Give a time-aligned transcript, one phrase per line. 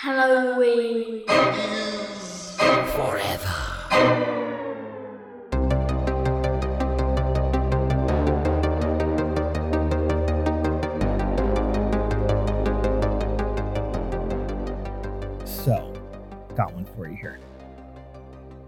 [0.00, 1.24] Halloween.
[1.28, 2.56] Is
[2.94, 3.52] forever.
[15.44, 15.92] So,
[16.54, 17.40] got one for you here.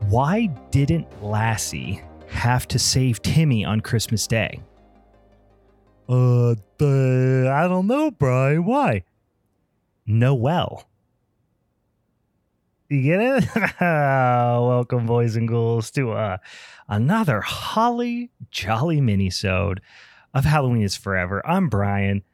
[0.09, 4.61] Why didn't Lassie have to save Timmy on Christmas Day?
[6.09, 8.65] Uh, the, I don't know, Brian.
[8.65, 9.05] Why?
[10.09, 10.90] Noel.
[12.91, 13.81] You get it?
[13.81, 16.39] Welcome, boys and ghouls, to uh,
[16.89, 19.81] another holly jolly mini-sode
[20.35, 21.41] of Halloween is Forever.
[21.47, 22.25] I'm Brian.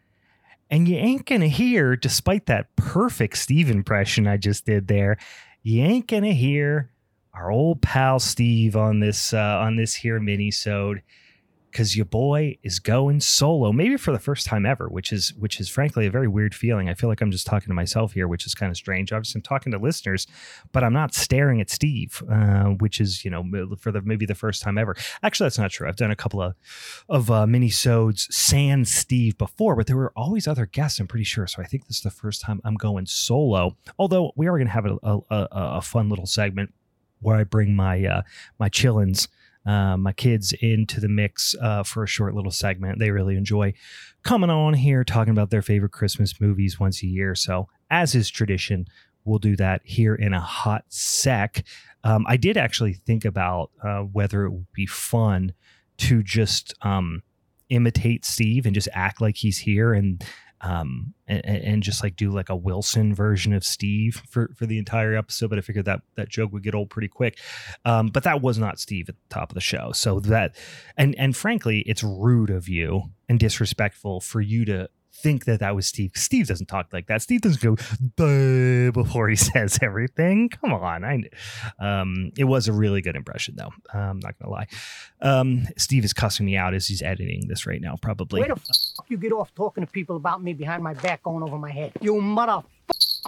[0.70, 5.18] And you ain't gonna hear, despite that perfect Steve impression I just did there,
[5.62, 6.90] you ain't gonna hear
[7.34, 11.02] our old pal Steve on this uh, on this here mini-sode
[11.76, 15.60] because your boy is going solo, maybe for the first time ever, which is which
[15.60, 16.88] is frankly a very weird feeling.
[16.88, 19.12] I feel like I'm just talking to myself here, which is kind of strange.
[19.12, 20.26] Obviously, I'm talking to listeners,
[20.72, 23.44] but I'm not staring at Steve, uh, which is you know
[23.78, 24.96] for the maybe the first time ever.
[25.22, 25.86] Actually, that's not true.
[25.86, 26.54] I've done a couple of
[27.10, 30.98] of uh, mini sodes sans Steve before, but there were always other guests.
[30.98, 31.46] I'm pretty sure.
[31.46, 33.76] So I think this is the first time I'm going solo.
[33.98, 36.72] Although we are going to have a, a, a, a fun little segment
[37.20, 38.22] where I bring my uh,
[38.58, 39.28] my chillins
[39.66, 42.98] uh, my kids into the mix uh, for a short little segment.
[42.98, 43.74] They really enjoy
[44.22, 47.34] coming on here talking about their favorite Christmas movies once a year.
[47.34, 48.86] So, as is tradition,
[49.24, 51.64] we'll do that here in a hot sec.
[52.04, 55.52] Um, I did actually think about uh, whether it would be fun
[55.98, 57.22] to just um,
[57.68, 60.24] imitate Steve and just act like he's here and
[60.60, 64.78] um, and, and, just like do like a Wilson version of Steve for for the
[64.78, 65.50] entire episode.
[65.50, 67.38] But I figured that that joke would get old pretty quick.
[67.84, 69.92] Um, but that was not Steve at the top of the show.
[69.92, 70.56] So that
[70.96, 75.74] and and frankly, it's rude of you and disrespectful for you to think that that
[75.74, 76.12] was Steve.
[76.14, 77.22] Steve doesn't talk like that.
[77.22, 77.76] Steve doesn't go
[78.92, 80.48] before he says everything.
[80.48, 81.22] Come on, I.
[81.78, 83.70] Um, it was a really good impression though.
[83.92, 84.66] I'm not gonna lie.
[85.20, 87.96] Um, Steve is cussing me out as he's editing this right now.
[88.00, 88.40] Probably.
[88.40, 91.42] Where the fuck you get off talking to people about me behind my back, going
[91.42, 91.92] over my head?
[92.00, 92.64] You motherfucker,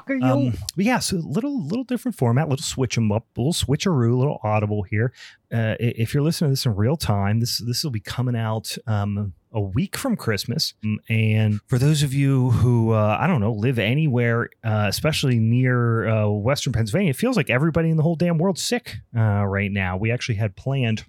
[0.08, 0.24] you.
[0.24, 4.40] Um, but yeah, so little little different format, little switch them up, little switcheroo, little
[4.42, 5.12] audible here.
[5.52, 8.76] Uh, if you're listening to this in real time, this this will be coming out
[8.86, 10.74] um, a week from Christmas.
[10.84, 15.38] Mm, And for those of you who, uh, I don't know, live anywhere, uh, especially
[15.38, 19.44] near uh, Western Pennsylvania, it feels like everybody in the whole damn world's sick uh,
[19.46, 19.96] right now.
[19.96, 21.04] We actually had planned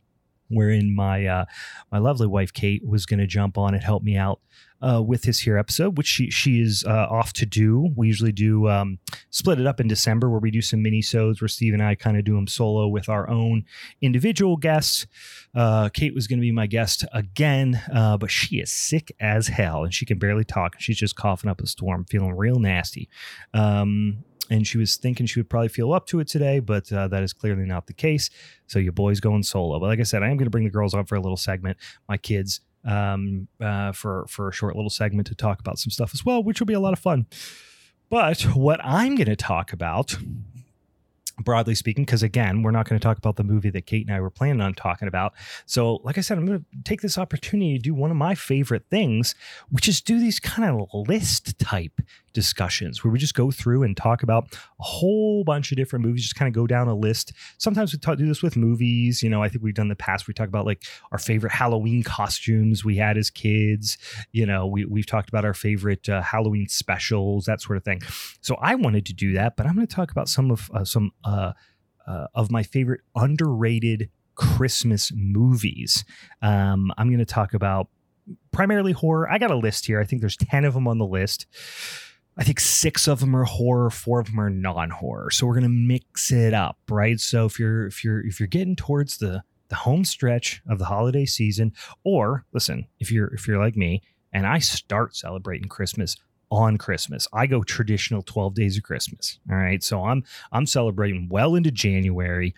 [0.50, 1.46] wherein my uh,
[1.92, 4.40] my lovely wife Kate was going to jump on and help me out
[4.82, 7.90] uh, with this here episode, which she she is uh, off to do.
[7.96, 9.00] We usually do um,
[9.30, 11.96] split it up in December where we do some mini sodes where Steve and I
[11.96, 13.66] kind of do them solo with our own
[14.02, 15.08] individual guests.
[15.54, 19.48] Uh, Kate was going to be my guest again, uh, but she is sick as
[19.48, 20.76] hell and she can barely talk.
[20.80, 23.10] She's just coughing up a storm, feeling real nasty.
[23.54, 27.08] Um, and she was thinking she would probably feel up to it today, but uh,
[27.08, 28.30] that is clearly not the case.
[28.68, 29.80] So your boy's going solo.
[29.80, 31.38] But like I said, I am going to bring the girls on for a little
[31.38, 31.78] segment.
[32.08, 36.12] My kids um, uh, for for a short little segment to talk about some stuff
[36.14, 37.28] as well, which will be a lot of fun.
[38.10, 40.16] But what I'm going to talk about,
[41.40, 44.16] broadly speaking, because again, we're not going to talk about the movie that Kate and
[44.16, 45.34] I were planning on talking about.
[45.66, 48.34] So, like I said, I'm going to take this opportunity to do one of my
[48.34, 49.36] favorite things,
[49.70, 52.02] which is do these kind of list type
[52.34, 56.24] discussions where we just go through and talk about a whole bunch of different movies,
[56.24, 57.34] just kind of go down a list.
[57.58, 59.22] Sometimes we talk, do this with movies.
[59.22, 60.28] You know, I think we've done in the past.
[60.28, 63.98] We talk about like our favorite Halloween costumes we had as kids.
[64.32, 68.02] You know, we, we've talked about our favorite uh, Halloween specials, that sort of thing.
[68.42, 70.86] So I wanted to do that, but I'm going to talk about some of uh,
[70.86, 71.54] some uh,
[72.08, 76.06] uh, of my favorite underrated Christmas movies.
[76.42, 77.90] Um, I'm going to talk about
[78.52, 79.30] primarily horror.
[79.30, 80.00] I got a list here.
[80.00, 81.46] I think there's 10 of them on the list.
[82.40, 85.30] I think six of them are horror, four of them are non-horror.
[85.32, 87.20] So we're gonna mix it up, right?
[87.20, 90.86] So if you're if you're if you're getting towards the the home stretch of the
[90.86, 91.74] holiday season,
[92.06, 94.02] or listen, if you're if you're like me
[94.32, 96.16] and I start celebrating Christmas
[96.50, 99.38] on Christmas, I go traditional 12 days of Christmas.
[99.52, 99.84] All right.
[99.84, 100.24] So I'm
[100.54, 102.56] I'm celebrating well into January.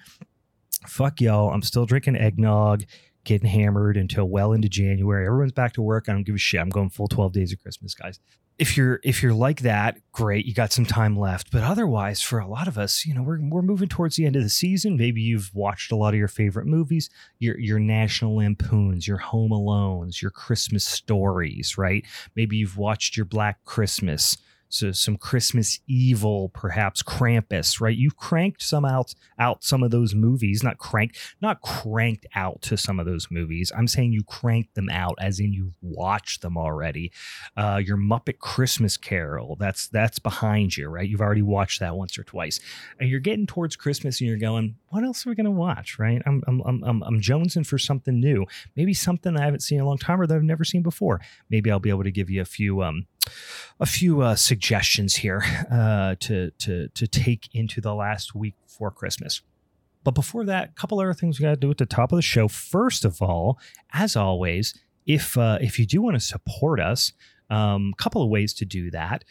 [0.85, 1.49] Fuck y'all.
[1.49, 2.83] I'm still drinking eggnog,
[3.23, 5.25] getting hammered until well into January.
[5.25, 6.07] Everyone's back to work.
[6.07, 6.61] I don't give a shit.
[6.61, 8.19] I'm going full 12 days of Christmas, guys
[8.61, 11.49] if you're if you're like that, great, you got some time left.
[11.49, 14.35] But otherwise, for a lot of us, you know, we're we're moving towards the end
[14.35, 14.97] of the season.
[14.97, 17.09] Maybe you've watched a lot of your favorite movies,
[17.39, 22.05] your your National Lampoons, your Home Alones, your Christmas stories, right?
[22.35, 24.37] Maybe you've watched your Black Christmas
[24.73, 27.95] so some Christmas evil, perhaps Krampus, right?
[27.95, 32.77] You've cranked some out out some of those movies, not cranked, not cranked out to
[32.77, 33.71] some of those movies.
[33.75, 37.11] I'm saying you cranked them out, as in you've watched them already.
[37.57, 41.07] Uh, your Muppet Christmas Carol, that's that's behind you, right?
[41.07, 42.59] You've already watched that once or twice,
[42.99, 46.21] and you're getting towards Christmas, and you're going, what else are we gonna watch, right?
[46.25, 48.45] I'm I'm I'm I'm, jonesing for something new,
[48.75, 51.21] maybe something I haven't seen in a long time or that I've never seen before.
[51.49, 53.05] Maybe I'll be able to give you a few um
[53.79, 58.91] a few uh, suggestions here uh, to to to take into the last week before
[58.91, 59.41] Christmas.
[60.03, 62.15] But before that, a couple other things we got to do at the top of
[62.15, 62.47] the show.
[62.47, 63.59] First of all,
[63.93, 64.73] as always,
[65.05, 67.13] if uh, if you do want to support us,
[67.49, 69.23] a um, couple of ways to do that.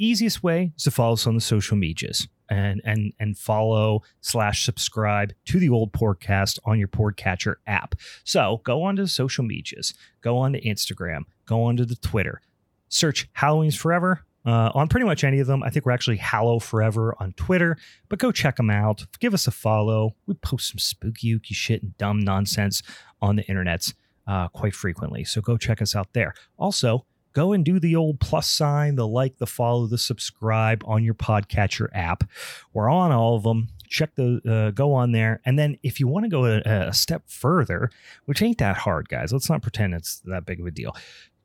[0.00, 4.64] Easiest way is to follow us on the social medias and and and follow slash
[4.64, 7.94] subscribe to the old podcast on your podcatcher app.
[8.24, 11.96] So go on to the social medias, go on to Instagram, go on to the
[11.96, 12.40] Twitter,
[12.88, 15.62] search Halloween's Forever uh, on pretty much any of them.
[15.62, 17.76] I think we're actually Hallow Forever on Twitter,
[18.08, 19.04] but go check them out.
[19.20, 20.14] Give us a follow.
[20.26, 22.82] We post some spooky, ooky shit and dumb nonsense
[23.20, 23.94] on the internets
[24.26, 25.24] uh, quite frequently.
[25.24, 26.34] So go check us out there.
[26.58, 31.04] Also, go and do the old plus sign, the like, the follow, the subscribe on
[31.04, 32.24] your podcatcher app.
[32.72, 33.68] We're on all of them.
[33.88, 36.92] Check the uh, go on there, and then if you want to go a, a
[36.92, 37.90] step further,
[38.26, 39.32] which ain't that hard, guys.
[39.32, 40.94] Let's not pretend it's that big of a deal.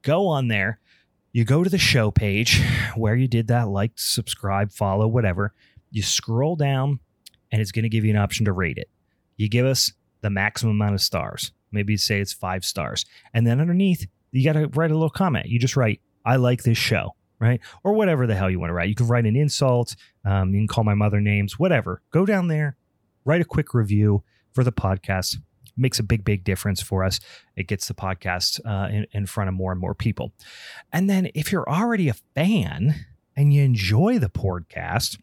[0.01, 0.79] Go on there
[1.33, 2.63] you go to the show page
[2.95, 5.53] where you did that, like, subscribe, follow, whatever.
[5.89, 6.99] You scroll down,
[7.51, 8.89] and it's going to give you an option to rate it.
[9.35, 9.91] You give us
[10.21, 11.51] the maximum amount of stars.
[11.71, 13.05] Maybe say it's five stars.
[13.33, 15.47] And then underneath, you got to write a little comment.
[15.47, 17.59] You just write, I like this show, right?
[17.83, 18.89] Or whatever the hell you want to write.
[18.89, 19.95] You can write an insult.
[20.23, 22.03] Um, you can call my mother names, whatever.
[22.11, 22.77] Go down there,
[23.25, 25.37] write a quick review for the podcast
[25.75, 27.19] makes a big, big difference for us.
[27.55, 30.33] It gets the podcast uh, in, in front of more and more people.
[30.91, 33.05] And then if you're already a fan
[33.35, 35.19] and you enjoy the podcast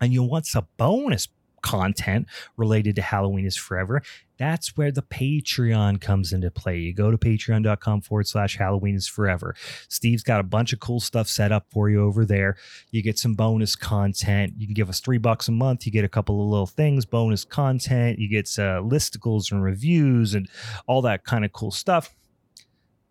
[0.00, 1.28] and you want some bonus
[1.62, 2.26] content
[2.56, 4.02] related to Halloween is Forever,
[4.38, 6.78] that's where the Patreon comes into play.
[6.78, 9.54] You go to patreon.com forward slash Halloween is Forever.
[9.88, 12.56] Steve's got a bunch of cool stuff set up for you over there.
[12.90, 14.54] You get some bonus content.
[14.56, 15.84] You can give us three bucks a month.
[15.84, 18.18] You get a couple of little things, bonus content.
[18.18, 20.48] You get uh, listicles and reviews and
[20.86, 22.14] all that kind of cool stuff.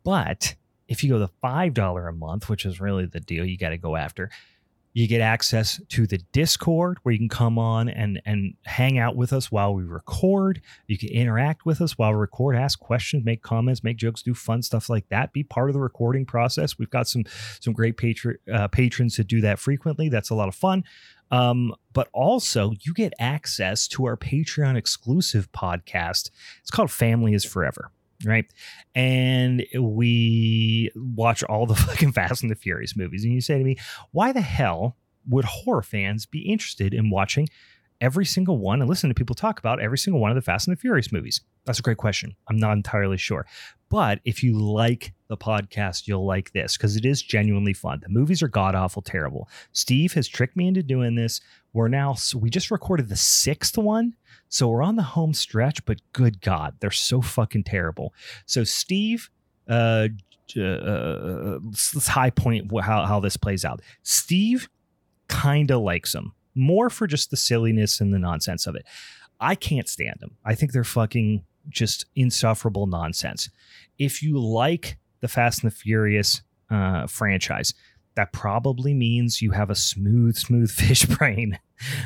[0.04, 0.56] But
[0.88, 3.78] if you go the $5 a month, which is really the deal you got to
[3.78, 4.30] go after,
[4.94, 9.16] you get access to the Discord where you can come on and and hang out
[9.16, 10.62] with us while we record.
[10.88, 14.34] You can interact with us while we record, ask questions, make comments, make jokes, do
[14.34, 15.34] fun stuff like that.
[15.34, 16.78] Be part of the recording process.
[16.78, 17.25] We've got some
[17.60, 20.10] some great patron uh, patrons that do that frequently.
[20.10, 20.84] That's a lot of fun.
[21.30, 26.31] Um, but also you get access to our Patreon exclusive podcast.
[26.62, 27.92] It's called Family is Forever
[28.25, 28.46] right?
[28.96, 33.24] And we watch all the fucking Fast and the Furious movies.
[33.24, 33.78] And you say to me,
[34.12, 34.98] why the hell
[35.30, 37.48] would horror fans be interested in watching
[38.00, 40.68] every single one and listen to people talk about every single one of the Fast
[40.68, 41.42] and the Furious movies?
[41.66, 42.36] That's a great question.
[42.50, 43.46] I'm not entirely sure.
[43.90, 48.00] But if you like the podcast, you'll like this because it is genuinely fun.
[48.02, 49.50] The movies are god awful terrible.
[49.72, 51.42] Steve has tricked me into doing this.
[51.74, 54.16] We're now, so we just recorded the sixth one.
[54.50, 58.14] So we're on the home stretch, but good God, they're so fucking terrible.
[58.46, 59.30] So Steve,
[59.70, 60.08] uh,
[60.58, 61.60] uh,
[61.94, 63.82] let's high point how, how this plays out.
[64.04, 64.70] Steve
[65.28, 68.86] kind of likes them more for just the silliness and the nonsense of it.
[69.40, 70.36] I can't stand them.
[70.44, 73.50] I think they're fucking just insufferable nonsense.
[74.00, 77.74] If you like the Fast and the Furious uh, franchise,
[78.16, 81.60] that probably means you have a smooth, smooth fish brain.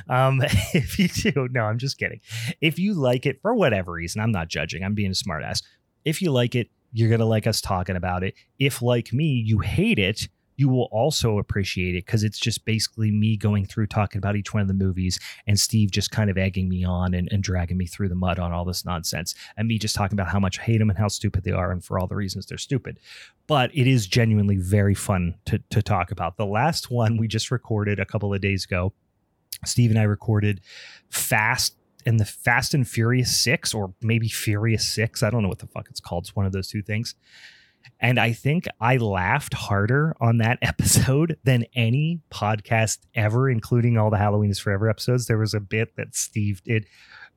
[0.10, 0.42] Um,
[0.74, 2.22] if you do, no, I'm just kidding.
[2.62, 4.84] If you like it for whatever reason, I'm not judging.
[4.84, 5.63] I'm being a smartass.
[6.06, 8.34] If you like it, you're gonna like us talking about it.
[8.60, 10.28] If like me, you hate it,
[10.62, 14.54] you will also appreciate it because it's just basically me going through talking about each
[14.54, 17.78] one of the movies and Steve just kind of egging me on and, and dragging
[17.78, 20.60] me through the mud on all this nonsense and me just talking about how much
[20.60, 23.00] I hate them and how stupid they are and for all the reasons they're stupid.
[23.48, 26.38] But it is genuinely very fun to, to talk about.
[26.38, 28.94] The last one we just recorded a couple of days ago,
[29.65, 30.62] Steve and I recorded
[31.10, 31.75] Fast
[32.06, 35.24] and the Fast and Furious Six, or maybe Furious Six.
[35.24, 36.24] I don't know what the fuck it's called.
[36.24, 37.15] It's one of those two things.
[38.00, 44.10] And I think I laughed harder on that episode than any podcast ever, including all
[44.10, 45.27] the Halloween is Forever episodes.
[45.27, 46.86] There was a bit that Steve did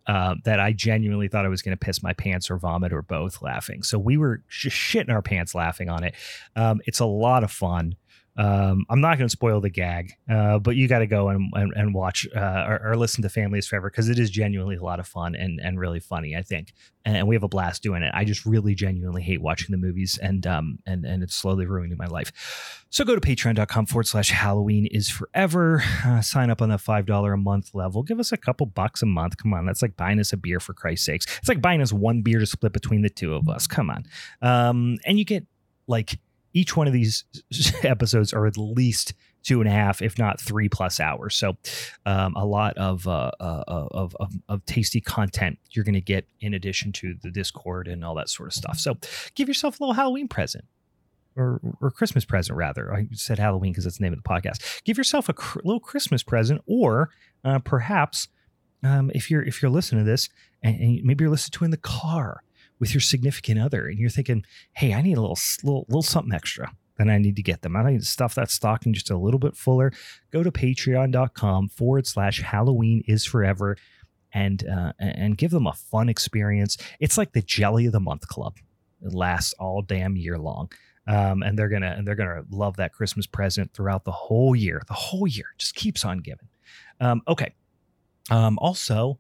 [0.07, 3.01] uh, that I genuinely thought I was going to piss my pants or vomit or
[3.01, 3.83] both laughing.
[3.83, 6.15] So we were just shitting our pants laughing on it.
[6.57, 7.97] Um, it's a lot of fun.
[8.37, 11.53] Um, I'm not going to spoil the gag, uh, but you got to go and,
[11.55, 14.83] and, and watch uh, or, or, listen to Families Forever because it is genuinely a
[14.83, 16.73] lot of fun and, and really funny, I think.
[17.05, 18.11] And, we have a blast doing it.
[18.13, 21.97] I just really genuinely hate watching the movies and um and, and it's slowly ruining
[21.97, 22.85] my life.
[22.91, 25.83] So go to patreon.com forward slash Halloween is forever.
[26.05, 28.03] Uh, sign up on the $5 a month level.
[28.03, 29.37] Give us a couple bucks a month.
[29.37, 29.65] Come on.
[29.65, 31.27] That's like buying us a beer for Christ's sakes.
[31.39, 33.67] It's like buying us one beer to split between the two of us.
[33.67, 34.05] Come on.
[34.43, 35.47] Um, and you get
[35.87, 36.19] like
[36.55, 37.25] each one of these
[37.83, 41.37] episodes are at least two and a half, if not three plus hours.
[41.37, 41.57] So,
[42.07, 46.27] um, a lot of, uh, uh, of, of, of tasty content you're going to get
[46.41, 48.79] in addition to the Discord and all that sort of stuff.
[48.79, 48.97] So,
[49.35, 50.65] give yourself a little Halloween present.
[51.37, 52.95] Or, or Christmas present, rather.
[52.95, 54.85] I said Halloween because that's the name of the podcast.
[54.85, 57.11] Give yourself a cr- little Christmas present, or
[57.43, 58.29] uh, perhaps
[58.85, 60.29] um, if you're if you're listening to this
[60.63, 62.45] and, and maybe you're listening to in the car,
[62.79, 66.35] with your significant other and you're thinking, hey, I need a little, little, little something
[66.35, 67.77] extra, then I need to get them.
[67.77, 69.93] I need to stuff that stocking just a little bit fuller.
[70.33, 73.77] Go to patreon.com forward slash Halloween is forever
[74.33, 76.77] and uh, and give them a fun experience.
[77.01, 78.57] It's like the Jelly of the Month Club.
[79.03, 80.71] It lasts all damn year long.
[81.07, 84.83] Um, and they're gonna and they're gonna love that Christmas present throughout the whole year.
[84.89, 86.49] The whole year just keeps on giving.
[87.01, 87.55] Um, okay.
[88.31, 89.19] Um, also,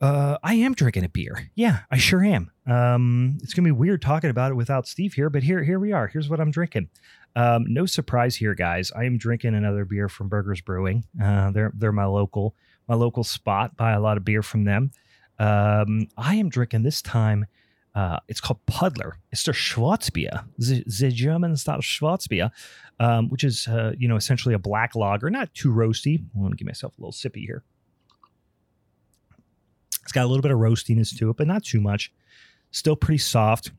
[0.00, 1.50] uh, I am drinking a beer.
[1.54, 2.50] Yeah, I sure am.
[2.66, 5.92] Um, it's gonna be weird talking about it without Steve here, but here, here we
[5.92, 6.06] are.
[6.06, 6.88] Here's what I'm drinking.
[7.36, 8.90] Um, no surprise here, guys.
[8.92, 11.04] I am drinking another beer from Burgh'ers Brewing.
[11.22, 12.54] Uh, they're they're my local
[12.88, 13.76] my local spot.
[13.76, 14.90] Buy a lot of beer from them.
[15.38, 17.46] Um, I am drinking this time.
[17.94, 19.18] Uh, it's called Puddler.
[19.32, 22.52] It's their Schwarzbier, the, the German style Schwarzbier,
[23.00, 26.24] um, which is uh, you know essentially a black lager, not too roasty.
[26.34, 27.64] I'm gonna give myself a little sippy here.
[30.02, 32.12] It's got a little bit of roastiness to it, but not too much.
[32.70, 33.72] Still pretty soft,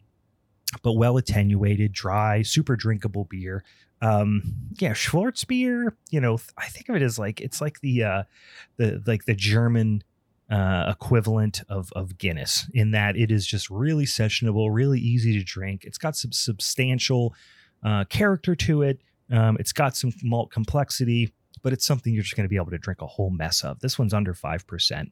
[0.83, 3.63] but well attenuated, dry, super drinkable beer.
[4.01, 4.41] Um,
[4.79, 5.93] yeah, Schwarzbier.
[6.09, 8.23] You know, I think of it as like it's like the uh,
[8.77, 10.03] the like the German
[10.49, 15.43] uh, equivalent of of Guinness in that it is just really sessionable, really easy to
[15.43, 15.83] drink.
[15.85, 17.35] It's got some substantial
[17.83, 19.01] uh, character to it.
[19.31, 22.71] Um, it's got some malt complexity but it's something you're just going to be able
[22.71, 23.79] to drink a whole mess of.
[23.79, 25.11] This one's under 5%.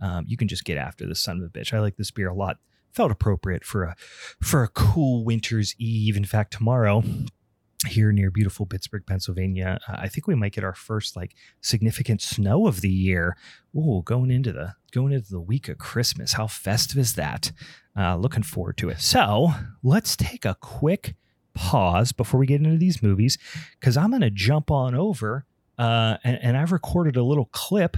[0.00, 1.72] Um, you can just get after this son of a bitch.
[1.72, 2.58] I like this beer a lot.
[2.92, 3.94] Felt appropriate for a
[4.40, 6.16] for a cool winter's eve.
[6.16, 7.02] In fact, tomorrow
[7.86, 9.78] here near beautiful Pittsburgh, Pennsylvania.
[9.88, 13.36] Uh, I think we might get our first like significant snow of the year.
[13.76, 16.34] Oh, going into the going into the week of Christmas.
[16.34, 17.52] How festive is that?
[17.96, 19.00] Uh, looking forward to it.
[19.00, 19.50] So
[19.82, 21.14] let's take a quick
[21.54, 23.38] pause before we get into these movies
[23.80, 25.46] because I'm going to jump on over
[25.78, 27.96] uh, and, and I've recorded a little clip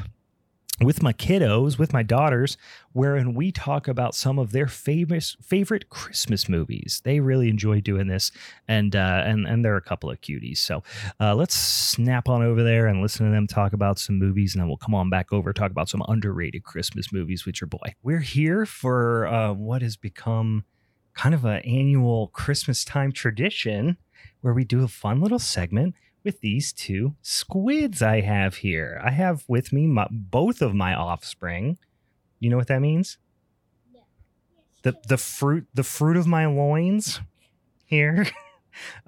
[0.80, 2.56] with my kiddos, with my daughters,
[2.92, 7.02] wherein we talk about some of their famous favorite Christmas movies.
[7.04, 8.30] They really enjoy doing this,
[8.68, 10.58] and uh, and and they're a couple of cuties.
[10.58, 10.82] So
[11.20, 14.60] uh, let's snap on over there and listen to them talk about some movies, and
[14.60, 17.94] then we'll come on back over talk about some underrated Christmas movies with your boy.
[18.02, 20.64] We're here for uh, what has become
[21.14, 23.96] kind of an annual Christmas time tradition,
[24.42, 29.00] where we do a fun little segment with these two squids I have here.
[29.04, 31.78] I have with me my, both of my offspring.
[32.40, 33.18] You know what that means?
[33.92, 34.00] Yeah.
[34.82, 37.20] The the fruit the fruit of my loins
[37.84, 38.26] here.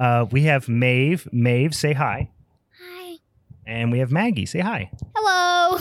[0.01, 1.29] Uh, we have Maeve.
[1.33, 2.29] Maeve, say hi.
[2.83, 3.17] Hi.
[3.67, 4.47] And we have Maggie.
[4.47, 4.91] Say hi.
[5.15, 5.79] Hello.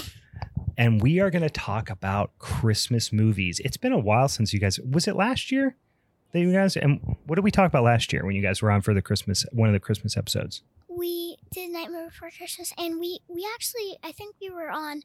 [0.77, 3.59] And we are going to talk about Christmas movies.
[3.65, 4.79] It's been a while since you guys.
[4.79, 5.75] Was it last year
[6.31, 6.77] that you guys?
[6.77, 9.01] And what did we talk about last year when you guys were on for the
[9.01, 10.61] Christmas one of the Christmas episodes?
[10.99, 15.01] We did Nightmare Before Christmas, and we we actually I think we were on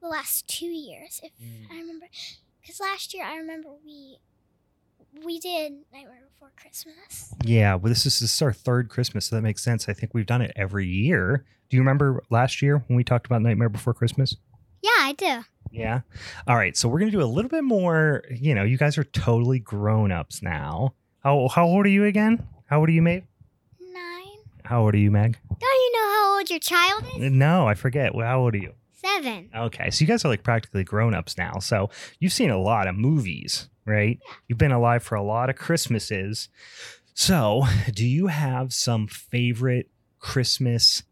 [0.00, 1.70] the last two years, if mm.
[1.70, 2.06] I remember,
[2.60, 4.18] because last year I remember we
[5.24, 7.34] we did Nightmare Before Christmas.
[7.44, 9.88] Yeah, well, this is, this is our third Christmas, so that makes sense.
[9.88, 11.44] I think we've done it every year.
[11.68, 14.36] Do you remember last year when we talked about Nightmare Before Christmas?
[14.82, 15.44] Yeah, I do.
[15.70, 16.00] Yeah.
[16.46, 16.76] All right.
[16.76, 18.22] So we're gonna do a little bit more.
[18.30, 20.94] You know, you guys are totally grown ups now.
[21.20, 22.46] How how old are you again?
[22.66, 23.24] How old are you, mate?
[24.64, 25.38] How old are you, Meg?
[25.48, 27.30] Don't you know how old your child is?
[27.30, 28.14] No, I forget.
[28.14, 28.72] Well, how old are you?
[28.92, 29.50] Seven.
[29.54, 31.58] Okay, so you guys are like practically grown ups now.
[31.58, 31.90] So
[32.20, 34.18] you've seen a lot of movies, right?
[34.24, 34.34] Yeah.
[34.48, 36.48] You've been alive for a lot of Christmases.
[37.14, 41.02] So, do you have some favorite Christmas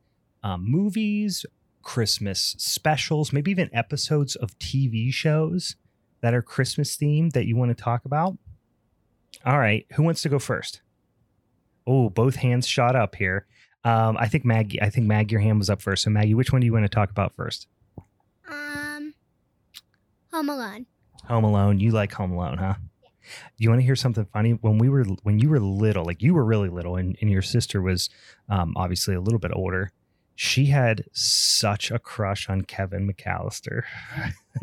[0.43, 1.45] um, movies,
[1.83, 5.77] Christmas specials, maybe even episodes of TV shows
[6.21, 8.39] that are Christmas themed that you want to talk about?
[9.45, 10.81] All right, who wants to go first?
[11.91, 13.47] Oh, both hands shot up here.
[13.83, 14.81] Um, I think Maggie.
[14.81, 16.05] I think Maggie, your hand was up first.
[16.05, 17.67] So Maggie, which one do you want to talk about first?
[18.49, 19.13] Um,
[20.33, 20.87] Home Alone.
[21.25, 21.81] Home Alone.
[21.81, 22.75] You like Home Alone, huh?
[22.79, 24.53] Do you want to hear something funny?
[24.53, 27.43] When we were when you were little, like you were really little, and, and your
[27.43, 28.09] sister was
[28.49, 29.91] um, obviously a little bit older.
[30.37, 33.83] She had such a crush on Kevin McAllister.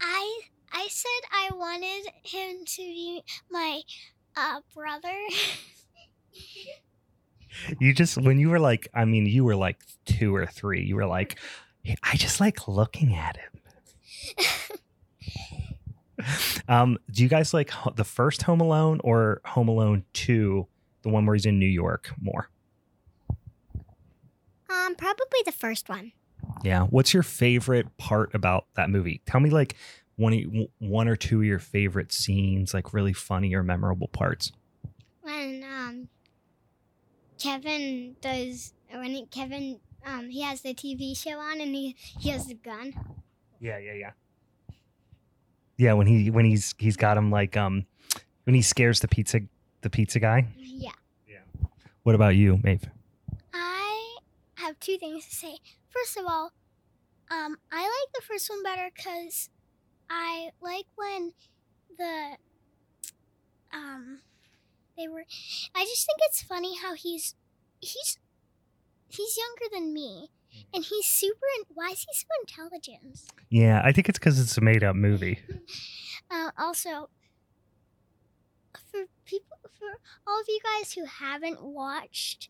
[0.00, 0.40] I
[0.72, 3.82] I said I wanted him to be my
[4.34, 5.18] uh, brother.
[7.78, 10.82] you just when you were like, I mean, you were like two or three.
[10.82, 11.38] You were like,
[12.02, 13.52] I just like looking at him.
[16.68, 20.66] um, do you guys like the first Home Alone or Home Alone Two,
[21.02, 22.48] the one where he's in New York more?
[24.70, 26.12] Um, probably the first one.
[26.64, 26.84] Yeah.
[26.84, 29.20] What's your favorite part about that movie?
[29.26, 29.76] Tell me like
[30.16, 34.52] one one or two of your favorite scenes, like really funny or memorable parts.
[35.22, 36.08] When um
[37.42, 42.30] Kevin does when it, Kevin um he has the TV show on and he he
[42.30, 42.94] has the gun.
[43.58, 44.10] Yeah, yeah, yeah.
[45.76, 47.86] Yeah, when he when he's he's got him like um
[48.44, 49.40] when he scares the pizza
[49.80, 50.46] the pizza guy.
[50.56, 50.90] Yeah.
[51.28, 51.66] Yeah.
[52.04, 52.88] What about you, Maeve?
[53.52, 54.16] I
[54.54, 55.58] have two things to say.
[55.90, 56.52] First of all,
[57.30, 59.50] um, I like the first one better because
[60.08, 61.32] I like when
[61.98, 62.36] the
[63.72, 64.20] um
[64.96, 65.24] they were.
[65.74, 67.34] I just think it's funny how he's
[67.80, 68.18] he's
[69.08, 70.30] he's younger than me,
[70.74, 71.46] and he's super.
[71.68, 73.20] Why is he so intelligent?
[73.50, 75.40] Yeah, I think it's because it's a made up movie.
[76.30, 77.10] Uh, also,
[78.90, 82.48] for people, for all of you guys who haven't watched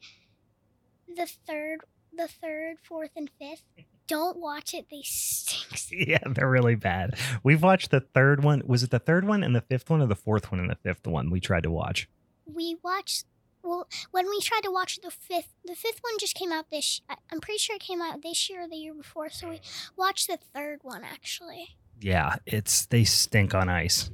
[1.09, 1.79] the third,
[2.17, 3.65] the third, fourth, and fifth,
[4.07, 4.87] don't watch it.
[4.91, 5.81] They stink.
[6.09, 7.17] yeah, they're really bad.
[7.43, 8.63] We've watched the third one.
[8.67, 10.77] Was it the third one and the fifth one, or the fourth one and the
[10.77, 11.31] fifth one?
[11.31, 12.09] We tried to watch.
[12.55, 13.27] We watched.
[13.63, 17.01] Well, when we tried to watch the fifth, the fifth one just came out this.
[17.31, 19.31] I'm pretty sure it came out this year or the year before.
[19.31, 19.61] So we
[19.97, 21.77] watched the third one actually.
[22.01, 24.11] Yeah, it's they stink on ice.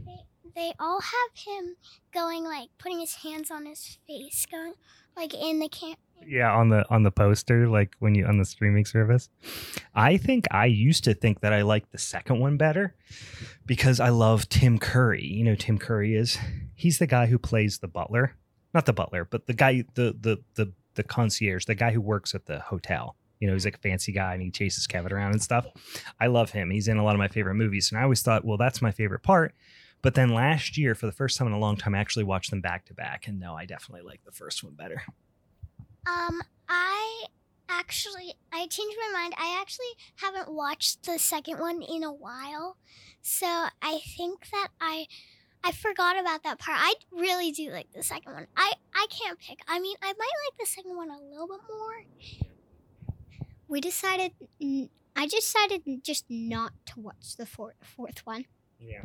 [0.54, 1.76] They all have him
[2.12, 4.74] going like putting his hands on his face, going
[5.16, 5.98] like in the camp.
[6.26, 9.30] Yeah, on the on the poster, like when you on the streaming service.
[9.94, 12.94] I think I used to think that I liked the second one better
[13.66, 15.24] because I love Tim Curry.
[15.24, 16.36] You know, Tim Curry is
[16.78, 18.36] he's the guy who plays the butler,
[18.72, 22.34] not the butler, but the guy the the the the concierge, the guy who works
[22.34, 23.16] at the hotel.
[23.40, 25.66] You know, he's like a fancy guy and he chases Kevin around and stuff.
[26.18, 26.70] I love him.
[26.70, 28.90] He's in a lot of my favorite movies, and I always thought, well, that's my
[28.90, 29.54] favorite part.
[30.00, 32.50] But then last year, for the first time in a long time, I actually watched
[32.50, 35.02] them back to back, and no, I definitely like the first one better.
[36.06, 37.24] Um, I
[37.68, 39.34] actually I changed my mind.
[39.36, 42.76] I actually haven't watched the second one in a while,
[43.20, 43.46] so
[43.82, 45.06] I think that I
[45.64, 46.78] I forgot about that part.
[46.80, 48.46] I really do like the second one.
[48.56, 49.60] I I can't pick.
[49.68, 52.04] I mean, I might like the second one a little bit more.
[53.68, 54.32] We decided.
[55.16, 58.46] I decided just not to watch the fourth fourth one.
[58.78, 59.02] Yeah.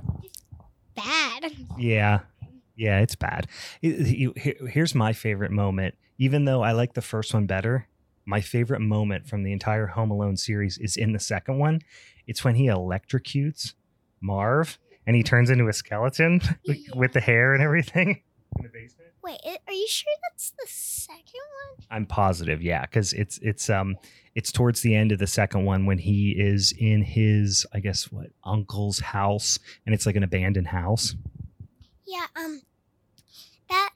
[0.96, 1.52] Bad.
[1.78, 2.20] Yeah.
[2.76, 3.48] Yeah, it's bad.
[3.84, 5.94] It- you- here- here's my favorite moment.
[6.18, 7.88] Even though I like the first one better,
[8.26, 11.82] my favorite moment from the entire Home Alone series is in the second one.
[12.26, 13.76] It's when he electrocutes
[14.22, 16.42] Marv and he turns into a skeleton
[16.96, 18.22] with the hair and everything
[18.58, 19.10] in the basement.
[19.24, 21.42] Wait, are you sure that's the second
[21.78, 21.88] one?
[21.90, 23.96] I'm positive, yeah, because it's it's um
[24.36, 28.12] it's towards the end of the second one when he is in his I guess
[28.12, 31.16] what uncle's house and it's like an abandoned house.
[32.06, 32.62] Yeah, um
[33.70, 33.92] that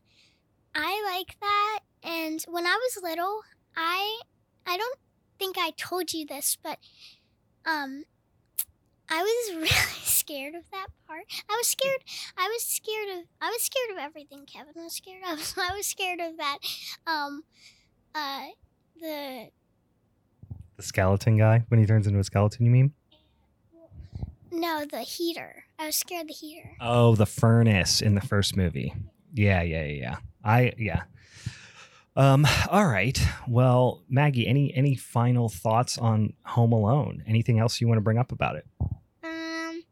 [0.73, 3.41] I like that and when I was little,
[3.75, 4.21] I
[4.65, 4.99] I don't
[5.39, 6.79] think I told you this, but
[7.65, 8.05] um
[9.09, 11.23] I was really scared of that part.
[11.49, 12.01] I was scared
[12.37, 15.53] I was scared of I was scared of everything Kevin was scared of.
[15.57, 16.57] I was scared of that
[17.05, 17.43] um
[18.13, 18.45] uh
[18.99, 19.49] the
[20.77, 22.93] The skeleton guy when he turns into a skeleton, you mean?
[24.51, 25.65] no, the heater.
[25.77, 26.71] I was scared of the heater.
[26.81, 28.93] Oh, the furnace in the first movie.
[29.33, 29.93] Yeah, yeah, yeah.
[30.01, 30.17] yeah.
[30.43, 31.03] I yeah.
[32.17, 32.47] Um.
[32.71, 33.17] All right.
[33.47, 37.23] Well, Maggie, any any final thoughts on Home Alone?
[37.27, 38.65] Anything else you want to bring up about it?
[38.81, 39.83] Um,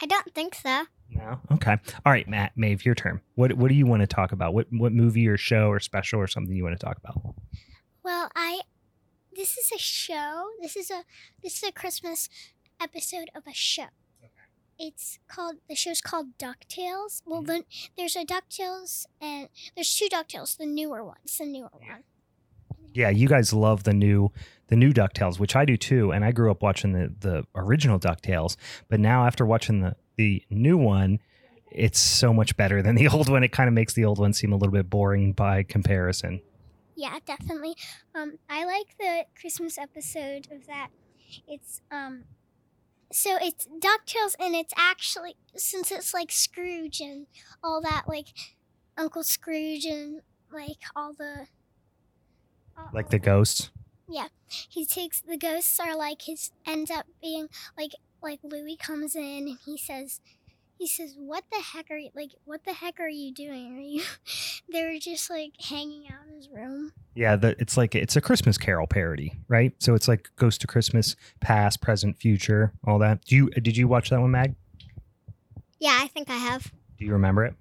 [0.00, 0.84] I don't think so.
[1.10, 1.40] No.
[1.50, 1.76] Okay.
[2.06, 3.20] All right, Matt, Maeve, your turn.
[3.34, 4.54] What What do you want to talk about?
[4.54, 7.34] What What movie or show or special or something you want to talk about?
[8.04, 8.60] Well, I
[9.34, 10.50] this is a show.
[10.60, 11.02] This is a
[11.42, 12.28] this is a Christmas
[12.80, 13.88] episode of a show.
[14.84, 17.22] It's called the show's called DuckTales.
[17.24, 17.64] Well, the,
[17.96, 22.02] there's a DuckTales and there's two DuckTales, the newer ones, the newer one.
[22.92, 24.32] Yeah, you guys love the new
[24.66, 26.10] the new Ducktales, which I do too.
[26.10, 28.56] And I grew up watching the the original Ducktales,
[28.88, 31.20] but now after watching the the new one,
[31.70, 33.44] it's so much better than the old one.
[33.44, 36.40] It kind of makes the old one seem a little bit boring by comparison.
[36.96, 37.76] Yeah, definitely.
[38.16, 40.88] Um, I like the Christmas episode of that.
[41.46, 42.24] It's um,
[43.12, 47.26] so it's Ducktales, and it's actually since it's like Scrooge and
[47.62, 48.28] all that, like
[48.96, 50.22] Uncle Scrooge and
[50.52, 51.46] like all the
[52.76, 53.70] all- Like the ghosts.
[54.08, 54.28] Yeah.
[54.68, 57.48] He takes the ghosts are like his ends up being
[57.78, 60.20] like like Louie comes in and he says
[60.78, 63.80] he says what the heck are you like what the heck are you doing are
[63.80, 64.02] you
[64.72, 68.20] they were just like hanging out in his room Yeah, the, it's like it's a
[68.20, 69.72] Christmas Carol parody, right?
[69.78, 73.24] So it's like Ghost to Christmas, past, present, future, all that.
[73.24, 74.54] Do you did you watch that one, Mag?
[75.78, 76.72] Yeah, I think I have.
[76.98, 77.54] Do you remember it?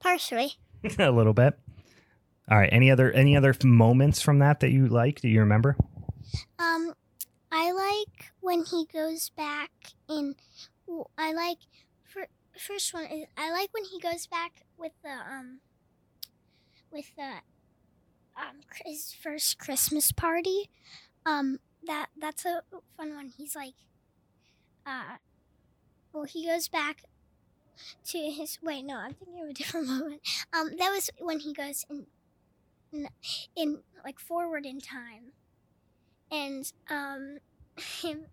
[0.00, 0.54] Partially.
[0.98, 1.58] a little bit.
[2.50, 2.68] All right.
[2.72, 5.20] Any other any other moments from that that you like?
[5.20, 5.76] Do you remember?
[6.58, 6.92] um
[7.52, 9.70] I like when he goes back
[10.10, 10.34] in
[11.18, 11.58] I like
[12.04, 12.26] for
[12.58, 15.60] first one is I like when he goes back with the um
[16.90, 17.40] with the
[18.36, 20.70] um his first Christmas party.
[21.24, 22.62] Um that that's a
[22.96, 23.32] fun one.
[23.36, 23.74] He's like
[24.86, 25.16] uh
[26.12, 27.02] well he goes back
[28.06, 30.20] to his wait no I'm thinking of a different moment.
[30.52, 32.06] Um that was when he goes in
[32.92, 33.08] in,
[33.54, 35.32] in like forward in time
[36.30, 37.38] and um
[38.00, 38.26] him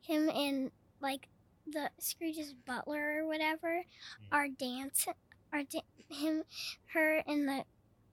[0.00, 1.28] him and like
[1.70, 3.82] the Scrooge's butler or whatever
[4.32, 5.14] are dancing
[5.52, 6.42] are da- him
[6.94, 7.64] her and the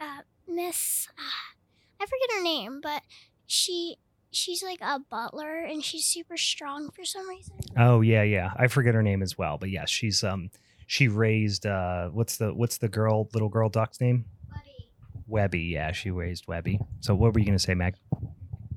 [0.02, 3.02] uh miss uh, I forget her name but
[3.46, 3.98] she
[4.32, 8.52] she's like a butler and she's super strong for some reason Oh yeah, yeah.
[8.56, 10.50] I forget her name as well, but yes, she's um
[10.86, 14.26] she raised uh what's the what's the girl little girl duck's name?
[14.52, 14.90] Webby.
[15.28, 16.80] Webby, Yeah, she raised Webby.
[17.00, 17.96] So what were you gonna say, Meg?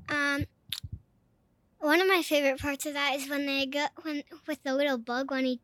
[0.09, 0.45] Um,
[1.79, 4.97] one of my favorite parts of that is when they go when with the little
[4.97, 5.61] bug when he,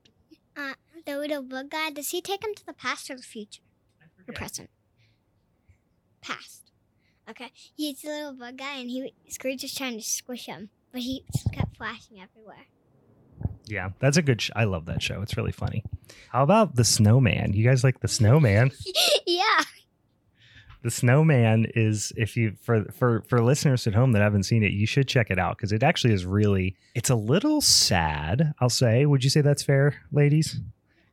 [0.56, 0.74] uh,
[1.06, 1.90] the little bug guy.
[1.92, 3.62] Does he take him to the past or the future
[4.28, 4.70] or present?
[6.22, 6.72] Past.
[7.30, 7.52] Okay.
[7.76, 11.24] He's the little bug guy, and he Scrooge is trying to squish him, but he
[11.34, 12.68] just kept flashing everywhere.
[13.66, 14.42] Yeah, that's a good.
[14.42, 15.22] Sh- I love that show.
[15.22, 15.84] It's really funny.
[16.30, 17.54] How about the Snowman?
[17.54, 18.72] You guys like the Snowman?
[19.26, 19.62] yeah.
[20.84, 24.74] The Snowman is if you for for for listeners at home that haven't seen it,
[24.74, 26.76] you should check it out because it actually is really.
[26.94, 28.54] It's a little sad.
[28.60, 29.06] I'll say.
[29.06, 30.60] Would you say that's fair, ladies?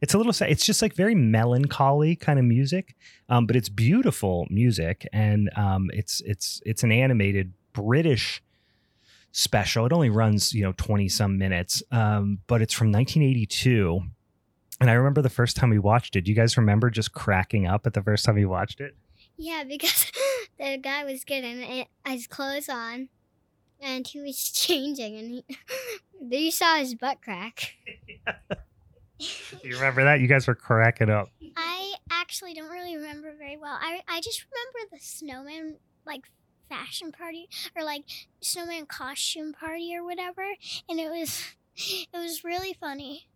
[0.00, 0.50] It's a little sad.
[0.50, 2.96] It's just like very melancholy kind of music,
[3.28, 8.42] um, but it's beautiful music, and um, it's it's it's an animated British
[9.30, 9.86] special.
[9.86, 14.00] It only runs you know twenty some minutes, um, but it's from 1982.
[14.80, 16.22] And I remember the first time we watched it.
[16.22, 18.96] Do you guys remember just cracking up at the first time we watched it?
[19.40, 20.12] Yeah, because
[20.58, 23.08] the guy was getting his clothes on,
[23.80, 25.44] and he was changing, and he,
[26.44, 27.74] you saw his butt crack.
[29.18, 30.20] You remember that?
[30.20, 31.30] You guys were cracking up.
[31.56, 33.76] I actually don't really remember very well.
[33.80, 35.76] I I just remember the snowman
[36.06, 36.22] like
[36.68, 38.04] fashion party or like
[38.40, 40.54] snowman costume party or whatever,
[40.88, 41.44] and it was
[41.76, 43.29] it was really funny.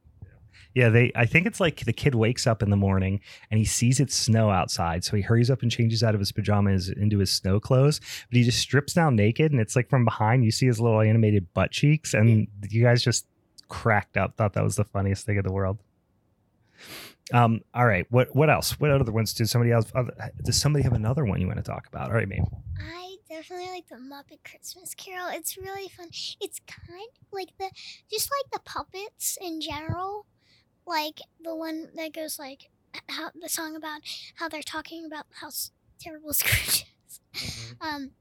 [0.75, 1.13] Yeah, they.
[1.15, 4.15] I think it's like the kid wakes up in the morning and he sees it's
[4.15, 7.61] snow outside, so he hurries up and changes out of his pajamas into his snow
[7.61, 8.01] clothes.
[8.29, 11.01] But he just strips down naked, and it's like from behind you see his little
[11.01, 13.27] animated butt cheeks, and you guys just
[13.69, 14.37] cracked up.
[14.37, 15.79] Thought that was the funniest thing in the world.
[17.33, 17.61] Um.
[17.73, 18.07] All right.
[18.11, 18.79] What What else?
[18.79, 19.33] What other ones?
[19.33, 19.91] Did somebody else?
[19.95, 22.09] Other, does somebody have another one you want to talk about?
[22.09, 22.43] All right, me.
[22.79, 25.29] I definitely like the Muppet Christmas Carol.
[25.31, 26.09] It's really fun.
[26.41, 27.71] It's kind of like the
[28.11, 30.27] just like the puppets in general,
[30.87, 32.71] like the one that goes like
[33.09, 34.03] how the song about
[34.37, 35.51] how they're talking about how
[36.01, 37.21] terrible Scrooge is.
[37.81, 38.13] Um,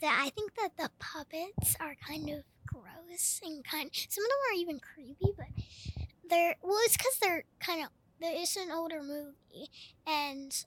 [0.00, 3.90] that I think that the puppets are kind of gross and kind.
[3.92, 5.46] Some of them are even creepy, but
[6.28, 6.78] they're well.
[6.84, 7.88] It's because they're kind of.
[8.20, 9.68] It's an older movie,
[10.06, 10.64] and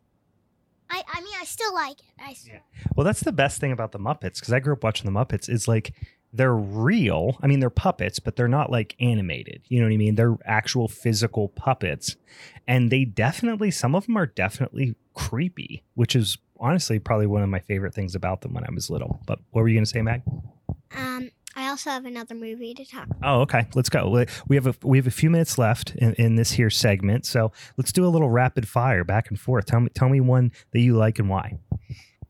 [0.89, 1.03] I.
[1.07, 2.05] I mean, I still like it.
[2.19, 2.59] I still.
[2.95, 5.49] Well, that's the best thing about the Muppets because I grew up watching the Muppets.
[5.49, 5.93] Is like
[6.35, 7.37] they're real.
[7.41, 9.61] I mean, they're puppets, but they're not like animated.
[9.67, 10.15] You know what I mean?
[10.15, 12.15] They're actual physical puppets,
[12.67, 17.49] and they definitely some of them are definitely creepy, which is honestly probably one of
[17.49, 19.21] my favorite things about them when I was little.
[19.25, 20.21] But what were you gonna say, Mag?
[20.95, 23.07] Um, I also have another movie to talk.
[23.23, 23.65] Oh, okay.
[23.75, 24.09] Let's go.
[24.09, 27.25] We- We have a we have a few minutes left in, in this here segment,
[27.25, 29.65] so let's do a little rapid fire back and forth.
[29.65, 31.57] Tell me tell me one that you like and why.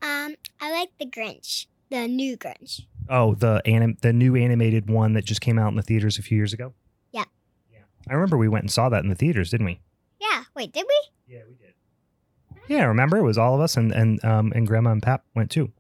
[0.02, 1.66] Um, I like the Grinch,
[2.02, 2.82] the new Grinch.
[3.10, 6.22] Oh, the anim- the new animated one that just came out in the theaters a
[6.22, 6.74] few years ago.
[7.12, 7.26] Yeah.
[7.72, 7.80] Yeah.
[8.10, 9.80] I remember we went and saw that in the theaters, didn't we?
[10.20, 10.44] Yeah.
[10.56, 11.34] Wait, did we?
[11.36, 11.74] Yeah, we did.
[12.68, 15.52] Yeah, remember it was all of us and and um and Grandma and Pap went
[15.52, 15.72] too.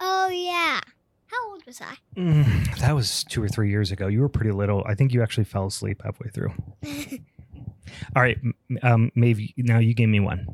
[0.00, 0.80] Oh yeah.
[1.26, 1.94] How old was I?
[2.20, 4.06] Mm, that was two or three years ago.
[4.06, 4.82] You were pretty little.
[4.86, 6.52] I think you actually fell asleep halfway through.
[8.14, 10.46] All right, m- um, maybe now you give me one.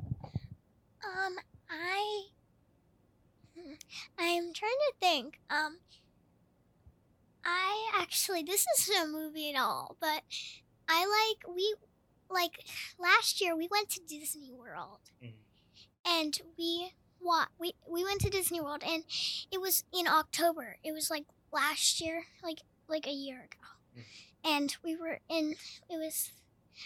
[1.05, 1.35] Um,
[1.71, 2.23] I.
[3.57, 3.91] hmm, I'm trying to think.
[3.95, 5.41] Um, I am trying to think.
[5.51, 5.79] Um
[7.45, 10.23] I actually this isn't a movie at all, but
[10.89, 11.75] I like we
[12.31, 12.65] like
[12.99, 15.35] last year we went to Disney World, Mhm.
[16.05, 19.05] and we wa- we we went to Disney World, and
[19.51, 20.79] it was in October.
[20.85, 24.05] It was like last year, like like a year ago, Mhm.
[24.45, 25.57] and we were in.
[25.91, 26.31] It was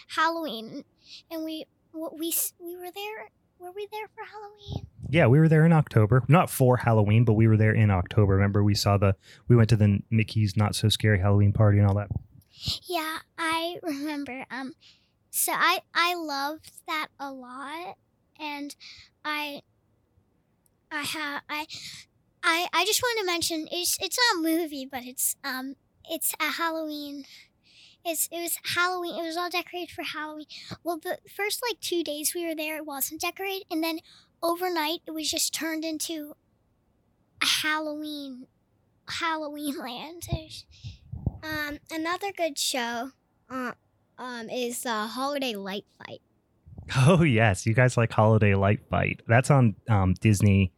[0.09, 0.85] Halloween,
[1.29, 3.31] and we what we we were there.
[3.59, 4.87] Were we there for Halloween?
[5.09, 6.23] Yeah, we were there in October.
[6.27, 8.33] Not for Halloween, but we were there in October.
[8.35, 9.15] Remember, we saw the
[9.47, 12.09] we went to the Mickey's Not So Scary Halloween party and all that.
[12.87, 14.45] Yeah, I remember.
[14.51, 14.73] Um,
[15.29, 17.95] so I I loved that a lot,
[18.39, 18.75] and
[19.23, 19.61] I
[20.91, 21.67] I have I
[22.43, 25.75] I I just want to mention it's it's not a movie, but it's um
[26.09, 27.25] it's a Halloween.
[28.05, 29.23] It's it was Halloween.
[29.23, 30.45] It was all decorated for Halloween.
[30.83, 33.99] Well, the first like two days we were there, it wasn't decorated, and then
[34.41, 36.35] overnight it was just turned into
[37.41, 38.47] a Halloween
[39.07, 40.27] Halloween land.
[41.43, 43.11] Um, another good show,
[43.49, 43.71] uh,
[44.17, 46.21] um, is uh, Holiday Light Fight.
[46.95, 49.21] Oh yes, you guys like Holiday Light Fight.
[49.27, 50.71] That's on um, Disney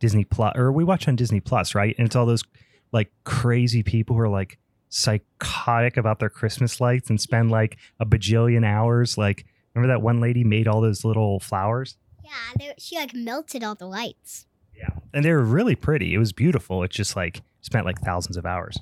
[0.00, 1.94] Disney Plus, or we watch on Disney Plus, right?
[1.98, 2.44] And it's all those
[2.90, 8.06] like crazy people who are like psychotic about their Christmas lights and spend like a
[8.06, 9.16] bajillion hours.
[9.16, 11.96] Like, remember that one lady made all those little flowers?
[12.32, 14.46] Yeah, they, she like melted all the lights.
[14.74, 16.14] Yeah, and they were really pretty.
[16.14, 16.82] It was beautiful.
[16.82, 18.78] It just like spent like thousands of hours.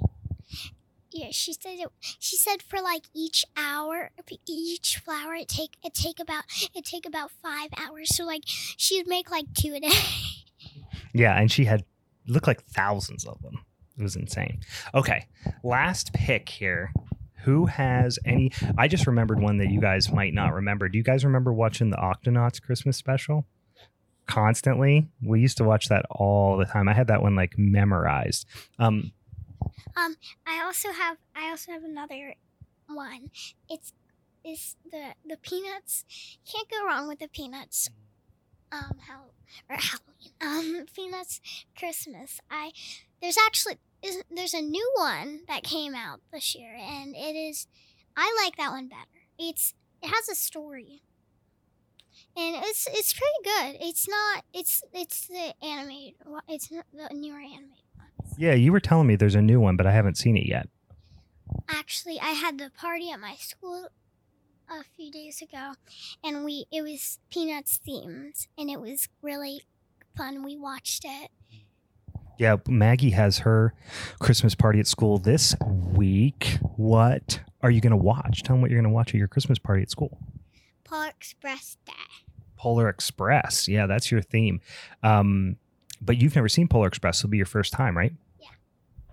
[1.11, 1.89] Yeah, she said it.
[2.21, 4.11] She said for like each hour,
[4.47, 8.15] each flower, it take it take about it take about five hours.
[8.15, 9.91] So like she would make like two a day.
[11.13, 11.85] Yeah, and she had
[12.29, 13.65] looked like thousands of them.
[13.99, 14.61] It was insane.
[14.95, 15.27] Okay,
[15.65, 16.93] last pick here.
[17.45, 18.53] Who has any?
[18.77, 20.89] I just remembered one that you guys might not remember.
[20.89, 23.47] Do you guys remember watching the Octonauts Christmas special?
[24.27, 26.89] Constantly, we used to watch that all the time.
[26.89, 28.47] I had that one like memorized.
[28.79, 29.13] Um,
[29.97, 32.35] um, I also have I also have another
[32.89, 33.31] one.
[33.69, 33.93] It's
[34.45, 36.05] is the the peanuts.
[36.51, 37.91] Can't go wrong with the peanuts.
[38.73, 39.23] Um, how
[39.69, 40.81] or Halloween.
[40.81, 41.41] Um, peanuts
[41.77, 42.41] Christmas.
[42.51, 42.73] I
[43.21, 47.67] there's actually is there's a new one that came out this year, and it is
[48.17, 49.27] I like that one better.
[49.39, 51.03] It's it has a story.
[52.37, 53.77] And it's it's pretty good.
[53.87, 56.15] It's not it's it's the animated.
[56.49, 57.85] It's not the newer animated
[58.37, 60.69] yeah, you were telling me there's a new one, but I haven't seen it yet.
[61.69, 63.89] actually i had the party at my school
[64.69, 65.73] a few days ago
[66.23, 69.63] and we it was peanuts themed and it was really
[70.17, 71.31] fun we watched it
[72.41, 73.75] Yeah, Maggie has her
[74.19, 76.57] Christmas party at school this week.
[76.77, 78.43] What are you going to watch?
[78.43, 80.17] Tell them what you're going to watch at your Christmas party at school.
[80.85, 81.93] Polar Express Day.
[82.57, 83.69] Polar Express.
[83.69, 84.63] Yeah, that's your theme.
[85.03, 85.57] Um,
[86.01, 87.21] but you've never seen Polar Express.
[87.21, 88.15] It'll be your first time, right?
[88.41, 88.49] Yeah.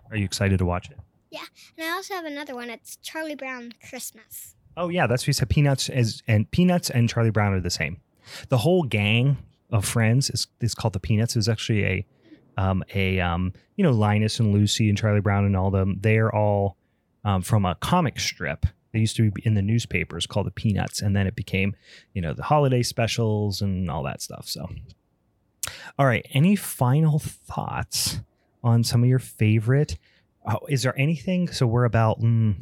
[0.10, 0.98] Are you excited to watch it?
[1.30, 1.44] Yeah.
[1.78, 2.70] And I also have another one.
[2.70, 4.56] It's Charlie Brown Christmas.
[4.78, 5.50] Oh yeah, that's what you said.
[5.50, 8.00] Peanuts as and Peanuts and Charlie Brown are the same.
[8.48, 9.38] The whole gang
[9.70, 11.36] of friends is is called the Peanuts.
[11.36, 12.06] It was actually a
[12.58, 15.98] um, a um, you know Linus and Lucy and Charlie Brown and all them.
[16.02, 16.78] They are all
[17.24, 18.66] um, from a comic strip.
[18.94, 21.76] They used to be in the newspapers called the Peanuts, and then it became
[22.14, 24.48] you know the holiday specials and all that stuff.
[24.48, 24.68] So,
[25.98, 26.26] all right.
[26.32, 28.20] Any final thoughts
[28.64, 29.98] on some of your favorite?
[30.50, 31.48] Oh, is there anything?
[31.50, 32.20] So we're about.
[32.22, 32.56] Mm,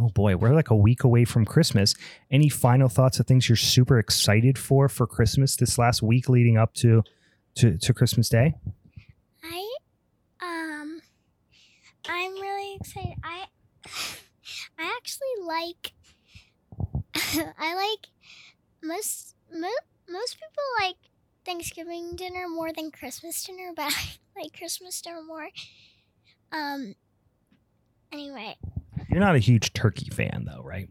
[0.00, 1.96] Oh boy, we're like a week away from Christmas.
[2.30, 6.56] Any final thoughts of things you're super excited for for Christmas this last week leading
[6.56, 7.02] up to
[7.56, 8.54] to, to Christmas Day?
[9.42, 9.76] i
[10.40, 11.00] um
[12.08, 13.14] i'm really excited.
[13.22, 13.44] I
[14.78, 15.92] i actually like
[17.58, 18.08] i like
[18.82, 19.68] most mo-
[20.08, 20.96] most people like
[21.44, 23.84] thanksgiving dinner more than christmas dinner but
[24.36, 25.48] i like christmas dinner more.
[26.52, 26.94] Um
[28.12, 28.56] anyway.
[29.10, 30.88] You're not a huge turkey fan though, right?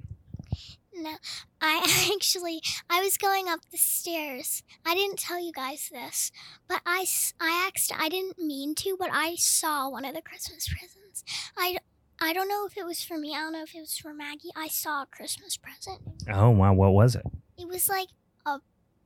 [0.98, 1.14] No,
[1.62, 4.64] I actually I was going up the stairs.
[4.86, 6.32] I didn't tell you guys this,
[6.68, 7.06] but I
[7.40, 11.24] I asked I didn't mean to, but I saw one of the Christmas presents.
[11.58, 11.78] I
[12.20, 13.36] I don't know if it was for me.
[13.36, 14.50] I don't know if it was for Maggie.
[14.56, 16.02] I saw a Christmas present.
[16.34, 17.24] Oh wow, what was it?
[17.58, 18.10] It was like
[18.46, 18.60] a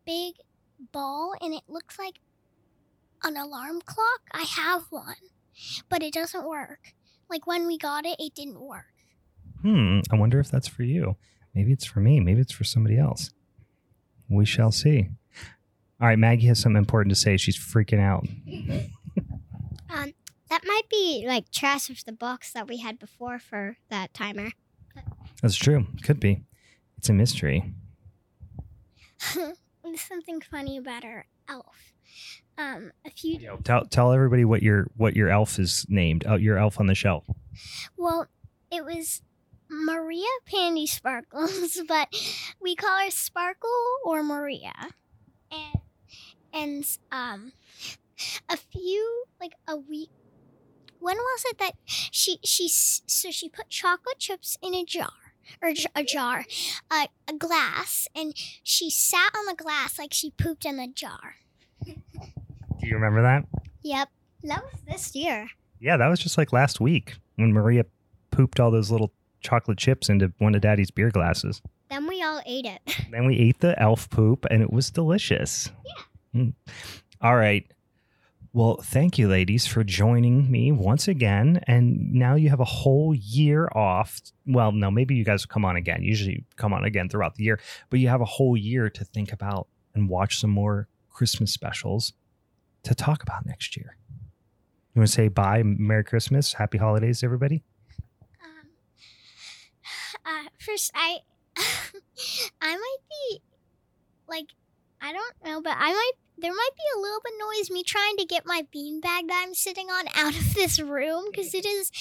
[0.05, 0.35] big
[0.93, 2.19] ball, and it looks like
[3.23, 4.21] an alarm clock.
[4.31, 5.15] I have one,
[5.89, 6.93] but it doesn't work.
[7.29, 8.85] Like when we got it, it didn't work.
[9.61, 11.17] Hmm, I wonder if that's for you.
[11.53, 12.19] Maybe it's for me.
[12.19, 13.31] Maybe it's for somebody else.
[14.29, 15.09] We shall see.
[15.99, 17.37] All right, Maggie has something important to say.
[17.37, 18.25] She's freaking out.
[19.93, 20.13] Um,
[20.49, 24.51] that might be like trash of the box that we had before for that timer.
[25.41, 25.87] That's true.
[26.01, 26.43] Could be.
[26.97, 27.73] It's a mystery.
[29.35, 31.93] There's something funny about our elf.
[32.57, 36.23] Um, a few Tell tell everybody what your what your elf is named.
[36.25, 37.25] Oh, your elf on the shelf.
[37.97, 38.27] Well,
[38.71, 39.21] it was
[39.71, 42.09] Maria Pandy Sparkles, but
[42.61, 43.69] we call her Sparkle
[44.05, 44.73] or Maria.
[45.51, 45.81] And
[46.53, 47.53] and um
[48.49, 50.09] a few like a week
[50.99, 55.09] when was it that she she so she put chocolate chips in a jar
[55.61, 56.45] or j- a jar
[56.91, 61.35] uh, a glass and she sat on the glass like she pooped in the jar
[61.85, 61.93] Do
[62.87, 63.45] you remember that?
[63.81, 64.09] yep
[64.43, 65.47] That was this year.
[65.79, 67.85] Yeah, that was just like last week when Maria
[68.29, 71.61] pooped all those little chocolate chips into one of Daddy's beer glasses.
[71.89, 72.81] Then we all ate it.
[73.11, 75.69] Then we ate the elf poop and it was delicious.
[76.33, 76.41] Yeah.
[76.41, 76.53] Mm.
[77.21, 77.69] All right.
[78.53, 81.61] Well, thank you, ladies, for joining me once again.
[81.67, 84.19] And now you have a whole year off.
[84.45, 86.03] Well, no, maybe you guys will come on again.
[86.03, 89.31] Usually come on again throughout the year, but you have a whole year to think
[89.31, 92.13] about and watch some more Christmas specials
[92.83, 93.97] to talk about next year.
[94.93, 97.63] You want to say bye, Merry Christmas, Happy Holidays, everybody?
[100.25, 101.17] Uh first i
[101.57, 103.41] i might be
[104.27, 104.47] like
[105.01, 108.17] i don't know but i might there might be a little bit noise me trying
[108.17, 111.91] to get my beanbag that i'm sitting on out of this room because it is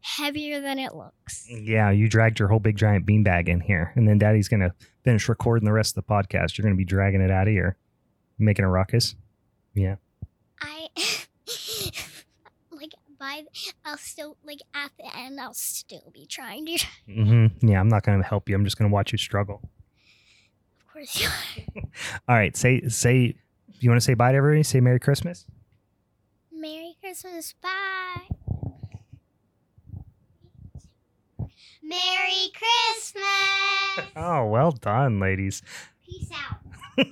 [0.00, 4.06] heavier than it looks Yeah, you dragged your whole big giant beanbag in here, and
[4.06, 6.58] then Daddy's gonna finish recording the rest of the podcast.
[6.58, 7.78] You're gonna be dragging it out of here,
[8.38, 9.14] making a ruckus.
[9.72, 9.96] Yeah.
[10.60, 10.88] i
[13.84, 16.72] i'll still like at the end i'll still be trying to
[17.08, 17.68] Mm-hmm.
[17.68, 18.54] Yeah, I'm not gonna help you.
[18.54, 19.60] I'm just gonna watch you struggle.
[20.80, 21.82] of course you are
[22.28, 23.36] All right, say say.
[23.80, 24.62] You want to say bye to everybody?
[24.62, 25.44] Say Merry Christmas.
[26.52, 28.28] merry christmas bye
[31.82, 34.10] Merry Christmas!
[34.16, 35.62] Oh, well done, ladies.
[36.04, 37.06] Peace out.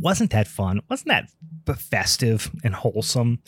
[0.00, 0.80] Wasn't that fun?
[0.88, 3.40] Wasn't that festive and wholesome?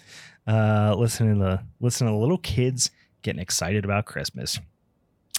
[0.46, 2.90] Uh, listening to listening to little kids
[3.22, 4.58] getting excited about Christmas.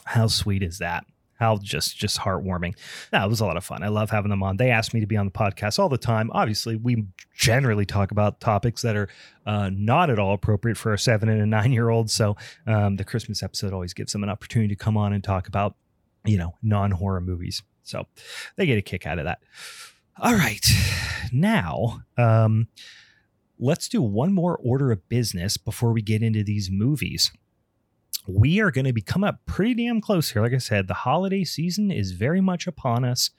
[0.05, 1.05] How sweet is that?
[1.39, 2.77] How just just heartwarming.
[3.11, 3.81] That was a lot of fun.
[3.81, 4.57] I love having them on.
[4.57, 6.29] They ask me to be on the podcast all the time.
[6.33, 9.07] Obviously, we generally talk about topics that are
[9.45, 12.11] uh, not at all appropriate for a seven and a nine year old.
[12.11, 12.35] So
[12.67, 15.75] um, the Christmas episode always gives them an opportunity to come on and talk about
[16.25, 17.63] you know non horror movies.
[17.83, 18.05] So
[18.57, 19.39] they get a kick out of that.
[20.21, 20.65] All right,
[21.31, 22.67] now um,
[23.57, 27.31] let's do one more order of business before we get into these movies
[28.29, 30.41] we are going to be coming up pretty damn close here.
[30.41, 33.31] Like I said, the holiday season is very much upon us.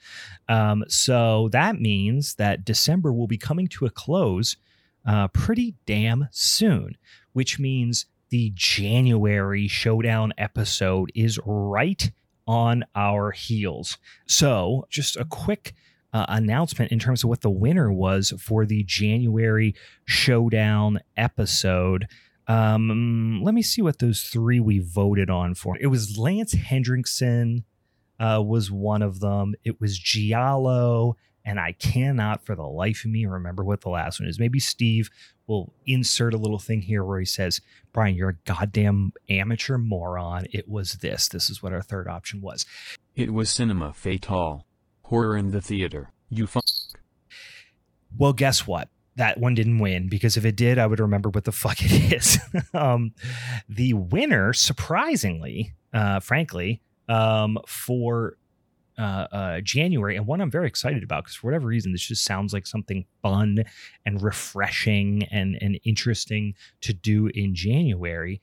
[0.49, 4.57] Um, so that means that December will be coming to a close
[5.05, 6.97] uh, pretty damn soon,
[7.33, 12.11] which means the January showdown episode is right
[12.47, 13.97] on our heels.
[14.25, 15.73] So, just a quick
[16.13, 22.07] uh, announcement in terms of what the winner was for the January showdown episode.
[22.47, 25.77] Um, let me see what those three we voted on for.
[25.79, 27.63] It was Lance Henriksen,
[28.19, 29.55] uh, was one of them.
[29.63, 34.19] It was Giallo, and I cannot for the life of me remember what the last
[34.19, 34.39] one is.
[34.39, 35.09] Maybe Steve
[35.47, 37.61] will insert a little thing here where he says,
[37.93, 41.29] "Brian, you're a goddamn amateur moron." It was this.
[41.29, 42.65] This is what our third option was.
[43.15, 44.65] It was Cinema Fatale.
[45.11, 46.09] Horror in the theater.
[46.29, 46.63] You fuck.
[48.17, 48.87] Well, guess what?
[49.17, 52.13] That one didn't win because if it did, I would remember what the fuck it
[52.13, 52.39] is.
[52.73, 53.13] um,
[53.67, 58.37] the winner, surprisingly, uh, frankly, um, for
[58.97, 62.23] uh, uh, January, and one I'm very excited about because for whatever reason, this just
[62.23, 63.65] sounds like something fun
[64.05, 68.41] and refreshing and, and interesting to do in January.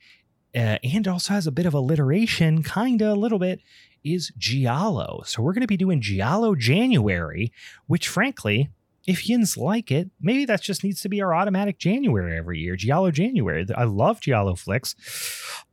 [0.55, 3.61] Uh, and also has a bit of alliteration, kind of a little bit,
[4.05, 5.23] is Giallo.
[5.27, 7.53] So we're going to be doing Giallo January,
[7.87, 8.71] which frankly,
[9.07, 12.77] if yins like it, maybe that just needs to be our automatic January every year.
[12.77, 13.67] Giallo January.
[13.75, 14.95] I love Giallo flicks.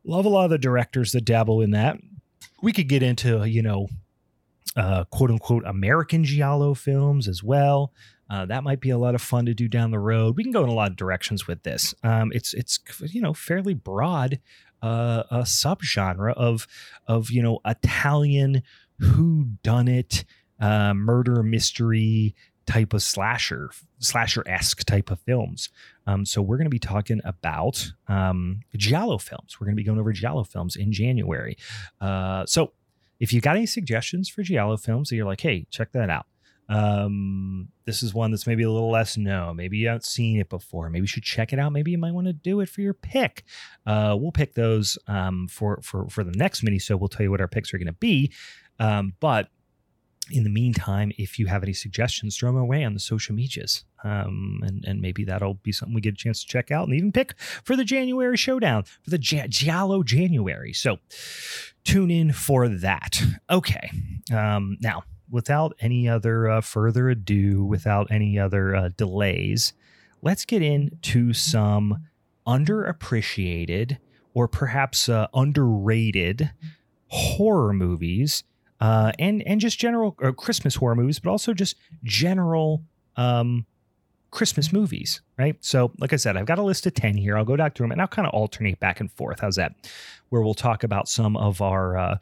[0.03, 1.97] Love a lot of the directors that dabble in that.
[2.61, 3.87] We could get into, you know,
[4.75, 7.91] uh, quote unquote American Giallo films as well.
[8.29, 10.35] Uh, that might be a lot of fun to do down the road.
[10.35, 11.93] We can go in a lot of directions with this.
[12.03, 14.39] Um, it's it's you know fairly broad
[14.85, 16.67] a subgenre of
[17.07, 18.63] of you know Italian
[18.99, 20.25] who done it
[20.59, 23.69] uh, murder mystery type of slasher
[23.99, 25.69] slasher esque type of films.
[26.07, 29.59] Um, so we're going to be talking about um, Giallo films.
[29.59, 31.57] We're going to be going over Giallo films in January.
[32.01, 32.73] Uh, so
[33.19, 36.25] if you got any suggestions for Giallo films that you're like, hey, check that out.
[36.67, 39.57] Um, this is one that's maybe a little less known.
[39.57, 40.89] Maybe you haven't seen it before.
[40.89, 41.71] Maybe you should check it out.
[41.71, 43.43] Maybe you might want to do it for your pick.
[43.85, 46.79] Uh, we'll pick those um, for for for the next mini.
[46.79, 48.31] So we'll tell you what our picks are going to be.
[48.79, 49.49] Um, but
[50.31, 53.83] in the meantime, if you have any suggestions, throw them away on the social medias.
[54.03, 56.95] Um, and, and maybe that'll be something we get a chance to check out and
[56.95, 60.73] even pick for the January showdown for the J- Giallo January.
[60.73, 60.97] So
[61.83, 63.21] tune in for that.
[63.49, 63.91] Okay.
[64.33, 69.73] Um, now, without any other uh, further ado, without any other uh, delays,
[70.21, 72.05] let's get into some
[72.47, 73.97] underappreciated
[74.33, 76.51] or perhaps uh, underrated
[77.07, 78.43] horror movies
[78.81, 82.83] uh, and and just general uh, Christmas horror movies, but also just general
[83.15, 83.65] um,
[84.31, 85.55] Christmas movies, right?
[85.61, 87.37] So, like I said, I've got a list of ten here.
[87.37, 89.39] I'll go back through them, and I'll kind of alternate back and forth.
[89.39, 89.73] How's that?
[90.29, 92.17] Where we'll talk about some of our uh,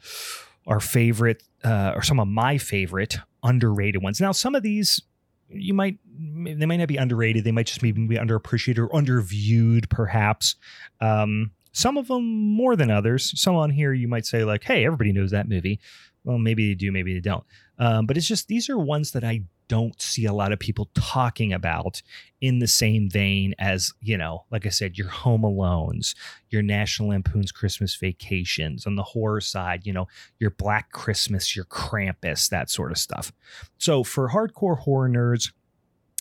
[0.66, 4.20] our favorite uh, or some of my favorite underrated ones.
[4.20, 5.00] Now, some of these
[5.48, 7.44] you might they might not be underrated.
[7.44, 10.56] They might just maybe be underappreciated or underviewed, perhaps.
[11.00, 13.38] Um, some of them more than others.
[13.40, 15.80] Some on here you might say like, "Hey, everybody knows that movie."
[16.24, 17.44] Well, maybe they do, maybe they don't.
[17.78, 20.90] Um, but it's just these are ones that I don't see a lot of people
[20.94, 22.02] talking about
[22.40, 26.14] in the same vein as, you know, like I said, your Home Alones,
[26.50, 28.86] your National Lampoon's Christmas Vacations.
[28.86, 30.06] On the horror side, you know,
[30.38, 33.32] your Black Christmas, your Krampus, that sort of stuff.
[33.78, 35.52] So for hardcore horror nerds,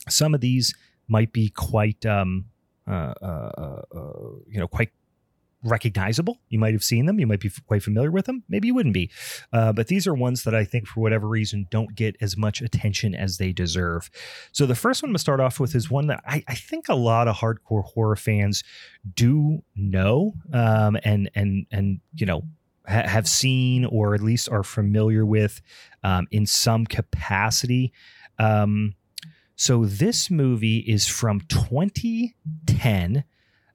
[0.10, 0.74] some of these
[1.08, 2.46] might be quite, um,
[2.88, 4.92] uh, uh, uh, you know, quite
[5.64, 6.40] recognizable.
[6.50, 7.20] You might have seen them.
[7.20, 8.44] You might be quite familiar with them.
[8.50, 9.10] Maybe you wouldn't be.
[9.52, 12.62] Uh, but these are ones that I think, for whatever reason, don't get as much
[12.62, 14.10] attention as they deserve.
[14.52, 16.56] So the first one I'm going to start off with is one that I, I,
[16.56, 18.64] think a lot of hardcore horror fans
[19.16, 22.44] do know um, and and and you know
[22.88, 25.62] ha- have seen or at least are familiar with
[26.04, 27.92] um, in some capacity.
[28.40, 28.96] Um,
[29.56, 33.24] so this movie is from 2010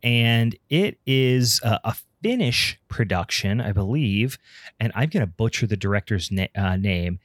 [0.02, 4.38] and it is a, Finnish production, I believe,
[4.80, 7.20] and I'm going to butcher the director's na- uh, name,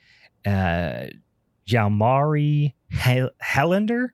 [0.46, 1.06] uh,
[1.68, 4.10] Jalmari Helander.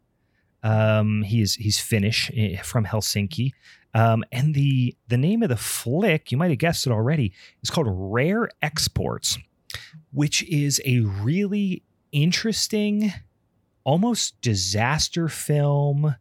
[0.63, 3.51] Um, he's he's Finnish eh, from Helsinki,
[3.93, 7.69] um, and the the name of the flick you might have guessed it already is
[7.69, 9.37] called Rare Exports,
[10.11, 13.11] which is a really interesting,
[13.83, 16.15] almost disaster film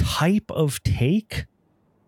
[0.00, 1.46] type of take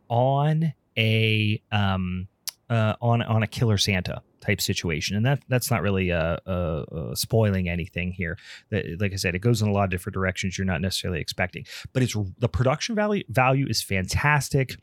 [0.09, 2.28] on a um
[2.72, 7.14] uh, on on a killer Santa type situation, and that that's not really uh, uh,
[7.14, 8.38] spoiling anything here.
[8.70, 11.20] That, like I said, it goes in a lot of different directions you're not necessarily
[11.20, 14.76] expecting, but it's the production value value is fantastic.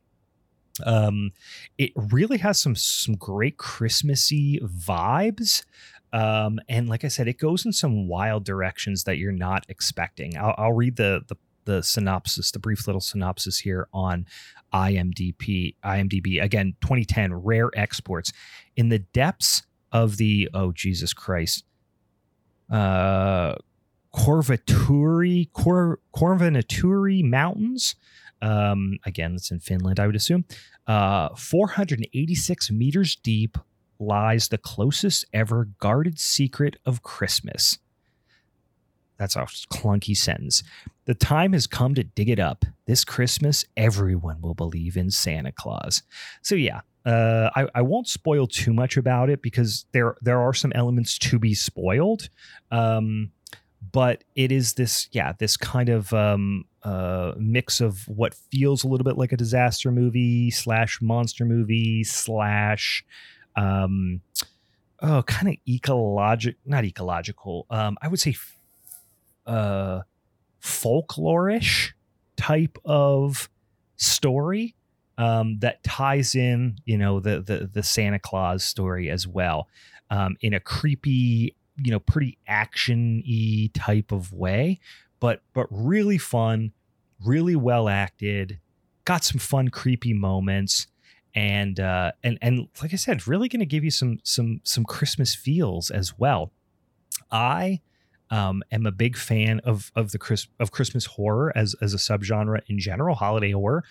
[0.86, 1.32] Um,
[1.78, 5.64] it really has some some great Christmassy vibes.
[6.12, 10.38] Um, and like I said, it goes in some wild directions that you're not expecting.
[10.38, 11.36] I'll, I'll read the the
[11.70, 14.26] the synopsis, the brief little synopsis here on
[14.74, 15.76] IMDb.
[15.86, 18.34] IMDb again, 2010 rare exports
[18.76, 19.62] in the depths
[19.92, 21.64] of the oh Jesus Christ,
[22.72, 23.54] uh,
[24.14, 27.96] Corvaturi Kor, Korvanaturi Mountains.
[28.42, 30.46] Um, again, that's in Finland, I would assume.
[30.88, 33.60] Uh, 486 meters deep
[34.00, 37.78] lies the closest ever guarded secret of Christmas.
[39.20, 39.42] That's a
[39.72, 40.64] clunky sentence.
[41.10, 42.64] The time has come to dig it up.
[42.86, 46.03] This Christmas, everyone will believe in Santa Claus.
[46.43, 50.53] So yeah, uh, I, I won't spoil too much about it because there there are
[50.53, 52.30] some elements to be spoiled.
[52.70, 53.32] Um,
[53.91, 58.88] but it is this yeah this kind of um, uh, mix of what feels a
[58.88, 63.03] little bit like a disaster movie slash monster movie slash
[63.55, 64.22] um,
[65.01, 68.36] oh kind of ecologic not ecological um, I would say
[69.47, 70.01] uh,
[70.62, 71.91] folklorish
[72.38, 73.49] type of
[73.97, 74.76] story
[75.18, 79.68] um, that ties in, you know, the the the Santa Claus story as well,
[80.10, 84.80] um, in a creepy, you know, pretty action-y type of way,
[85.20, 86.72] but but really fun,
[87.26, 88.60] really well acted,
[89.03, 90.88] got some fun creepy moments,
[91.36, 94.86] and uh, and and like I said, really going to give you some some some
[94.86, 96.53] Christmas feels as well.
[97.30, 97.82] I
[98.30, 101.98] um, am a big fan of of the Chris, of Christmas horror as as a
[101.98, 103.84] subgenre in general, holiday horror.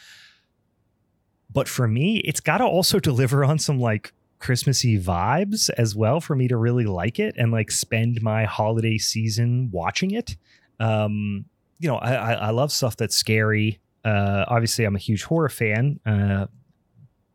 [1.50, 6.20] But for me, it's got to also deliver on some like Christmassy vibes as well
[6.20, 10.36] for me to really like it and like spend my holiday season watching it.
[10.78, 11.46] Um,
[11.80, 13.80] you know, I, I love stuff that's scary.
[14.04, 16.00] Uh, obviously, I'm a huge horror fan.
[16.04, 16.46] Uh,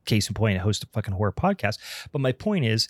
[0.06, 1.78] case in point, I host a fucking horror podcast.
[2.12, 2.90] But my point is,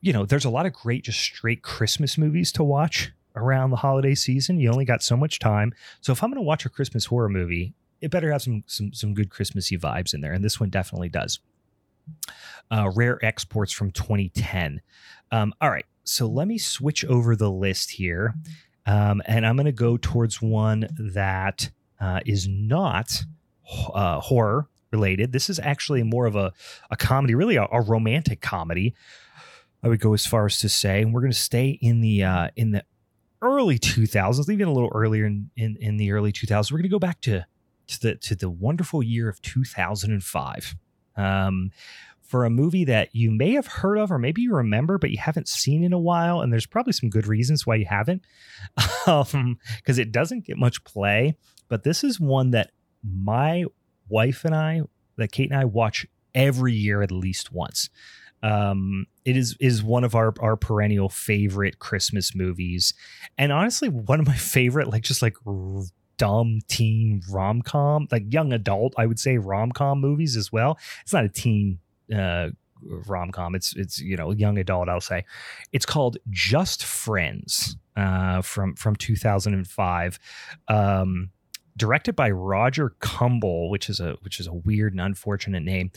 [0.00, 3.76] you know, there's a lot of great, just straight Christmas movies to watch around the
[3.76, 4.60] holiday season.
[4.60, 5.72] You only got so much time.
[6.00, 8.92] So if I'm going to watch a Christmas horror movie, it better have some some
[8.92, 11.40] some good Christmassy vibes in there, and this one definitely does.
[12.70, 14.80] Uh, rare exports from 2010.
[15.32, 18.34] Um, all right, so let me switch over the list here,
[18.86, 21.70] um, and I'm going to go towards one that
[22.00, 23.24] uh, is not
[23.92, 25.32] uh, horror related.
[25.32, 26.52] This is actually more of a,
[26.90, 28.94] a comedy, really a, a romantic comedy.
[29.86, 32.24] I would go as far as to say, and we're going to stay in the
[32.24, 32.82] uh, in the
[33.40, 36.72] early 2000s, even a little earlier in, in, in the early 2000s.
[36.72, 37.46] We're going to go back to
[37.86, 40.74] to the to the wonderful year of 2005.
[41.16, 41.70] Um,
[42.20, 45.16] for a movie that you may have heard of or maybe you remember but you
[45.16, 48.20] haven't seen in a while and there's probably some good reasons why you haven't
[49.06, 51.36] um because it doesn't get much play
[51.68, 52.72] but this is one that
[53.04, 53.64] my
[54.08, 54.82] wife and I
[55.16, 57.90] that Kate and I watch every year at least once
[58.42, 62.94] um it is is one of our our perennial favorite christmas movies.
[63.38, 65.82] And honestly one of my favorite like just like r-
[66.18, 70.78] dumb teen rom-com like young adult i would say rom-com movies as well.
[71.02, 71.78] It's not a teen
[72.14, 72.48] uh
[72.82, 73.54] rom-com.
[73.54, 75.24] It's it's you know young adult i'll say.
[75.72, 80.18] It's called just friends uh from from 2005
[80.68, 81.30] um
[81.76, 85.90] directed by roger kumble which is a which is a weird and unfortunate name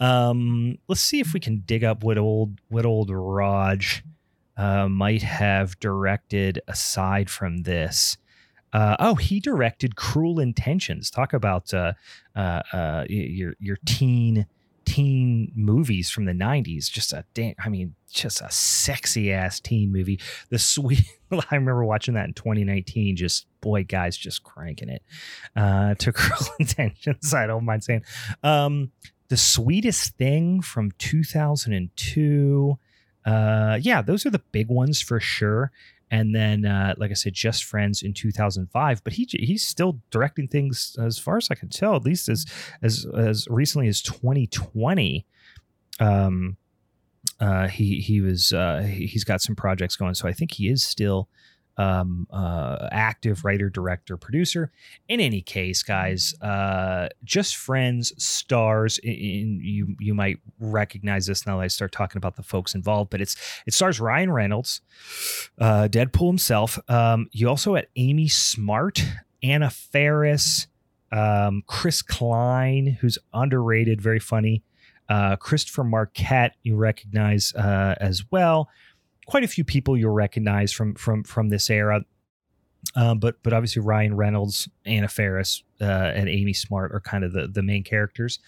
[0.00, 4.04] um let's see if we can dig up what old what old raj
[4.56, 8.16] uh might have directed aside from this
[8.72, 11.10] uh, oh, he directed Cruel Intentions.
[11.10, 11.92] Talk about uh,
[12.34, 14.46] uh, uh, your your teen
[14.92, 19.90] teen movies from the 90s just a damn i mean just a sexy ass teen
[19.90, 20.20] movie.
[20.50, 25.02] The sweet i remember watching that in 2019 just boy guys just cranking it
[25.56, 28.02] uh to cruel intentions i don't mind saying
[28.42, 28.92] um
[29.28, 32.78] the sweetest thing from 2002
[33.24, 35.72] uh yeah those are the big ones for sure
[36.12, 39.02] and then uh, like I said, Just Friends in 2005.
[39.02, 42.44] But he he's still directing things as far as I can tell, at least as
[42.82, 45.26] as as recently as 2020.
[45.98, 46.58] Um,
[47.40, 50.68] uh, he he was uh, he, he's got some projects going, so I think he
[50.68, 51.30] is still
[51.76, 54.70] um, uh, active writer, director, producer.
[55.08, 58.98] In any case, guys, uh, Just Friends stars.
[58.98, 62.74] In, in, you you might recognize this now that I start talking about the folks
[62.74, 64.80] involved, but it's it stars Ryan Reynolds,
[65.58, 66.78] uh, Deadpool himself.
[66.88, 69.02] Um, you also had Amy Smart,
[69.42, 70.66] Anna Faris,
[71.10, 74.62] um, Chris Klein, who's underrated, very funny.
[75.08, 78.68] Uh, Christopher Marquette, you recognize uh, as well
[79.26, 82.04] quite a few people you'll recognize from from from this era.
[82.96, 87.32] Um, but but obviously Ryan Reynolds, Anna Faris, uh, and Amy Smart are kind of
[87.32, 88.38] the the main characters.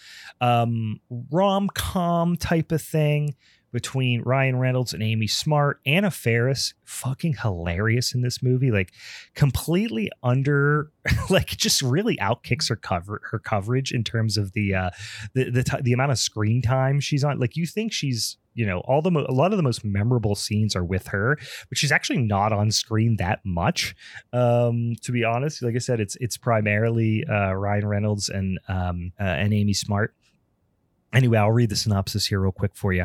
[0.41, 1.01] Um,
[1.31, 3.37] Rom com type of thing
[3.75, 5.81] between Ryan Reynolds and Amy Smart.
[5.85, 8.93] Anna Faris, fucking hilarious in this movie, like
[9.35, 10.93] completely under,
[11.31, 14.91] like just really outkicks her cover her coverage in terms of the uh,
[15.35, 17.39] the the, t- the amount of screen time she's on.
[17.39, 20.34] Like you think she's you know all the mo- a lot of the most memorable
[20.34, 21.36] scenes are with her
[21.68, 23.94] but she's actually not on screen that much.
[24.32, 29.12] Um to be honest like i said it's it's primarily uh ryan reynolds and um
[29.20, 30.14] uh, and amy smart.
[31.12, 33.05] Anyway i'll read the synopsis here real quick for you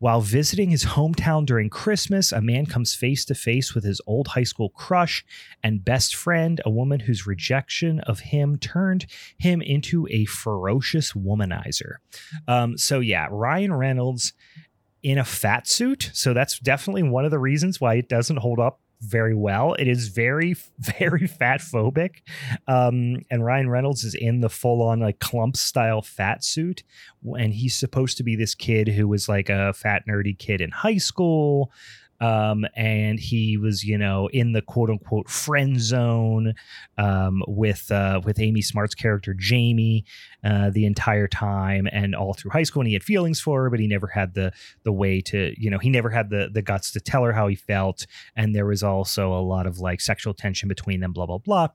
[0.00, 4.28] while visiting his hometown during Christmas, a man comes face to face with his old
[4.28, 5.22] high school crush
[5.62, 9.04] and best friend, a woman whose rejection of him turned
[9.36, 11.96] him into a ferocious womanizer.
[12.48, 14.32] Um, so, yeah, Ryan Reynolds
[15.02, 16.10] in a fat suit.
[16.12, 19.74] So that's definitely one of the reasons why it doesn't hold up very well.
[19.74, 22.16] It is very, very fat phobic.
[22.68, 26.82] Um, and Ryan Reynolds is in the full on like clump style fat suit.
[27.38, 30.70] And he's supposed to be this kid who was like a fat, nerdy kid in
[30.70, 31.72] high school
[32.20, 36.54] um, and he was, you know, in the quote unquote friend zone
[36.98, 40.04] um, with uh, with Amy Smart's character Jamie
[40.44, 42.80] uh, the entire time, and all through high school.
[42.80, 44.52] And he had feelings for her, but he never had the
[44.84, 47.48] the way to, you know, he never had the the guts to tell her how
[47.48, 48.06] he felt.
[48.36, 51.12] And there was also a lot of like sexual tension between them.
[51.12, 51.68] Blah blah blah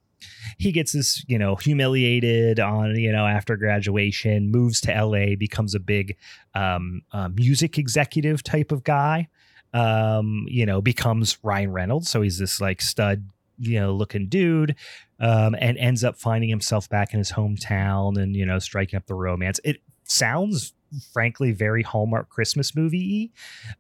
[0.58, 5.76] he gets this you know humiliated on you know after graduation moves to la becomes
[5.76, 6.16] a big
[6.54, 9.28] um, uh, music executive type of guy
[9.76, 12.10] um, you know, becomes Ryan Reynolds.
[12.10, 14.76] So he's this like stud, you know, looking dude,
[15.20, 19.06] um, and ends up finding himself back in his hometown and, you know, striking up
[19.06, 19.60] the romance.
[19.66, 20.74] It sounds,
[21.12, 23.34] frankly, very Hallmark Christmas movie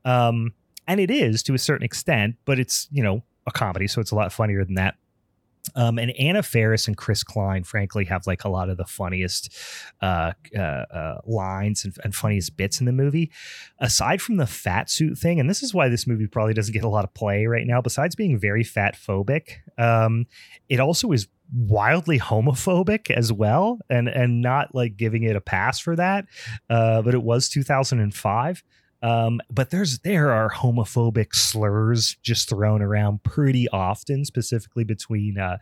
[0.04, 0.54] um,
[0.86, 3.88] and it is to a certain extent, but it's, you know, a comedy.
[3.88, 4.96] So it's a lot funnier than that.
[5.76, 9.53] Um, and Anna Faris and Chris Klein, frankly, have like a lot of the funniest
[10.01, 13.32] uh, uh, uh, lines and, and, funniest bits in the movie.
[13.80, 16.84] Aside from the fat suit thing, and this is why this movie probably doesn't get
[16.84, 17.82] a lot of play right now.
[17.82, 20.28] Besides being very fat phobic, um,
[20.69, 25.80] it also is wildly homophobic as well, and and not like giving it a pass
[25.80, 26.26] for that.
[26.69, 28.63] Uh, but it was 2005.
[29.06, 35.60] Um, but there's there are homophobic slurs just thrown around pretty often, specifically between uh,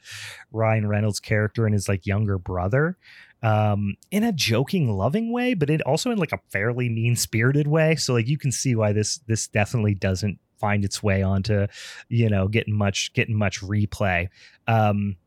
[0.54, 2.98] Ryan Reynolds' character and his like younger brother.
[3.42, 7.68] Um, in a joking, loving way, but it also in like a fairly mean spirited
[7.68, 7.98] way.
[7.98, 11.68] So like you can see why this this definitely doesn't find its way onto,
[12.08, 14.30] you know, getting much getting much replay.
[14.70, 15.18] Um,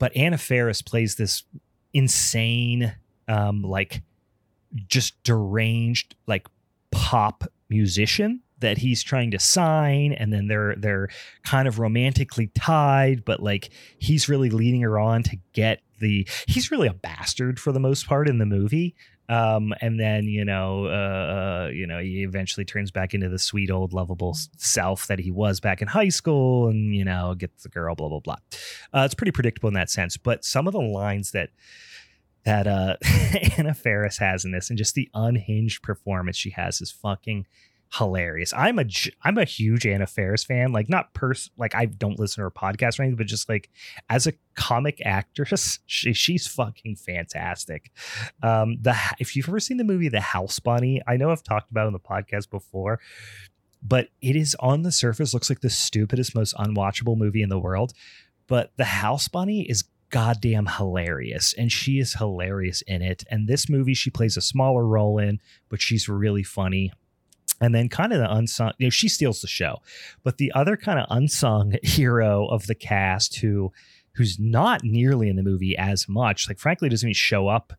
[0.00, 1.44] but Anna Faris plays this
[1.92, 2.96] insane,
[3.28, 4.02] um, like
[4.88, 6.48] just deranged, like
[6.94, 11.08] pop musician that he's trying to sign and then they're they're
[11.44, 16.70] kind of romantically tied but like he's really leading her on to get the he's
[16.70, 18.94] really a bastard for the most part in the movie.
[19.28, 23.38] Um and then you know uh, uh you know he eventually turns back into the
[23.38, 27.64] sweet old lovable self that he was back in high school and you know gets
[27.64, 28.36] the girl blah blah blah.
[28.92, 31.50] Uh, it's pretty predictable in that sense but some of the lines that
[32.44, 32.96] that uh
[33.58, 37.46] Anna Faris has in this and just the unhinged performance she has is fucking
[37.98, 38.52] hilarious.
[38.54, 38.84] I'm a
[39.22, 40.72] I'm a huge Anna Faris fan.
[40.72, 43.70] Like not pers like I don't listen to her podcast or anything, but just like
[44.10, 47.92] as a comic actress, she, she's fucking fantastic.
[48.42, 51.70] Um, the if you've ever seen the movie The House Bunny, I know I've talked
[51.70, 53.00] about on the podcast before,
[53.82, 57.58] but it is on the surface looks like the stupidest, most unwatchable movie in the
[57.58, 57.92] world.
[58.46, 63.24] But The House Bunny is goddamn hilarious and she is hilarious in it.
[63.30, 66.92] And this movie she plays a smaller role in but she's really funny.
[67.60, 69.78] And then kind of the unsung you know she steals the show.
[70.22, 73.72] But the other kind of unsung hero of the cast who
[74.12, 77.72] who's not nearly in the movie as much like frankly doesn't even show up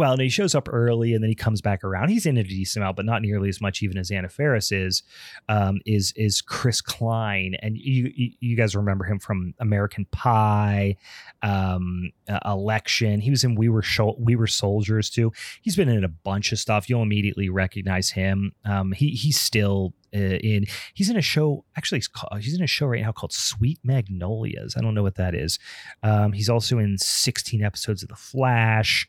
[0.00, 2.08] well, no, he shows up early and then he comes back around.
[2.08, 5.02] He's in a decent amount, but not nearly as much even as Anna Faris is.
[5.50, 10.96] Um, is is Chris Klein, and you you guys remember him from American Pie,
[11.42, 13.20] um, uh, Election.
[13.20, 15.34] He was in We Were Sho- We Were Soldiers too.
[15.60, 16.88] He's been in a bunch of stuff.
[16.88, 18.52] You'll immediately recognize him.
[18.64, 22.62] Um, he he's still uh, in he's in a show actually he's, called, he's in
[22.64, 25.60] a show right now called sweet magnolias i don't know what that is
[26.02, 29.08] um, he's also in 16 episodes of the flash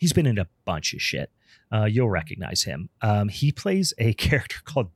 [0.00, 1.30] He's been in a bunch of shit.
[1.70, 2.88] Uh, you'll recognize him.
[3.02, 4.88] Um, he plays a character called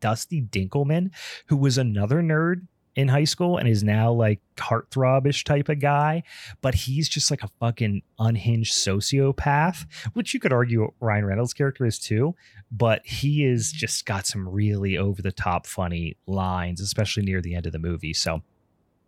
[0.00, 1.10] Dusty Dinkelman,
[1.46, 2.66] who was another nerd
[2.96, 6.22] in high school and is now like heartthrobish type of guy,
[6.62, 9.84] but he's just like a fucking unhinged sociopath,
[10.14, 12.34] which you could argue Ryan Reynolds' character is too.
[12.72, 17.54] But he is just got some really over the top funny lines, especially near the
[17.54, 18.14] end of the movie.
[18.14, 18.42] So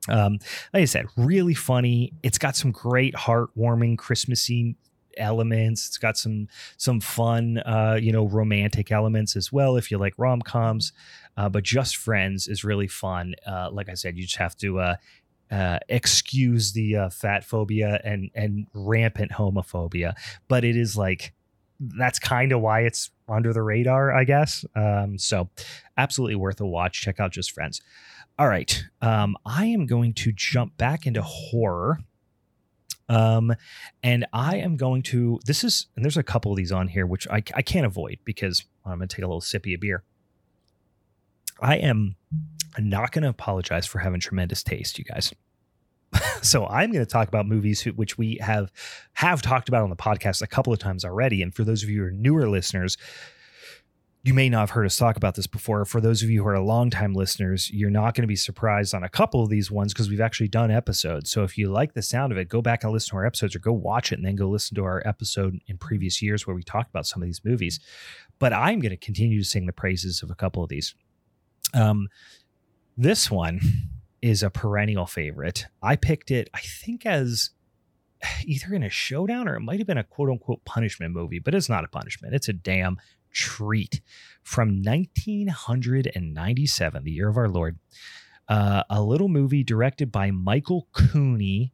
[0.09, 0.39] um,
[0.75, 2.13] like I said, really funny.
[2.23, 4.77] It's got some great heartwarming Christmassy
[5.17, 5.87] elements.
[5.87, 10.15] It's got some some fun, uh, you know, romantic elements as well if you like
[10.19, 10.93] rom coms.
[11.37, 13.35] Uh, but Just Friends is really fun.
[13.47, 14.97] Uh, like I said, you just have to uh,
[15.51, 20.15] uh, excuse the uh, fat phobia and and rampant homophobia.
[20.49, 21.33] But it is like
[21.79, 24.65] that's kind of why it's under the radar, I guess.
[24.77, 25.51] Um, so
[25.97, 27.01] absolutely worth a watch.
[27.01, 27.81] Check out Just Friends.
[28.39, 32.01] All right, um, I am going to jump back into horror
[33.09, 33.55] um,
[34.03, 37.07] and I am going to, this is, and there's a couple of these on here,
[37.07, 40.03] which I, I can't avoid because I'm going to take a little sippy of beer.
[41.61, 42.17] I am
[42.79, 45.33] not going to apologize for having tremendous taste, you guys.
[46.43, 48.73] so I'm going to talk about movies which we have
[49.15, 51.43] have talked about on the podcast a couple of times already.
[51.43, 52.97] And for those of you who are newer listeners,
[54.25, 55.85] you may not have heard us talk about this before.
[55.85, 59.03] For those of you who are longtime listeners, you're not going to be surprised on
[59.03, 61.29] a couple of these ones because we've actually done episodes.
[61.31, 63.57] So if you like the sound of it, go back and listen to our episodes
[63.57, 66.55] or go watch it and then go listen to our episode in previous years where
[66.55, 67.81] we talked about some of these movies.
[68.39, 70.95] But I'm going to continue to sing the praises of a couple of these.
[71.75, 72.07] Um,
[72.97, 73.61] this one
[74.21, 75.67] is a perennial favorite.
[75.83, 77.51] I picked it, I think, as
[78.45, 81.57] either in a showdown or it might have been a quote unquote punishment movie, but
[81.57, 82.35] it's not a punishment.
[82.35, 82.99] It's a damn
[83.33, 84.01] treat
[84.43, 87.79] from 1997, the year of our Lord.
[88.49, 91.73] Uh, a little movie directed by Michael Cooney.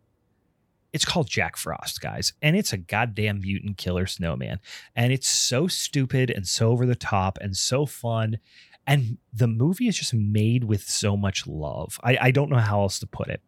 [0.92, 4.60] It's called Jack Frost, guys, and it's a goddamn mutant killer snowman.
[4.94, 8.38] And it's so stupid and so over the top and so fun.
[8.86, 12.00] And the movie is just made with so much love.
[12.02, 13.42] I, I don't know how else to put it.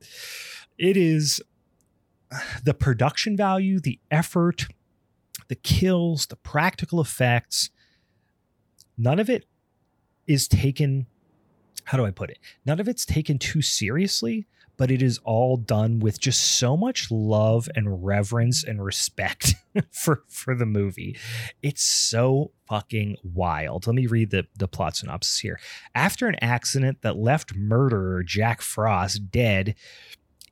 [0.76, 1.40] It is
[2.62, 4.66] the production value, the effort,
[5.48, 7.70] the kills, the practical effects,
[9.01, 9.46] none of it
[10.26, 11.07] is taken
[11.84, 12.38] how do I put it?
[12.64, 14.46] None of it's taken too seriously,
[14.76, 19.57] but it is all done with just so much love and reverence and respect
[19.90, 21.16] for for the movie.
[21.62, 23.86] It's so fucking wild.
[23.86, 25.59] Let me read the the plot synopsis here.
[25.94, 29.74] After an accident that left murderer Jack Frost dead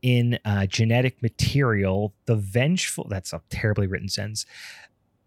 [0.03, 4.44] in uh, genetic material, the vengeful that's a terribly written sentence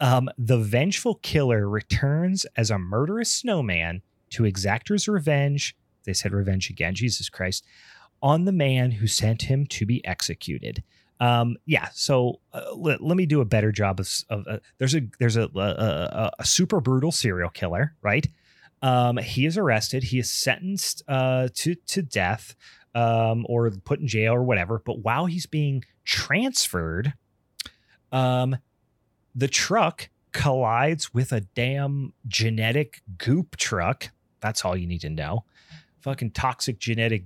[0.01, 5.77] Um, the vengeful killer returns as a murderous snowman to exact his revenge.
[6.05, 7.65] They said revenge again, Jesus Christ,
[8.21, 10.83] on the man who sent him to be executed.
[11.19, 14.09] Um, yeah, so uh, let, let me do a better job of.
[14.31, 18.27] of uh, there's a there's a, a, a, super brutal serial killer, right?
[18.81, 20.01] Um, he is arrested.
[20.01, 22.55] He is sentenced uh, to to death
[22.95, 24.81] um, or put in jail or whatever.
[24.83, 27.13] But while he's being transferred,
[28.11, 28.57] um,
[29.35, 34.11] the truck collides with a damn genetic goop truck.
[34.39, 35.45] That's all you need to know.
[36.01, 37.23] Fucking toxic genetic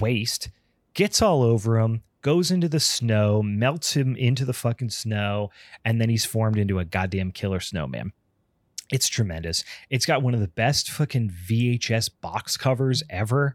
[0.00, 0.50] waste
[0.94, 5.50] gets all over him, goes into the snow, melts him into the fucking snow,
[5.84, 8.12] and then he's formed into a goddamn killer snowman.
[8.92, 9.64] It's tremendous.
[9.88, 13.54] It's got one of the best fucking VHS box covers ever.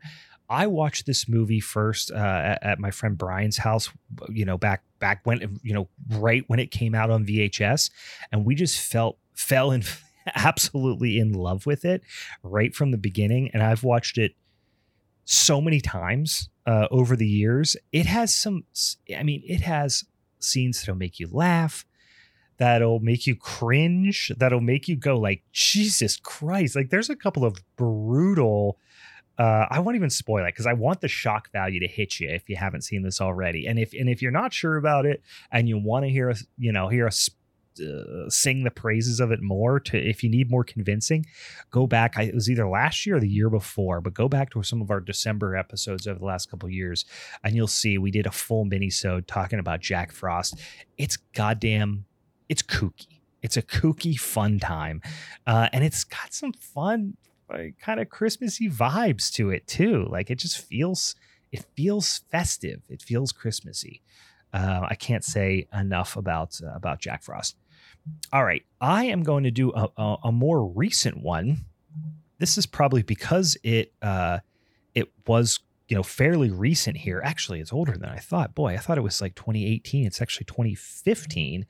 [0.50, 3.90] I watched this movie first uh, at, at, my friend Brian's house,
[4.30, 7.90] you know, back back when you know, right when it came out on VHS,
[8.32, 9.84] and we just felt fell in
[10.36, 12.02] absolutely in love with it
[12.44, 13.50] right from the beginning.
[13.54, 14.36] And I've watched it
[15.26, 17.76] so many times uh, over the years.
[17.92, 18.64] It has some,
[19.16, 20.06] I mean, it has
[20.40, 21.86] scenes that'll make you laugh,
[22.58, 26.76] that'll make you cringe, that'll make you go like, Jesus Christ!
[26.76, 28.78] Like, there's a couple of brutal
[29.38, 32.30] uh, I won't even spoil it because I want the shock value to hit you
[32.30, 33.68] if you haven't seen this already.
[33.68, 35.22] And if and if you're not sure about it
[35.52, 37.30] and you want to hear us, you know, hear us
[37.80, 41.24] uh, sing the praises of it more to if you need more convincing
[41.70, 44.50] go back I, it was either last year or the year before but go back
[44.54, 47.06] to some of our december episodes over the last couple years
[47.44, 50.56] and you'll see we did a full mini sode talking about jack frost.
[50.98, 52.06] It's goddamn
[52.50, 53.20] it's kooky.
[53.42, 55.02] It's a kooky fun time.
[55.46, 57.18] Uh, and it's got some fun
[57.50, 60.08] like kind of Christmassy vibes to it too.
[60.10, 61.16] Like it just feels
[61.52, 62.82] it feels festive.
[62.90, 64.02] It feels Christmassy.
[64.54, 67.58] Uh, I can't say enough about uh, about Jack Frost.
[68.32, 71.66] All right, I am going to do a, a, a more recent one.
[72.40, 74.40] This is probably because it uh,
[74.96, 77.22] it was you know fairly recent here.
[77.24, 78.56] Actually, it's older than I thought.
[78.56, 80.06] Boy, I thought it was like 2018.
[80.06, 81.66] It's actually 2015.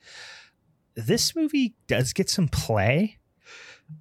[0.95, 3.17] This movie does get some play.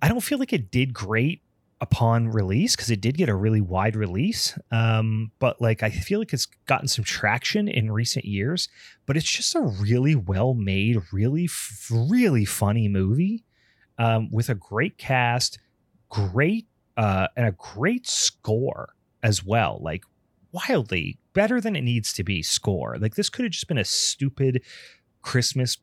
[0.03, 1.43] I don't feel like it did great
[1.81, 4.59] upon release because it did get a really wide release.
[4.71, 8.69] Um, but like I feel like it's gotten some traction in recent years.
[9.05, 11.49] But it's just a really well made, really
[11.91, 13.45] really funny movie
[13.99, 15.59] um, with a great cast,
[16.09, 16.67] great
[16.97, 19.79] uh, and a great score as well.
[19.83, 20.05] Like
[20.53, 22.97] wildly better than it needs to be score.
[22.99, 24.63] Like this could have just been a stupid
[25.21, 25.79] Christmas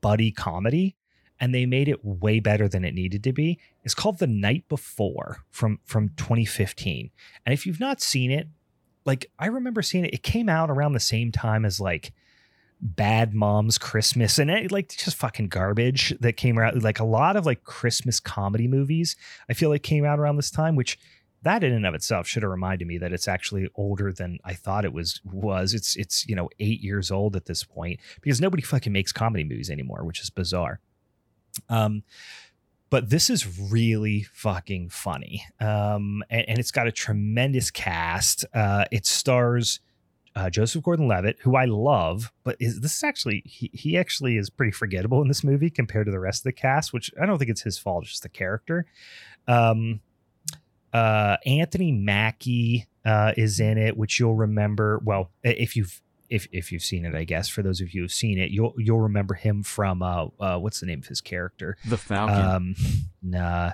[0.00, 0.96] buddy comedy
[1.42, 3.58] and they made it way better than it needed to be.
[3.82, 7.10] It's called The Night Before from from 2015.
[7.44, 8.46] And if you've not seen it,
[9.04, 12.12] like I remember seeing it, it came out around the same time as like
[12.80, 16.80] Bad Moms Christmas and it, like just fucking garbage that came out.
[16.80, 19.16] Like a lot of like Christmas comedy movies,
[19.50, 20.96] I feel like came out around this time, which
[21.42, 24.54] that in and of itself should have reminded me that it's actually older than I
[24.54, 25.74] thought it was was.
[25.74, 29.42] It's it's you know eight years old at this point because nobody fucking makes comedy
[29.42, 30.78] movies anymore, which is bizarre.
[31.68, 32.02] Um,
[32.90, 35.46] but this is really fucking funny.
[35.60, 38.44] Um, and, and, it's got a tremendous cast.
[38.52, 39.80] Uh, it stars
[40.36, 44.50] uh, Joseph Gordon-Levitt, who I love, but is this is actually he, he actually is
[44.50, 47.38] pretty forgettable in this movie compared to the rest of the cast, which I don't
[47.38, 48.84] think it's his fault, just the character.
[49.48, 50.00] Um,
[50.92, 55.00] uh, Anthony Mackie uh, is in it, which you'll remember.
[55.02, 56.01] Well, if you've
[56.32, 58.74] if if you've seen it, I guess for those of you who've seen it, you'll
[58.78, 61.76] you'll remember him from uh, uh what's the name of his character?
[61.84, 62.36] The Falcon.
[62.36, 62.74] Um,
[63.22, 63.72] nah,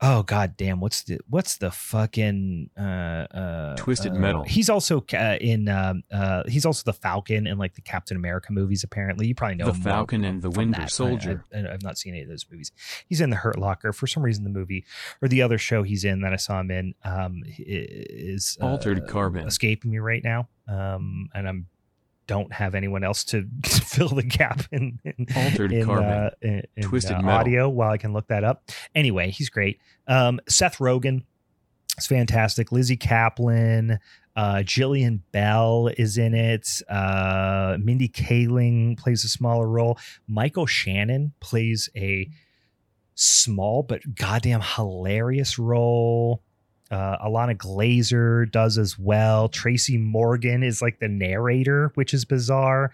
[0.00, 4.44] oh god damn what's the what's the fucking uh uh twisted uh, metal.
[4.44, 8.52] he's also uh, in um uh he's also the falcon in like the captain america
[8.52, 9.26] movies apparently.
[9.26, 10.90] You probably know the falcon and the winter that.
[10.90, 11.44] soldier.
[11.52, 12.72] I, have not seen any of those movies.
[13.06, 13.92] He's in the hurt locker.
[13.92, 14.84] For some reason the movie
[15.22, 19.06] or the other show he's in that i saw him in um is uh, altered
[19.08, 19.46] carbon.
[19.46, 20.48] escaping me right now.
[20.68, 21.66] Um and i'm
[22.28, 26.62] don't have anyone else to fill the gap in, in altered in, carbon, uh, in,
[26.76, 27.30] in twisted uh, metal.
[27.40, 28.70] audio while I can look that up.
[28.94, 29.80] Anyway, he's great.
[30.06, 31.24] Um, Seth Rogen
[31.96, 32.70] is fantastic.
[32.70, 33.98] Lizzy Caplan,
[34.36, 36.80] uh, Jillian Bell is in it.
[36.88, 39.98] Uh, Mindy Kaling plays a smaller role.
[40.28, 42.30] Michael Shannon plays a
[43.16, 46.42] small but goddamn hilarious role.
[46.90, 49.48] Uh, Ilana Glazer does as well.
[49.48, 52.92] Tracy Morgan is like the narrator, which is bizarre.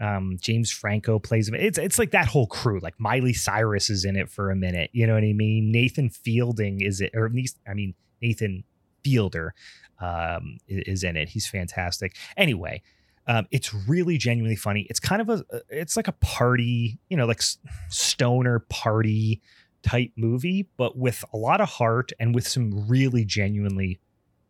[0.00, 1.54] Um, James Franco plays him.
[1.54, 2.80] It's it's like that whole crew.
[2.80, 4.90] Like Miley Cyrus is in it for a minute.
[4.92, 5.70] You know what I mean?
[5.70, 8.64] Nathan Fielding is it, or at least I mean Nathan
[9.04, 9.54] Fielder
[10.00, 11.28] um, is in it.
[11.28, 12.16] He's fantastic.
[12.36, 12.82] Anyway,
[13.26, 14.86] Um, it's really genuinely funny.
[14.90, 17.40] It's kind of a, it's like a party, you know, like
[17.88, 19.40] stoner party
[19.84, 24.00] type movie, but with a lot of heart and with some really genuinely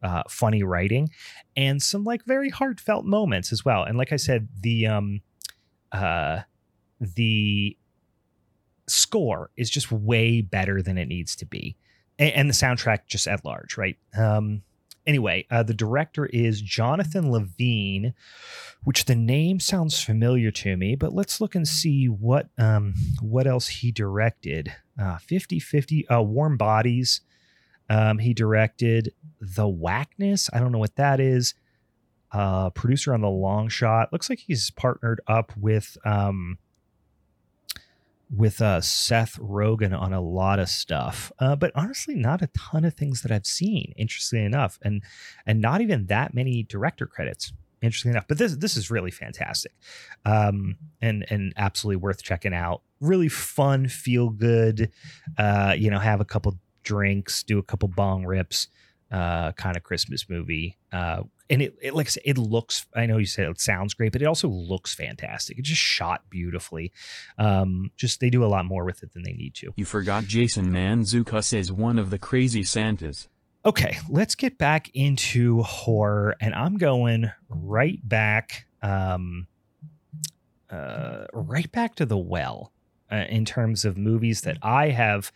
[0.03, 1.09] uh, funny writing
[1.57, 3.83] and some like very heartfelt moments as well.
[3.85, 5.23] And like I said, the um,
[5.93, 6.41] uh,
[7.01, 7.77] the
[8.87, 11.77] score is just way better than it needs to be,
[12.19, 13.97] and, and the soundtrack just at large, right?
[14.17, 14.63] Um,
[15.07, 18.15] anyway, uh, the director is Jonathan Levine,
[18.85, 23.47] which the name sounds familiar to me, but let's look and see what um, what
[23.47, 24.75] else he directed.
[25.01, 27.21] Uh, 50 50 uh, Warm Bodies.
[27.91, 30.49] Um, he directed The Whackness.
[30.53, 31.55] I don't know what that is.
[32.33, 34.13] Uh, producer on The Long Shot.
[34.13, 36.59] Looks like he's partnered up with um,
[38.35, 42.85] with uh, Seth Rogen on a lot of stuff, uh, but honestly, not a ton
[42.85, 43.93] of things that I've seen.
[43.97, 45.03] Interestingly enough, and
[45.47, 47.53] and not even that many director credits.
[47.85, 49.73] Interesting enough, but this this is really fantastic,
[50.25, 52.81] um, and and absolutely worth checking out.
[53.01, 54.91] Really fun, feel good.
[55.37, 58.69] Uh, you know, have a couple drinks, do a couple bong rips,
[59.11, 60.79] uh, kind of Christmas movie.
[60.93, 62.87] Uh, and it, it like it looks.
[62.95, 65.59] I know you said it sounds great, but it also looks fantastic.
[65.59, 66.91] It just shot beautifully.
[67.39, 69.75] Um, just they do a lot more with it than they need to.
[69.77, 73.29] You forgot Jason Mantzoukas is one of the crazy Santas.
[73.67, 79.47] Okay, let's get back into horror, and I'm going right back, um,
[80.69, 82.73] uh, right back to the well
[83.11, 85.33] uh, in terms of movies that I have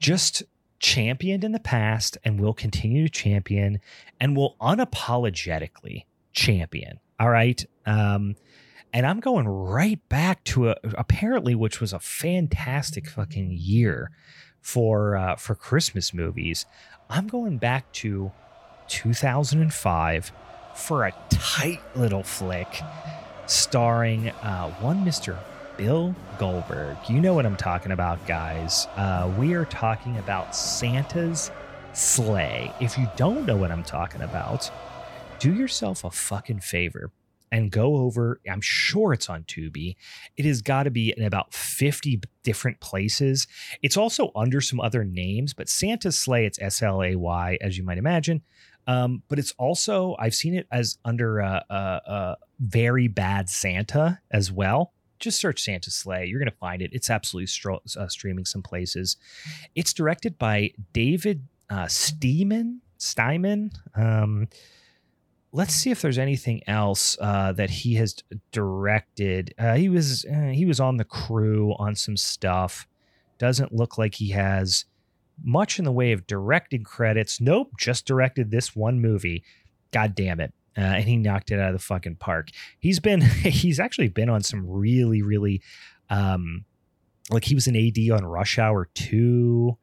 [0.00, 0.42] just
[0.80, 3.78] championed in the past and will continue to champion
[4.18, 6.98] and will unapologetically champion.
[7.20, 7.64] All right.
[7.86, 8.34] Um,
[8.92, 14.10] and I'm going right back to a, apparently, which was a fantastic fucking year
[14.60, 16.66] for uh, for Christmas movies.
[17.08, 18.30] I'm going back to
[18.88, 20.32] 2005
[20.74, 22.82] for a tight little flick
[23.46, 25.36] starring uh, one Mr.
[25.76, 26.96] Bill Goldberg.
[27.08, 28.86] You know what I'm talking about, guys.
[28.96, 31.50] Uh, we are talking about Santa's
[31.92, 32.72] Slay.
[32.80, 34.70] If you don't know what I'm talking about,
[35.38, 37.10] do yourself a fucking favor
[37.52, 38.40] and go over.
[38.50, 39.96] I'm sure it's on Tubi.
[40.36, 43.46] It has got to be in about 50 different places.
[43.82, 47.76] It's also under some other names, but Santa's Slay, it's S L A Y, as
[47.76, 48.42] you might imagine.
[48.86, 54.20] Um, but it's also, I've seen it as under a, a, a very bad Santa
[54.30, 54.92] as well.
[55.18, 56.26] Just search Santa Slay.
[56.26, 56.90] You're going to find it.
[56.92, 59.16] It's absolutely stro- uh, streaming some places.
[59.74, 62.80] It's directed by David uh, Steeman.
[62.96, 63.70] Steinman.
[63.94, 64.48] Um,
[65.52, 68.16] let's see if there's anything else uh, that he has
[68.52, 69.54] directed.
[69.58, 72.86] Uh, he was uh, he was on the crew on some stuff.
[73.38, 74.84] Doesn't look like he has
[75.42, 77.40] much in the way of directing credits.
[77.40, 79.42] Nope, just directed this one movie.
[79.90, 80.52] God damn it.
[80.76, 82.48] Uh, and he knocked it out of the fucking park.
[82.78, 85.62] He's been he's actually been on some really really
[86.08, 86.64] um
[87.30, 89.76] like he was an AD on Rush Hour 2.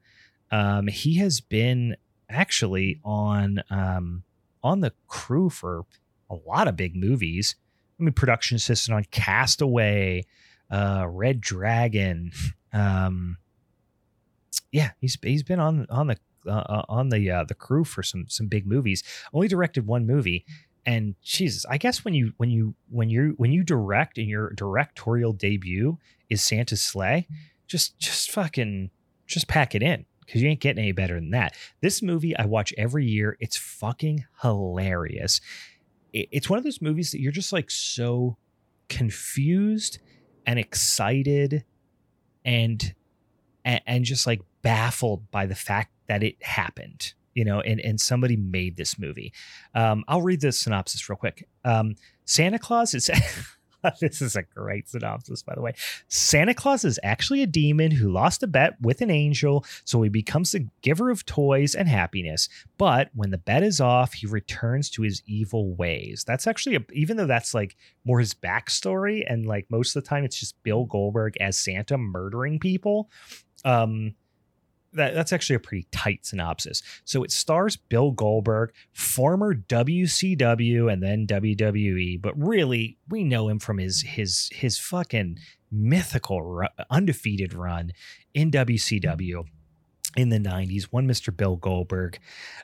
[0.52, 1.98] Um he has been
[2.30, 4.24] actually on um
[4.68, 5.86] on the crew for
[6.30, 7.56] a lot of big movies.
[8.00, 10.26] I mean production assistant on Castaway,
[10.70, 12.32] uh Red Dragon,
[12.74, 13.38] um
[14.72, 18.26] yeah, he's he's been on on the uh, on the uh, the crew for some
[18.28, 19.04] some big movies.
[19.34, 20.46] Only directed one movie,
[20.86, 24.52] and Jesus, I guess when you when you when you when you direct and your
[24.52, 25.98] directorial debut
[26.30, 27.28] is Santa's Slay,
[27.68, 28.92] just just fucking
[29.26, 31.56] just pack it in because you ain't getting any better than that.
[31.82, 33.38] This movie I watch every year.
[33.40, 35.42] It's fucking hilarious.
[36.14, 38.38] It's one of those movies that you're just like so
[38.90, 40.00] confused
[40.46, 41.64] and excited
[42.46, 42.94] and
[43.66, 48.38] and, just like baffled by the fact that it happened you know and and somebody
[48.38, 49.34] made this movie
[49.76, 53.10] um i'll read the synopsis real quick um santa claus is
[54.02, 55.74] this is a great synopsis by the way.
[56.08, 60.10] Santa claus is actually a demon who lost a bet with an angel so he
[60.10, 62.50] becomes the giver of toys and happiness.
[62.78, 66.24] But when the bet is off he returns to his evil ways.
[66.26, 67.76] That's actually a, even though that's like
[68.06, 71.98] more his backstory and like most of the time it's just bill goldberg as santa
[71.98, 73.10] murdering people
[73.66, 74.16] um
[74.98, 76.84] that, that's actually a pretty tight synopsis.
[77.06, 83.60] So it stars Bill Goldberg, former WCW and then WWE, but really we know him
[83.60, 85.40] from his his his fucking
[85.72, 87.92] mythical undefeated run
[88.34, 89.46] in WCW
[90.16, 92.18] in the 90s one mr bill goldberg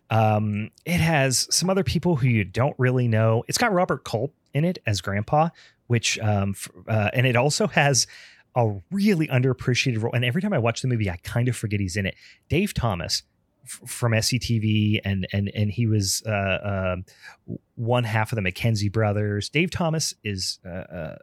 [0.10, 4.34] um, it has some other people who you don't really know it's got robert culp
[4.54, 5.50] in it as grandpa
[5.88, 6.56] which um,
[6.88, 8.08] uh, and it also has
[8.56, 10.14] a really underappreciated role.
[10.14, 12.16] And every time I watch the movie, I kind of forget he's in it.
[12.50, 13.24] Dave Thomas,
[13.64, 16.96] f- from SCTV, and and and he was uh, uh,
[17.76, 19.50] one half of the McKenzie brothers.
[19.50, 21.16] Dave Thomas is uh, uh,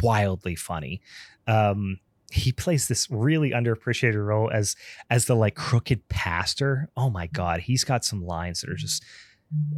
[0.00, 1.00] wildly funny.
[1.46, 1.98] Um,
[2.30, 4.74] he plays this really underappreciated role as
[5.10, 6.88] as the like crooked pastor.
[6.96, 9.04] Oh my god, he's got some lines that are just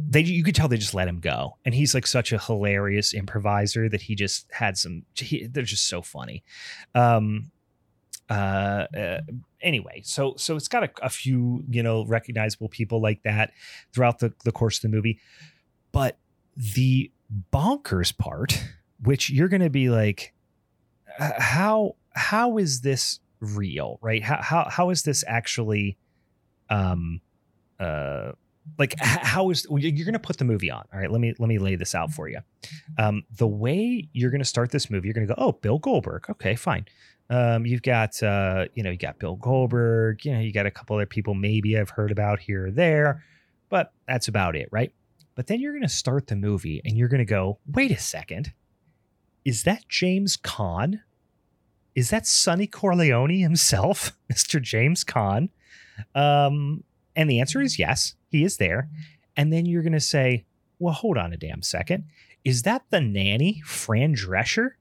[0.09, 1.57] they you could tell they just let him go.
[1.65, 5.87] And he's like such a hilarious improviser that he just had some he, they're just
[5.87, 6.43] so funny.
[6.93, 7.51] Um
[8.27, 9.21] uh, uh
[9.61, 13.51] anyway so so it's got a, a few you know recognizable people like that
[13.93, 15.19] throughout the, the course of the movie.
[15.91, 16.17] But
[16.55, 17.11] the
[17.51, 18.63] bonkers part
[19.01, 20.33] which you're gonna be like
[21.17, 23.99] how how is this real?
[24.01, 24.23] Right?
[24.23, 25.97] How how, how is this actually
[26.69, 27.21] um
[27.79, 28.31] uh
[28.77, 31.11] like how is you're going to put the movie on all right?
[31.11, 32.39] Let me let me lay this out for you.
[32.97, 35.79] Um the way you're going to start this movie you're going to go oh bill
[35.79, 36.85] goldberg okay fine.
[37.29, 40.71] Um you've got uh you know you got bill goldberg you know you got a
[40.71, 43.23] couple other people maybe i've heard about here or there
[43.69, 44.91] but that's about it right?
[45.35, 47.99] But then you're going to start the movie and you're going to go wait a
[47.99, 48.53] second.
[49.43, 51.01] Is that james Caan?
[51.93, 55.49] is that sonny corleone himself mr james Caan?
[56.13, 56.83] um
[57.15, 58.89] and the answer is yes, he is there.
[59.37, 60.45] And then you're going to say,
[60.79, 62.05] well, hold on a damn second.
[62.43, 64.71] Is that the nanny, Fran Drescher?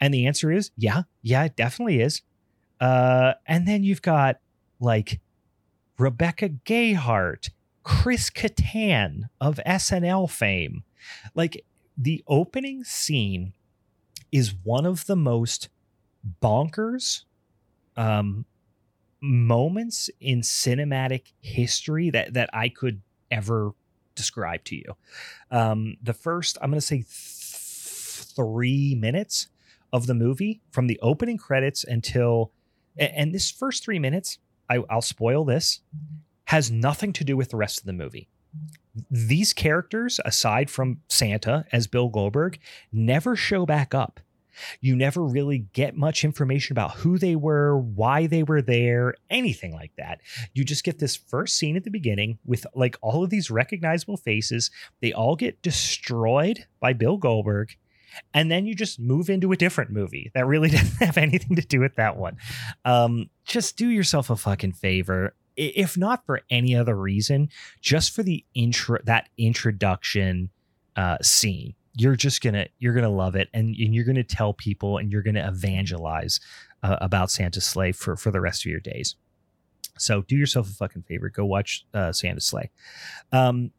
[0.00, 2.22] And the answer is, yeah, yeah, it definitely is.
[2.80, 4.40] Uh, and then you've got
[4.80, 5.20] like
[5.98, 7.50] Rebecca Gayheart,
[7.82, 10.82] Chris Kattan of SNL fame.
[11.34, 11.64] Like
[11.96, 13.52] the opening scene
[14.32, 15.68] is one of the most
[16.42, 17.22] bonkers,
[17.96, 18.44] um,
[19.24, 23.00] moments in cinematic history that that I could
[23.30, 23.72] ever
[24.14, 24.96] describe to you.
[25.50, 27.06] Um, the first, I'm going to say, th-
[28.36, 29.48] three minutes
[29.92, 32.52] of the movie from the opening credits until,
[32.96, 35.80] and, and this first three minutes, I, I'll spoil this,
[36.46, 38.28] has nothing to do with the rest of the movie.
[39.10, 42.58] These characters, aside from Santa as Bill Goldberg,
[42.92, 44.20] never show back up
[44.80, 49.72] you never really get much information about who they were, why they were there, anything
[49.72, 50.20] like that.
[50.52, 54.16] You just get this first scene at the beginning with like all of these recognizable
[54.16, 54.70] faces.
[55.00, 57.76] They all get destroyed by Bill Goldberg.
[58.32, 61.62] And then you just move into a different movie that really doesn't have anything to
[61.62, 62.36] do with that one.
[62.84, 67.48] Um, just do yourself a fucking favor if not for any other reason,
[67.80, 70.50] just for the intro that introduction
[70.96, 74.98] uh, scene you're just gonna you're gonna love it and, and you're gonna tell people
[74.98, 76.40] and you're gonna evangelize
[76.82, 79.16] uh, about Santa's Slay for for the rest of your days.
[79.96, 82.70] So do yourself a fucking favor go watch uh, Santa's Slay.
[83.32, 83.70] Um,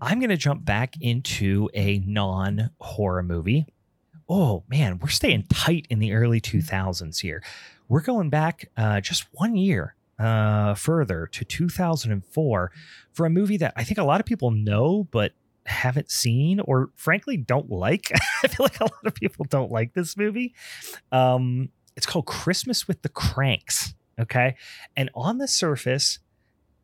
[0.00, 3.66] i'm gonna jump back into a non-horror movie.
[4.28, 7.42] Oh man we're staying tight in the early 2000s here.
[7.88, 12.72] We're going back uh, just one year uh, further to 2004
[13.12, 15.32] for a movie that I think a lot of people know, but
[15.68, 18.10] haven't seen or frankly don't like.
[18.44, 20.54] I feel like a lot of people don't like this movie.
[21.12, 23.94] Um, it's called Christmas with the Cranks.
[24.20, 24.56] Okay.
[24.96, 26.18] And on the surface,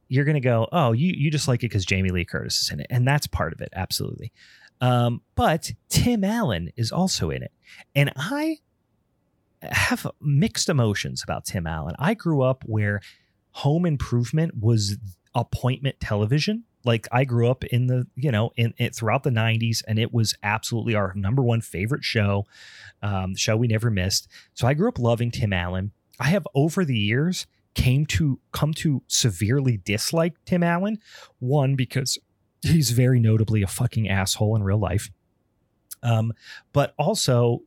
[0.08, 2.70] you're going to go, oh, you, you just like it because Jamie Lee Curtis is
[2.70, 2.86] in it.
[2.90, 3.70] And that's part of it.
[3.74, 4.32] Absolutely.
[4.80, 7.52] Um, but Tim Allen is also in it.
[7.94, 8.58] And I
[9.62, 11.94] have mixed emotions about Tim Allen.
[11.98, 13.00] I grew up where
[13.52, 14.98] home improvement was
[15.34, 19.82] appointment television like I grew up in the, you know, in it throughout the 90s,
[19.86, 22.46] and it was absolutely our number one favorite show,
[23.02, 24.28] um, show we never missed.
[24.54, 25.92] So I grew up loving Tim Allen.
[26.20, 30.98] I have over the years came to come to severely dislike Tim Allen.
[31.40, 32.18] One, because
[32.62, 35.10] he's very notably a fucking asshole in real life.
[36.02, 36.34] Um,
[36.72, 37.62] but also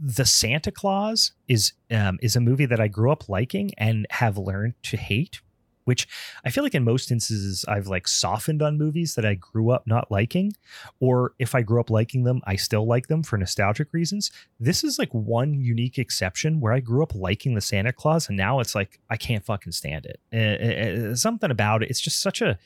[0.00, 4.38] the Santa Claus is um, is a movie that I grew up liking and have
[4.38, 5.42] learned to hate
[5.84, 6.08] which
[6.44, 9.86] I feel like in most instances I've like softened on movies that I grew up
[9.86, 10.52] not liking,
[11.00, 14.30] or if I grew up liking them, I still like them for nostalgic reasons.
[14.58, 18.36] This is like one unique exception where I grew up liking the Santa Claus, and
[18.36, 20.20] now it's like I can't fucking stand it.
[20.32, 22.58] Uh, something about it, it's just such a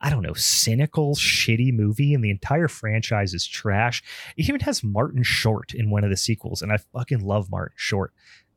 [0.00, 4.02] I don't know, cynical, shitty movie, and the entire franchise is trash.
[4.36, 7.74] It even has Martin Short in one of the sequels, and I fucking love Martin
[7.76, 8.12] Short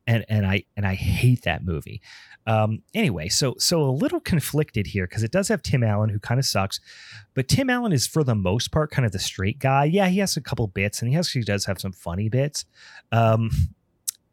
[0.06, 2.00] and and I and I hate that movie.
[2.46, 6.18] Um, anyway, so so a little conflicted here because it does have Tim Allen who
[6.18, 6.80] kind of sucks,
[7.34, 9.84] but Tim Allen is for the most part kind of the straight guy.
[9.84, 12.64] Yeah, he has a couple bits and he actually does have some funny bits.
[13.12, 13.50] Um,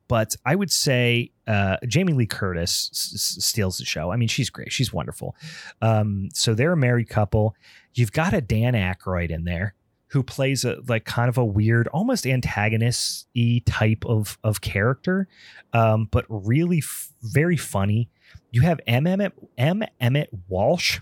[0.08, 4.12] but I would say uh, Jamie Lee Curtis s- steals the show.
[4.12, 4.72] I mean, she's great.
[4.72, 5.36] She's wonderful.
[5.82, 7.56] Um, so they're a married couple.
[7.94, 9.74] You've got a Dan Aykroyd in there
[10.10, 15.28] who plays a like kind of a weird, almost antagonist-y type of of character,
[15.74, 18.10] um, but really f- very funny.
[18.52, 19.06] you have M.
[19.08, 19.84] Emmet, M.
[20.00, 21.00] Emmet Walsh.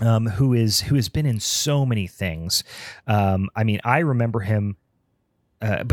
[0.00, 2.64] Um, who is who has been in so many things?
[3.06, 4.76] Um, I mean, I remember him.
[5.60, 5.84] Uh,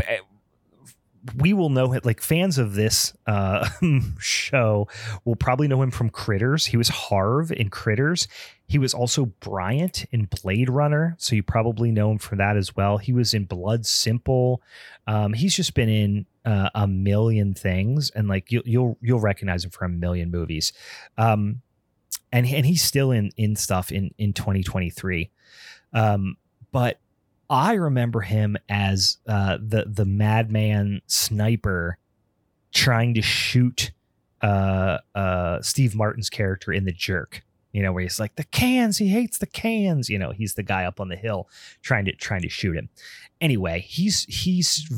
[1.36, 3.68] we will know it like fans of this uh,
[4.18, 4.88] show
[5.24, 6.66] will probably know him from Critters.
[6.66, 8.26] He was Harv in Critters.
[8.66, 12.74] He was also Bryant in Blade Runner, so you probably know him for that as
[12.76, 12.98] well.
[12.98, 14.62] He was in Blood Simple.
[15.06, 19.64] Um, he's just been in uh, a million things, and like you'll you'll you'll recognize
[19.64, 20.72] him from a million movies.
[21.18, 21.62] Um,
[22.32, 25.30] and and he's still in in stuff in in 2023.
[25.92, 26.36] Um,
[26.72, 27.00] but
[27.50, 31.98] I remember him as uh, the the madman sniper
[32.72, 33.90] trying to shoot
[34.40, 37.42] uh, uh, Steve Martin's character in The Jerk.
[37.72, 40.08] You know, where he's like the cans, he hates the cans.
[40.08, 41.48] You know, he's the guy up on the hill
[41.82, 42.88] trying to trying to shoot him.
[43.40, 44.88] Anyway, he's he's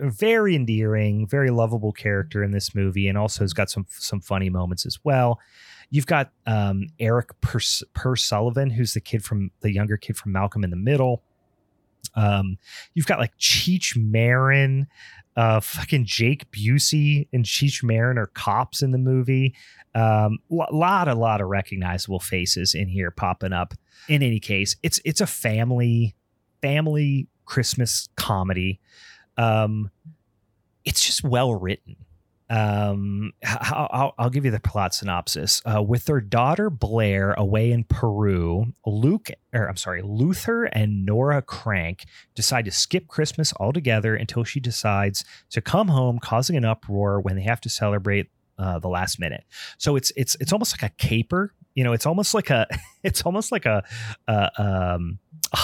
[0.00, 4.50] very endearing, very lovable character in this movie, and also has got some some funny
[4.50, 5.38] moments as well.
[5.90, 10.64] You've got um, Erik Per Sullivan, who's the kid from the younger kid from Malcolm
[10.64, 11.22] in the Middle.
[12.14, 12.58] Um,
[12.94, 14.86] you've got like Cheech Marin,
[15.36, 19.54] uh, fucking Jake Busey and Cheech Marin are cops in the movie.
[19.94, 23.74] Um, lot, a lot of recognizable faces in here popping up.
[24.08, 26.14] In any case, it's it's a family
[26.62, 28.80] family Christmas comedy.
[29.36, 29.90] Um,
[30.84, 31.96] it's just well written
[32.48, 35.62] um I'll, I'll, give you the plot synopsis.
[35.64, 41.42] Uh, with their daughter blair away in peru luke or i'm sorry luther and nora
[41.42, 42.04] crank
[42.36, 47.34] decide to skip christmas altogether until she decides to come home causing an uproar when
[47.34, 48.28] they have to celebrate
[48.58, 49.44] uh, the last minute.
[49.78, 52.66] So it's it's it's almost like a caper you know it's almost like a
[53.02, 53.82] it's almost like a,
[54.28, 55.18] um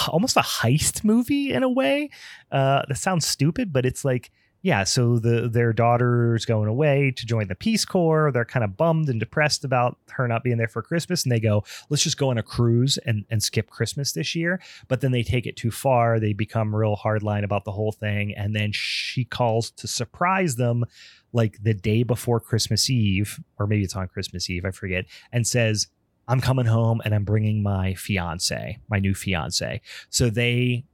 [0.07, 2.09] almost a heist movie in a way.
[2.51, 4.31] Uh that sounds stupid but it's like
[4.63, 8.31] yeah, so the their daughter's going away to join the Peace Corps.
[8.31, 11.41] They're kind of bummed and depressed about her not being there for Christmas, and they
[11.41, 15.11] go, "Let's just go on a cruise and and skip Christmas this year." But then
[15.11, 16.17] they take it too far.
[16.17, 20.85] They become real hardline about the whole thing, and then she calls to surprise them,
[21.33, 25.03] like the day before Christmas Eve, or maybe it's on Christmas Eve, I forget,
[25.33, 25.87] and says,
[26.29, 30.85] "I'm coming home and I'm bringing my fiance, my new fiance." So they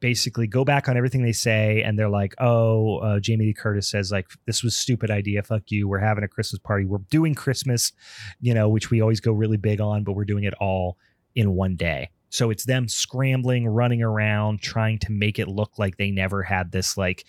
[0.00, 3.88] basically go back on everything they say and they're like oh uh, jamie lee curtis
[3.88, 5.42] says like this was stupid idea.
[5.42, 5.88] Fuck you.
[5.88, 6.84] We're having a christmas party.
[6.84, 7.92] We're doing christmas
[8.40, 10.96] you know which we always go really big on but we're doing it all
[11.34, 12.10] in one day.
[12.30, 16.70] So it's them scrambling running around trying to make it look like they never had
[16.70, 17.24] this like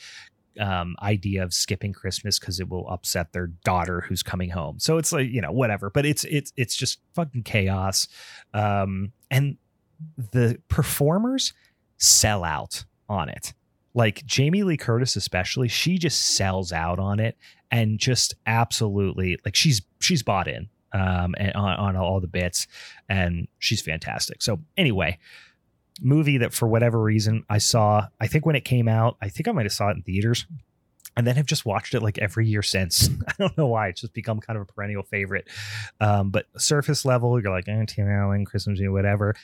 [0.59, 4.80] um, idea of skipping christmas because it will upset their daughter who's coming home.
[4.80, 5.89] So it's like you know whatever.
[5.89, 8.07] But it's it's it's just fucking chaos.
[8.53, 9.57] Um, and
[10.17, 11.53] the performers
[12.02, 13.54] sell out on it.
[13.93, 17.38] Like Jamie Lee Curtis, especially, she just sells out on it
[17.70, 22.68] and just absolutely like she's she's bought in um and on, on all the bits
[23.08, 24.41] and she's fantastic.
[24.41, 25.20] So anyway,
[26.02, 29.47] movie that for whatever reason I saw, I think when it came out, I think
[29.47, 30.45] I might have saw it in theaters
[31.18, 33.10] and then have just watched it like every year since.
[33.28, 33.89] I don't know why.
[33.89, 35.49] It's just become kind of a perennial favorite.
[35.99, 39.36] Um, but surface level, you're like, eh, Tim Allen, Christmas, whatever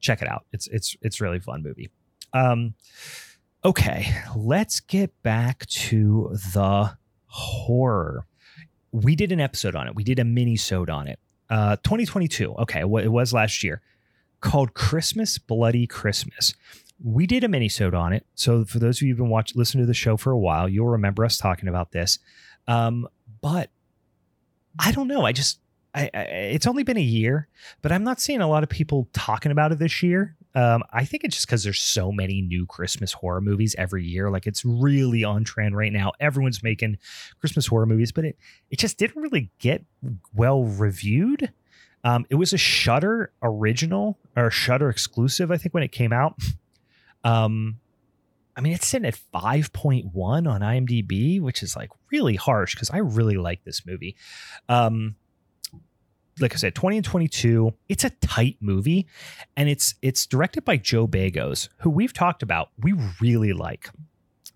[0.00, 0.44] check it out.
[0.52, 1.90] It's it's it's really fun movie.
[2.32, 2.74] Um,
[3.64, 6.96] okay, let's get back to the
[7.26, 8.26] horror.
[8.92, 9.94] We did an episode on it.
[9.94, 11.18] We did a mini-sode on it.
[11.50, 12.54] Uh, 2022.
[12.54, 13.82] Okay, it was last year,
[14.40, 16.54] called Christmas Bloody Christmas.
[17.02, 18.26] We did a mini-sode on it.
[18.34, 20.68] So for those of you who've been watching, listening to the show for a while,
[20.68, 22.18] you'll remember us talking about this.
[22.66, 23.06] Um,
[23.40, 23.70] but
[24.78, 25.24] I don't know.
[25.24, 25.60] I just
[25.94, 27.48] I, I, it's only been a year,
[27.82, 30.36] but I'm not seeing a lot of people talking about it this year.
[30.54, 34.30] Um, I think it's just because there's so many new Christmas horror movies every year.
[34.30, 36.12] Like it's really on trend right now.
[36.20, 36.98] Everyone's making
[37.40, 38.38] Christmas horror movies, but it
[38.70, 39.84] it just didn't really get
[40.34, 41.52] well reviewed.
[42.04, 46.36] Um, it was a Shudder original or Shudder exclusive, I think, when it came out.
[47.24, 47.80] Um,
[48.56, 52.98] I mean, it's sitting at 5.1 on IMDb, which is like really harsh because I
[52.98, 54.16] really like this movie.
[54.68, 55.14] Um,
[56.40, 57.72] like I said, 20 and 22.
[57.88, 59.06] It's a tight movie,
[59.56, 62.70] and it's it's directed by Joe Begos, who we've talked about.
[62.78, 63.90] We really like.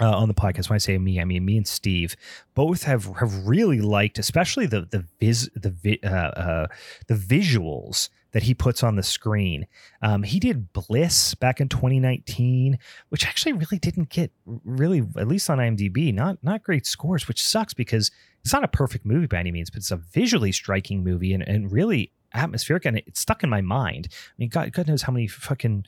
[0.01, 2.17] Uh, on the podcast, when I say me, I mean me and Steve.
[2.55, 6.67] Both have have really liked, especially the the vis the uh, uh,
[7.07, 9.67] the visuals that he puts on the screen.
[10.01, 12.79] Um, he did Bliss back in 2019,
[13.11, 17.43] which actually really didn't get really, at least on IMDb, not not great scores, which
[17.43, 18.11] sucks because
[18.43, 21.47] it's not a perfect movie by any means, but it's a visually striking movie and,
[21.47, 24.09] and really atmospheric and it's stuck in my mind.
[24.11, 25.85] I mean, God, God knows how many fucking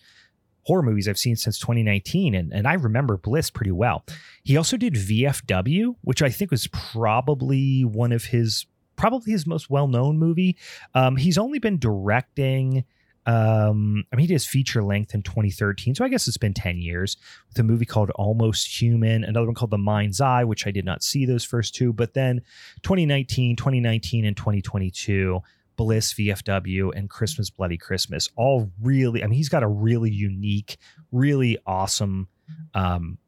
[0.64, 4.04] horror movies I've seen since 2019, and, and I remember Bliss pretty well.
[4.42, 8.66] He also did VFW, which I think was probably one of his
[8.96, 10.56] probably his most well known movie.
[10.94, 12.84] Um, he's only been directing.
[13.26, 16.76] Um, I mean, he his feature length in 2013, so I guess it's been 10
[16.76, 17.16] years
[17.48, 20.84] with a movie called Almost Human, another one called The Mind's Eye, which I did
[20.84, 22.42] not see those first two, but then
[22.82, 25.40] 2019, 2019, and 2022,
[25.76, 30.76] Bliss, VFW, and Christmas Bloody Christmas, all really, I mean, he's got a really unique,
[31.10, 32.28] really awesome
[32.74, 33.18] um,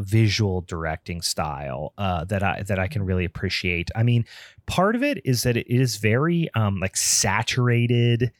[0.00, 3.90] visual directing style uh, that I that I can really appreciate.
[3.94, 4.24] I mean,
[4.66, 8.32] part of it is that it is very um, like saturated,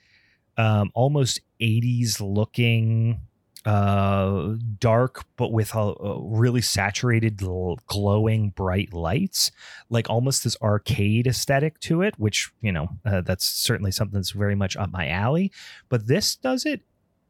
[0.57, 3.20] um, almost '80s looking,
[3.65, 9.51] uh, dark, but with a, a really saturated, gl- glowing, bright lights,
[9.91, 12.19] like almost this arcade aesthetic to it.
[12.19, 15.53] Which you know, uh, that's certainly something that's very much up my alley.
[15.89, 16.82] But this does it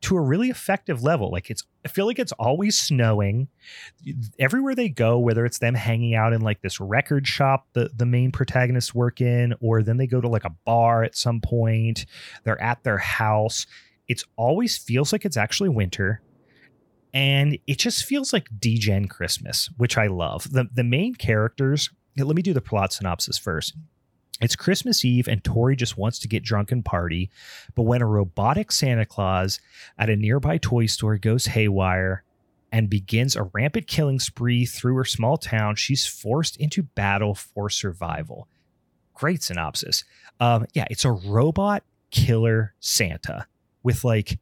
[0.02, 1.30] to a really effective level.
[1.30, 3.48] Like it's, I feel like it's always snowing
[4.38, 8.06] everywhere they go, whether it's them hanging out in like this record shop the the
[8.06, 12.06] main protagonists work in, or then they go to like a bar at some point.
[12.44, 13.66] They're at their house.
[14.08, 16.22] It's always feels like it's actually winter.
[17.12, 20.50] And it just feels like DGen Christmas, which I love.
[20.52, 23.74] The the main characters, let me do the plot synopsis first.
[24.40, 27.30] It's Christmas Eve, and Tori just wants to get drunk and party.
[27.74, 29.60] But when a robotic Santa Claus
[29.98, 32.24] at a nearby toy store goes haywire
[32.72, 37.68] and begins a rampant killing spree through her small town, she's forced into battle for
[37.68, 38.48] survival.
[39.14, 40.04] Great synopsis.
[40.38, 43.46] Um, yeah, it's a robot killer Santa
[43.82, 44.38] with like,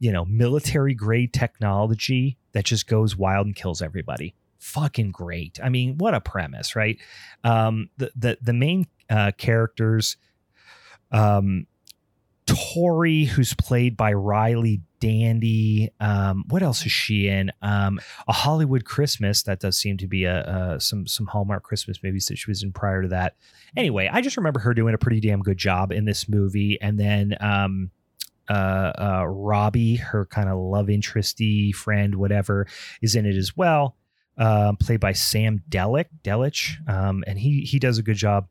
[0.00, 4.34] you know, military grade technology that just goes wild and kills everybody
[4.64, 5.60] fucking great.
[5.62, 6.98] I mean, what a premise, right?
[7.44, 10.16] Um, the the the main uh, characters,
[11.12, 11.66] um,
[12.46, 15.90] Tori, who's played by Riley Dandy.
[16.00, 17.52] Um, what else is she in?
[17.60, 19.42] Um, a Hollywood Christmas.
[19.42, 22.62] That does seem to be a, a some some Hallmark Christmas movies that she was
[22.62, 23.36] in prior to that.
[23.76, 26.98] Anyway, I just remember her doing a pretty damn good job in this movie, and
[26.98, 27.36] then.
[27.38, 27.90] Um,
[28.46, 32.66] uh, uh, Robbie, her kind of love interesty friend, whatever,
[33.00, 33.96] is in it as well
[34.36, 38.48] uh, played by Sam Delic, Delich, um, and he he does a good job.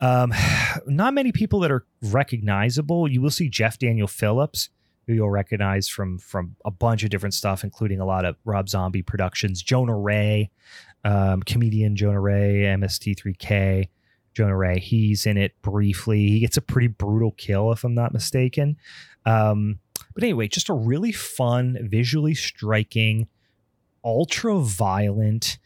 [0.00, 0.32] Um,
[0.86, 3.08] not many people that are recognizable.
[3.08, 4.70] You will see Jeff Daniel Phillips,
[5.06, 8.68] who you'll recognize from from a bunch of different stuff, including a lot of Rob
[8.68, 9.62] Zombie productions.
[9.62, 10.50] Jonah Ray,
[11.04, 13.88] um, comedian Jonah Ray, MST3K.
[14.34, 16.28] Jonah Ray, he's in it briefly.
[16.28, 18.76] He gets a pretty brutal kill, if I'm not mistaken.
[19.24, 19.78] Um,
[20.12, 23.28] but anyway, just a really fun, visually striking
[24.06, 25.58] ultra violent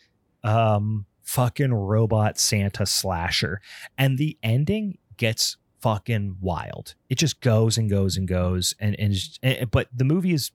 [0.42, 3.60] um fucking robot Santa slasher.
[3.96, 6.94] And the ending gets fucking wild.
[7.08, 10.50] It just goes and goes and goes and and, and but the movie is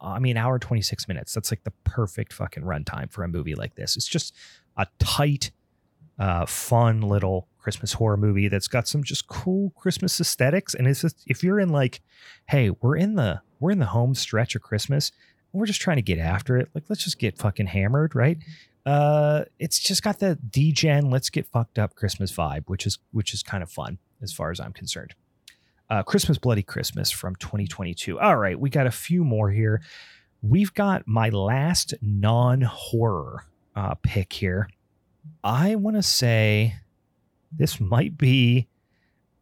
[0.00, 1.34] I mean hour 26 minutes.
[1.34, 3.96] That's like the perfect fucking runtime for a movie like this.
[3.96, 4.34] It's just
[4.78, 5.50] a tight
[6.18, 11.02] uh fun little Christmas horror movie that's got some just cool Christmas aesthetics and it's
[11.02, 12.00] just if you're in like
[12.48, 15.12] hey, we're in the we're in the home stretch of Christmas
[15.52, 16.68] we're just trying to get after it.
[16.74, 18.38] Like, let's just get fucking hammered, right?
[18.86, 23.34] Uh, it's just got the DGen, let's get fucked up Christmas vibe, which is which
[23.34, 25.14] is kind of fun as far as I'm concerned.
[25.88, 28.18] Uh, Christmas Bloody Christmas from 2022.
[28.18, 29.82] All right, we got a few more here.
[30.40, 33.44] We've got my last non-horror
[33.74, 34.70] uh, pick here.
[35.44, 36.76] I want to say
[37.52, 38.68] this might be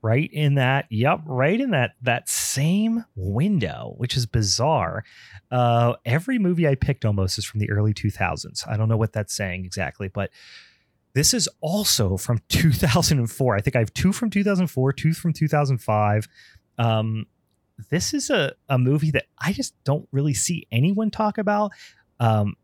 [0.02, 5.04] right in that yep right in that that same window which is bizarre.
[5.50, 9.12] Uh every movie i picked almost is from the early 2000s i don't know what
[9.12, 10.30] that's saying exactly but
[11.14, 16.28] this is also from 2004 i think i have two from 2004 two from 2005
[16.78, 17.26] um
[17.90, 21.72] this is a, a movie that i just don't really see anyone talk about.
[22.20, 22.54] Um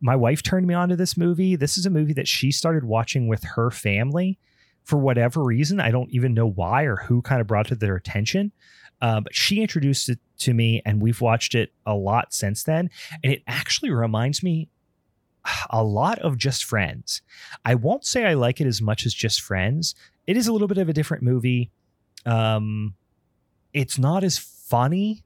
[0.00, 1.56] my wife turned me on to this movie.
[1.56, 4.38] This is a movie that she started watching with her family
[4.84, 5.80] for whatever reason.
[5.80, 8.52] I don't even know why or who kind of brought it to their attention.
[9.00, 12.90] Uh, but she introduced it to me, and we've watched it a lot since then.
[13.22, 14.68] And it actually reminds me
[15.70, 17.22] a lot of Just Friends.
[17.64, 19.94] I won't say I like it as much as Just Friends.
[20.26, 21.70] It is a little bit of a different movie.
[22.26, 22.94] Um,
[23.72, 25.24] it's not as funny,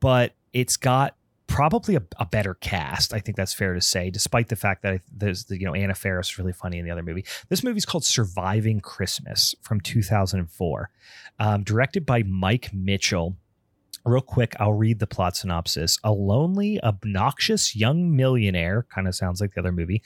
[0.00, 1.16] but it's got
[1.52, 3.12] probably a, a, better cast.
[3.12, 5.74] I think that's fair to say, despite the fact that I, there's the, you know
[5.74, 7.26] Anna Faris is really funny in the other movie.
[7.50, 10.90] This movie is called Surviving Christmas from 2004,
[11.38, 13.36] um, directed by Mike Mitchell.
[14.06, 15.98] Real quick, I'll read the plot synopsis.
[16.02, 20.02] A lonely, obnoxious young millionaire, kind of sounds like the other movie,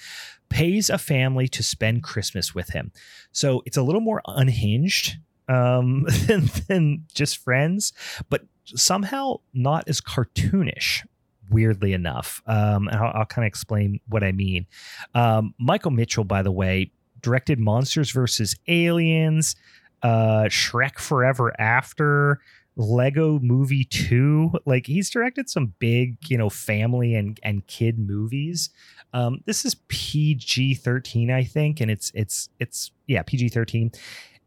[0.48, 2.90] pays a family to spend Christmas with him.
[3.31, 5.16] So it's a little more unhinged
[5.48, 7.93] um, than, than just friends,
[8.28, 11.05] but somehow not as cartoonish
[11.51, 12.43] weirdly enough.
[12.47, 14.66] Um, I'll, I'll kind of explain what I mean.
[15.14, 16.90] Um, Michael Mitchell, by the way,
[17.20, 19.56] directed Monsters versus Aliens,
[20.02, 22.40] uh, Shrek Forever After,
[22.77, 24.60] Lego Movie 2.
[24.66, 28.70] Like he's directed some big, you know, family and and kid movies.
[29.12, 33.93] Um, this is PG 13, I think, and it's it's it's yeah, PG 13.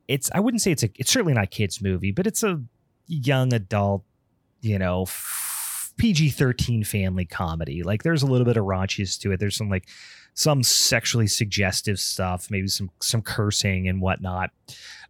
[0.08, 2.62] It's I wouldn't say it's a it's certainly not a kids movie, but it's a
[3.08, 4.04] young adult,
[4.62, 5.06] you know,
[6.00, 7.84] PG 13 family comedy.
[7.84, 9.40] Like there's a little bit of raunchiness to it.
[9.40, 9.88] There's some like
[10.34, 14.52] some sexually suggestive stuff, maybe some some cursing and whatnot.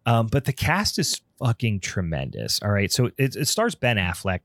[0.06, 2.60] Um, but the cast is fucking tremendous.
[2.62, 4.40] All right, so it, it stars Ben Affleck,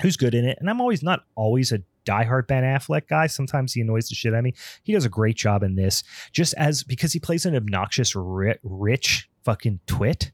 [0.00, 3.26] who's good in it, and I'm always not always a diehard Ben Affleck guy.
[3.26, 4.54] Sometimes he annoys the shit out of me.
[4.84, 8.58] He does a great job in this, just as because he plays an obnoxious, ri-
[8.62, 10.30] rich fucking twit,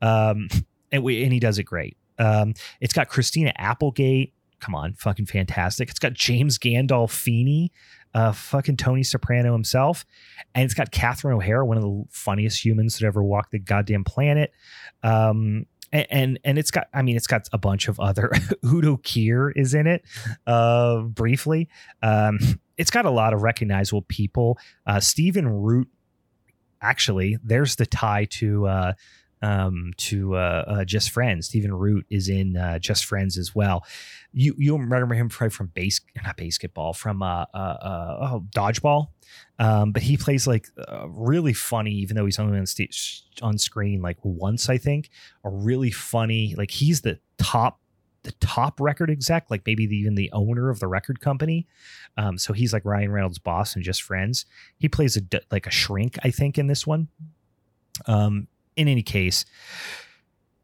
[0.00, 0.48] um,
[0.92, 1.96] and we and he does it great.
[2.18, 4.32] Um, it's got Christina Applegate.
[4.60, 5.90] Come on, fucking fantastic.
[5.90, 7.68] It's got James Gandolfini,
[8.14, 10.06] uh, fucking Tony Soprano himself,
[10.54, 14.04] and it's got Catherine O'Hara, one of the funniest humans that ever walked the goddamn
[14.04, 14.52] planet.
[15.02, 18.32] Um, and, and and it's got I mean it's got a bunch of other
[18.64, 20.02] Udo Kier is in it
[20.46, 21.68] uh briefly
[22.02, 22.38] um
[22.76, 25.88] it's got a lot of recognizable people uh Stephen Root
[26.82, 28.92] actually there's the tie to uh
[29.42, 31.46] um, to uh, uh, Just Friends.
[31.46, 33.84] Stephen Root is in uh, Just Friends as well.
[34.32, 39.08] You you remember him probably from base not basketball from uh, uh, uh oh, dodgeball,
[39.58, 40.68] um, but he plays like
[41.08, 45.10] really funny even though he's only on stage on screen like once I think.
[45.44, 47.80] A really funny like he's the top
[48.26, 51.66] the top record exec, like maybe the, even the owner of the record company.
[52.16, 54.46] Um, so he's like Ryan Reynolds' boss and just friends.
[54.78, 57.08] He plays a like a shrink, I think, in this one.
[58.06, 59.44] Um, in any case,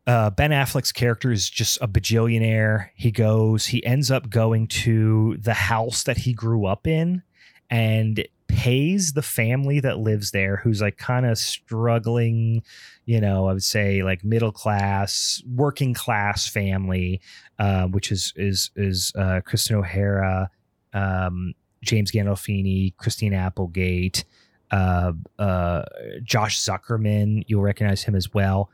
[0.07, 2.89] uh, Ben Affleck's character is just a bajillionaire.
[2.95, 7.23] He goes, he ends up going to the house that he grew up in
[7.71, 12.63] and pays the family that lives there, who's like kind of struggling,
[13.07, 17.21] you know, I would say like middle class, working class family,
[17.59, 20.51] uh, which is is is uh, Kristen O'Hara,
[20.93, 24.25] um, James Gandolfini, Christine Applegate,
[24.73, 25.85] uh, uh,
[26.25, 27.45] Josh Zuckerman.
[27.47, 28.71] You'll recognize him as well.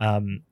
[0.00, 0.42] Um,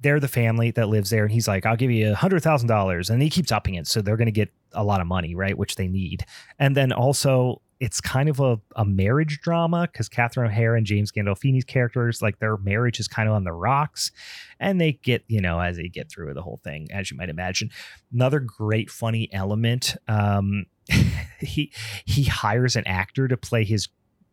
[0.00, 2.68] they're the family that lives there, and he's like, "I'll give you a hundred thousand
[2.68, 5.34] dollars," and he keeps upping it, so they're going to get a lot of money,
[5.34, 5.56] right?
[5.56, 6.24] Which they need.
[6.58, 11.12] And then also, it's kind of a, a marriage drama because Catherine O'Hara and James
[11.12, 14.10] Gandolfini's characters, like their marriage is kind of on the rocks,
[14.58, 17.28] and they get, you know, as they get through the whole thing, as you might
[17.28, 17.70] imagine.
[18.12, 19.96] Another great funny element.
[20.08, 20.66] Um,
[21.40, 21.72] he
[22.04, 23.88] he hires an actor to play his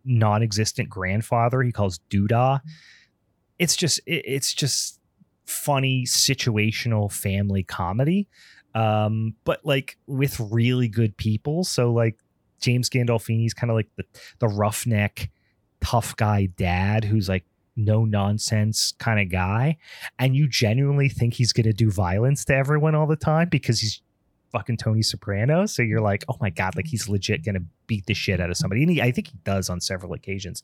[0.06, 2.62] non-existent grandfather he calls Duda.
[3.58, 5.00] It's just it, it's just
[5.46, 8.28] funny situational family comedy.
[8.76, 11.64] Um, but like with really good people.
[11.64, 12.18] So like
[12.62, 14.04] James Gandolfini's kind of like the
[14.40, 15.30] the roughneck
[15.82, 17.46] tough guy dad who's like
[17.76, 19.78] no nonsense kind of guy
[20.18, 23.80] and you genuinely think he's going to do violence to everyone all the time because
[23.80, 24.02] he's
[24.52, 25.66] fucking Tony Soprano.
[25.66, 28.58] So you're like, oh my god, like he's legit gonna beat the shit out of
[28.58, 28.84] somebody.
[28.84, 30.64] And he, I think he does on several occasions.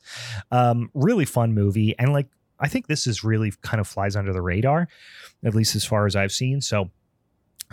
[0.52, 2.28] Um, really fun movie, and like
[2.60, 4.88] I think this is really kind of flies under the radar,
[5.44, 6.62] at least as far as I've seen.
[6.62, 6.92] So.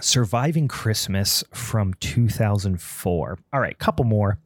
[0.01, 3.39] Surviving Christmas from 2004.
[3.53, 4.39] All right, couple more.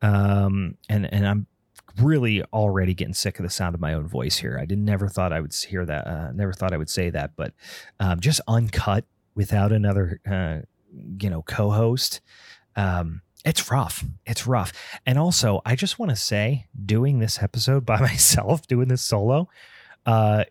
[0.00, 1.46] Um, and and I'm
[2.00, 4.58] really already getting sick of the sound of my own voice here.
[4.60, 6.06] I did never thought I would hear that.
[6.06, 7.54] Uh, never thought I would say that, but
[8.00, 9.04] um, just uncut
[9.34, 10.58] without another uh,
[11.20, 12.20] you know co-host
[12.76, 14.04] um it's rough.
[14.26, 14.72] It's rough.
[15.06, 19.48] And also i just want to say doing this episode by myself doing this solo
[20.06, 20.44] uh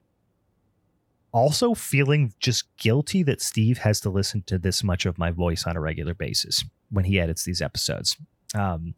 [1.34, 5.66] also feeling just guilty that steve has to listen to this much of my voice
[5.68, 8.18] on a regular basis when he edits these episodes.
[8.56, 8.96] Um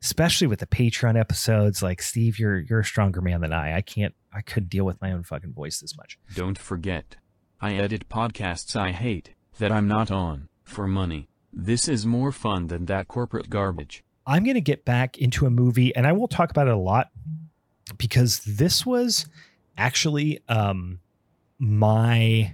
[0.00, 3.76] especially with the patreon episodes like steve you're you're a stronger man than i.
[3.76, 6.18] I can't i couldn't deal with my own fucking voice this much.
[6.34, 7.16] Don't forget.
[7.60, 11.28] I edit podcasts I hate, that I'm not on, for money.
[11.52, 14.02] This is more fun than that corporate garbage.
[14.26, 16.78] I'm going to get back into a movie, and I will talk about it a
[16.78, 17.10] lot
[17.98, 19.26] because this was
[19.76, 21.00] actually um,
[21.58, 22.52] my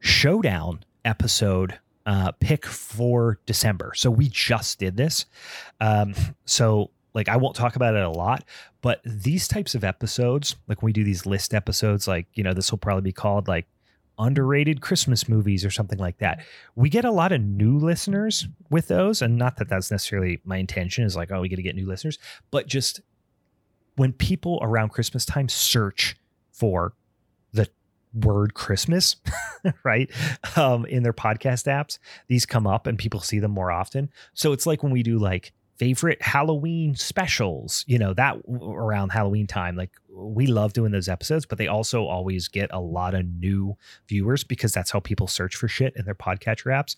[0.00, 3.92] showdown episode uh, pick for December.
[3.94, 5.26] So we just did this.
[5.80, 6.14] Um,
[6.44, 8.44] so like I won't talk about it a lot,
[8.80, 12.54] but these types of episodes, like when we do these list episodes, like you know
[12.54, 13.66] this will probably be called like
[14.20, 16.44] underrated Christmas movies or something like that.
[16.76, 20.58] We get a lot of new listeners with those, and not that that's necessarily my
[20.58, 22.18] intention is like, oh, we got to get new listeners,
[22.50, 23.00] but just
[23.96, 26.16] when people around Christmas time search
[26.52, 26.94] for
[27.52, 27.68] the
[28.14, 29.16] word Christmas,
[29.84, 30.10] right,
[30.56, 31.98] um, in their podcast apps,
[32.28, 34.10] these come up and people see them more often.
[34.34, 39.46] So it's like when we do like favorite Halloween specials, you know, that around Halloween
[39.46, 39.76] time.
[39.76, 39.90] Like
[40.20, 43.76] we love doing those episodes, but they also always get a lot of new
[44.08, 46.96] viewers because that's how people search for shit in their podcatcher apps.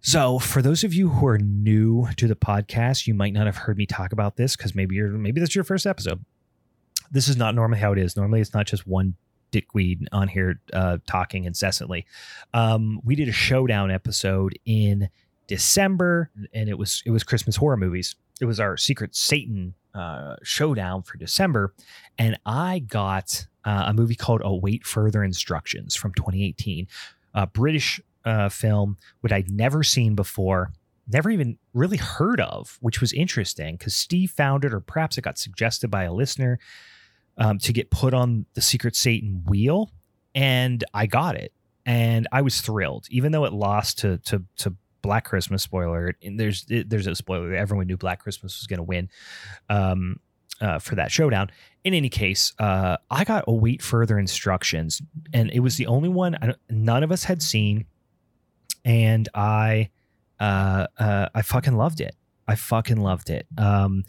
[0.00, 3.56] So, for those of you who are new to the podcast, you might not have
[3.56, 6.22] heard me talk about this because maybe you're maybe that's your first episode.
[7.10, 8.16] This is not normally how it is.
[8.16, 9.14] Normally, it's not just one
[9.50, 12.04] dickweed on here uh, talking incessantly.
[12.52, 15.08] Um, we did a showdown episode in
[15.46, 18.16] December, and it was it was Christmas horror movies.
[18.40, 21.74] It was our Secret Satan uh, showdown for December,
[22.18, 26.88] and I got uh, a movie called Await Further Instructions from 2018,
[27.34, 30.72] a British uh, film which I'd never seen before,
[31.06, 35.22] never even really heard of, which was interesting because Steve found it, or perhaps it
[35.22, 36.58] got suggested by a listener
[37.38, 39.90] um, to get put on the Secret Satan wheel,
[40.34, 41.52] and I got it,
[41.86, 44.74] and I was thrilled, even though it lost to to to
[45.04, 45.62] Black Christmas.
[45.62, 47.54] Spoiler: and there's there's a spoiler.
[47.54, 49.08] Everyone knew Black Christmas was going to win
[49.68, 50.18] um,
[50.60, 51.50] uh, for that showdown.
[51.84, 55.02] In any case, uh, I got await further instructions,
[55.32, 57.84] and it was the only one I, none of us had seen,
[58.84, 59.90] and I
[60.40, 62.16] uh, uh, I fucking loved it.
[62.46, 63.46] I fucking loved it.
[63.56, 64.04] Um,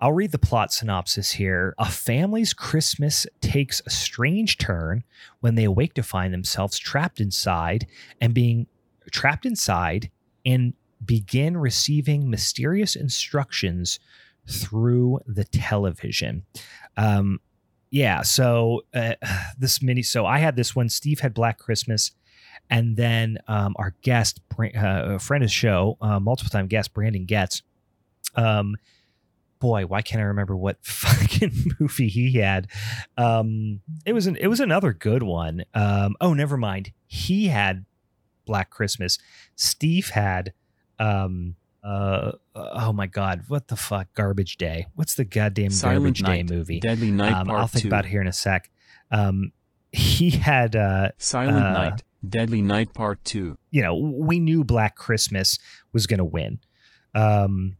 [0.00, 1.74] I'll read the plot synopsis here.
[1.78, 5.04] A family's Christmas takes a strange turn
[5.40, 7.86] when they awake to find themselves trapped inside
[8.20, 8.66] and being
[9.10, 10.10] trapped inside
[10.44, 13.98] and begin receiving mysterious instructions
[14.48, 16.44] through the television.
[16.96, 17.40] Um,
[17.90, 19.14] yeah, so uh,
[19.58, 20.88] this mini, so I had this one.
[20.88, 22.12] Steve had Black Christmas,
[22.70, 27.24] and then um, our guest, uh, friend of the show, uh, multiple time guest, Brandon
[27.24, 27.62] Getz.
[28.34, 28.76] Um,
[29.60, 32.68] boy, why can't I remember what fucking movie he had?
[33.16, 35.64] Um, it was an, it was another good one.
[35.74, 36.92] Um, oh, never mind.
[37.06, 37.84] He had
[38.44, 39.18] Black Christmas.
[39.56, 40.52] Steve had
[40.98, 44.08] um uh oh my god, what the fuck?
[44.14, 44.86] Garbage Day.
[44.94, 46.80] What's the goddamn Silent Garbage Night, Day movie?
[46.80, 47.88] Deadly Night Um, Part I'll think 2.
[47.88, 48.70] about it here in a sec.
[49.10, 49.52] Um,
[49.92, 53.58] he had uh Silent uh, Night, Deadly Night Part 2.
[53.70, 55.58] you know, we knew Black Christmas
[55.92, 56.58] was going to win.
[57.14, 57.76] Um,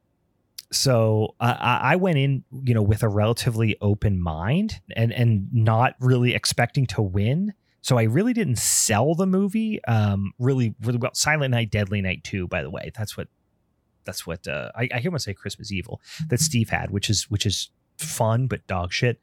[0.70, 5.48] so I, I I went in, you know, with a relatively open mind and and
[5.52, 7.54] not really expecting to win.
[7.84, 11.10] So I really didn't sell the movie um, really really well.
[11.12, 13.28] Silent Night, Deadly Night Two, by the way, that's what
[14.04, 16.00] that's what uh, I, I hear him say Christmas Evil
[16.30, 19.20] that Steve had, which is which is fun but dog shit.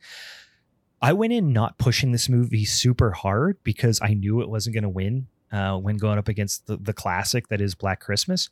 [1.01, 4.83] I went in not pushing this movie super hard because I knew it wasn't going
[4.83, 8.51] to win uh, when going up against the, the classic that is Black Christmas.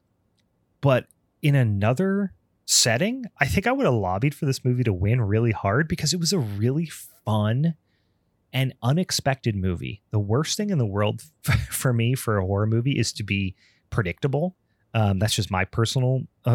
[0.82, 1.06] But
[1.44, 2.34] in another
[2.66, 6.14] setting, I think I would have lobbied for this movie to win really hard because
[6.14, 7.76] it was a really fun
[8.54, 10.02] and unexpected movie.
[10.12, 11.22] The worst thing in the world
[11.70, 13.56] for me for a horror movie is to be
[13.90, 14.56] predictable.
[14.94, 16.50] Um, that's just my personal uh,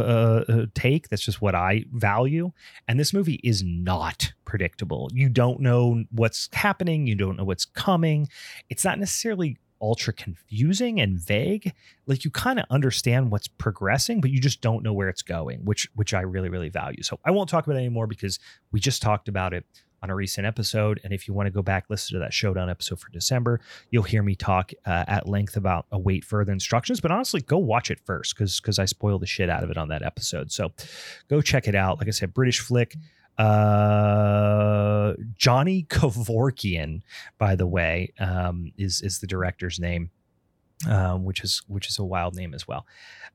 [0.48, 1.08] uh, take.
[1.08, 2.50] That's just what I value.
[2.88, 5.08] And this movie is not predictable.
[5.12, 7.06] You don't know what's happening.
[7.06, 8.28] You don't know what's coming.
[8.68, 11.72] It's not necessarily ultra confusing and vague.
[12.06, 15.64] Like you kind of understand what's progressing, but you just don't know where it's going,
[15.64, 17.02] which which I really really value.
[17.02, 18.38] So I won't talk about it anymore because
[18.72, 19.64] we just talked about it
[20.05, 21.01] on a recent episode.
[21.02, 23.59] And if you want to go back listen to that showdown episode for December,
[23.90, 27.01] you'll hear me talk uh, at length about await further instructions.
[27.01, 29.78] But honestly, go watch it first because because I spoiled the shit out of it
[29.78, 30.52] on that episode.
[30.52, 30.72] So
[31.28, 31.98] go check it out.
[31.98, 32.94] Like I said, British flick.
[33.39, 37.01] Uh, Johnny Kevorkian,
[37.39, 40.10] by the way, um, is is the director's name,
[40.89, 42.86] um, which is which is a wild name as well.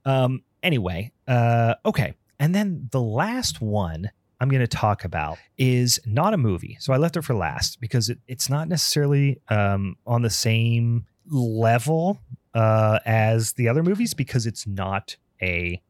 [0.05, 5.99] Um, anyway, uh, okay, and then the last one I'm going to talk about is
[6.05, 6.77] not a movie.
[6.79, 11.05] So I left it for last because it, it's not necessarily um, on the same
[11.29, 12.19] level
[12.53, 15.81] uh, as the other movies because it's not a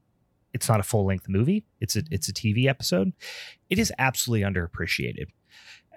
[0.51, 1.65] it's not a full length movie.
[1.79, 3.13] It's a it's a TV episode.
[3.69, 5.27] It is absolutely underappreciated.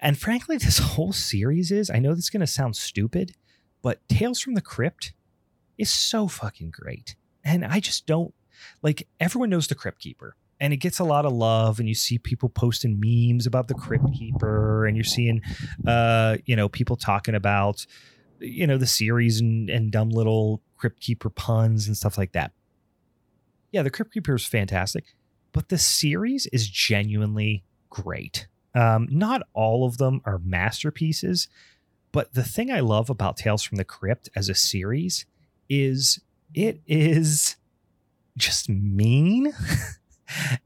[0.01, 3.35] And frankly, this whole series is, I know this is going to sound stupid,
[3.81, 5.13] but Tales from the Crypt
[5.77, 7.15] is so fucking great.
[7.43, 8.33] And I just don't
[8.81, 11.93] like everyone knows the Crypt Keeper and it gets a lot of love and you
[11.93, 15.41] see people posting memes about the Crypt Keeper and you're seeing
[15.85, 17.85] uh you know people talking about
[18.39, 22.53] you know the series and, and dumb little Crypt Keeper puns and stuff like that.
[23.73, 25.15] Yeah, the Crypt Keeper is fantastic,
[25.51, 28.47] but the series is genuinely great.
[28.73, 31.49] Um, not all of them are masterpieces,
[32.13, 35.25] but the thing I love about Tales from the Crypt as a series
[35.67, 36.21] is
[36.53, 37.57] it is
[38.37, 39.51] just mean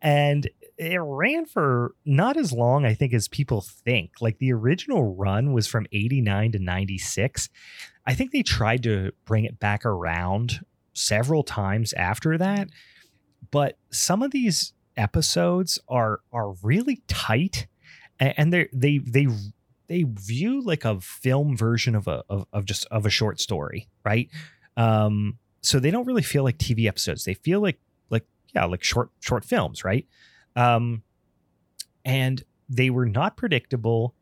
[0.01, 5.15] and it ran for not as long i think as people think like the original
[5.15, 7.49] run was from 89 to 96
[8.05, 12.69] i think they tried to bring it back around several times after that
[13.51, 17.67] but some of these episodes are are really tight,
[18.19, 19.27] and they they they
[19.87, 23.87] they view like a film version of a of, of just of a short story,
[24.03, 24.29] right?
[24.75, 27.23] Um, so they don't really feel like TV episodes.
[27.23, 27.79] They feel like like
[28.57, 30.05] yeah, like short short films, right?
[30.55, 31.03] Um,
[32.03, 34.15] and they were not predictable,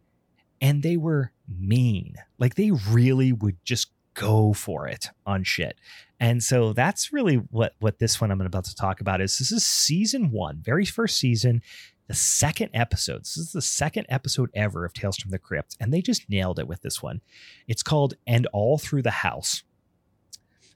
[0.59, 2.15] and they were mean.
[2.37, 5.77] Like they really would just go for it on shit.
[6.19, 9.37] And so that's really what what this one I'm about to talk about is.
[9.37, 11.61] This is season one, very first season
[12.07, 13.21] the second episode.
[13.21, 16.59] This is the second episode ever of Tales from the Crypt, and they just nailed
[16.59, 17.21] it with this one.
[17.67, 19.63] It's called "And All Through the House."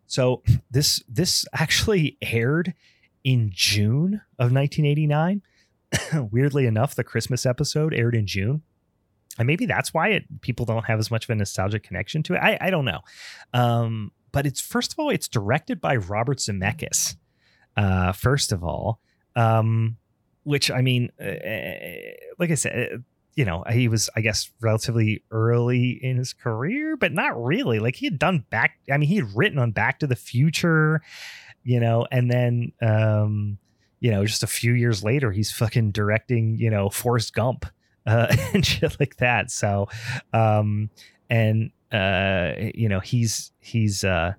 [0.07, 0.41] So
[0.71, 2.73] this this actually aired
[3.29, 5.43] in June of 1989.
[6.31, 8.63] Weirdly enough, the Christmas episode aired in June,
[9.37, 12.33] and maybe that's why it, people don't have as much of a nostalgic connection to
[12.33, 12.39] it.
[12.39, 13.01] I, I don't know,
[13.53, 17.17] um, but it's first of all, it's directed by Robert Zemeckis.
[17.77, 18.99] Uh, first of all,
[19.35, 19.97] um,
[20.43, 21.31] which I mean, uh,
[22.39, 22.97] like I said, uh,
[23.35, 27.79] you know, he was, I guess, relatively early in his career, but not really.
[27.79, 31.01] Like he had done back, I mean, he had written on Back to the Future,
[31.63, 33.57] you know, and then, um,
[33.99, 37.65] you know, just a few years later, he's fucking directing, you know, Forrest Gump
[38.05, 39.51] uh, and shit like that.
[39.51, 39.87] So,
[40.33, 40.89] um,
[41.29, 44.33] and uh, you know, he's he's uh,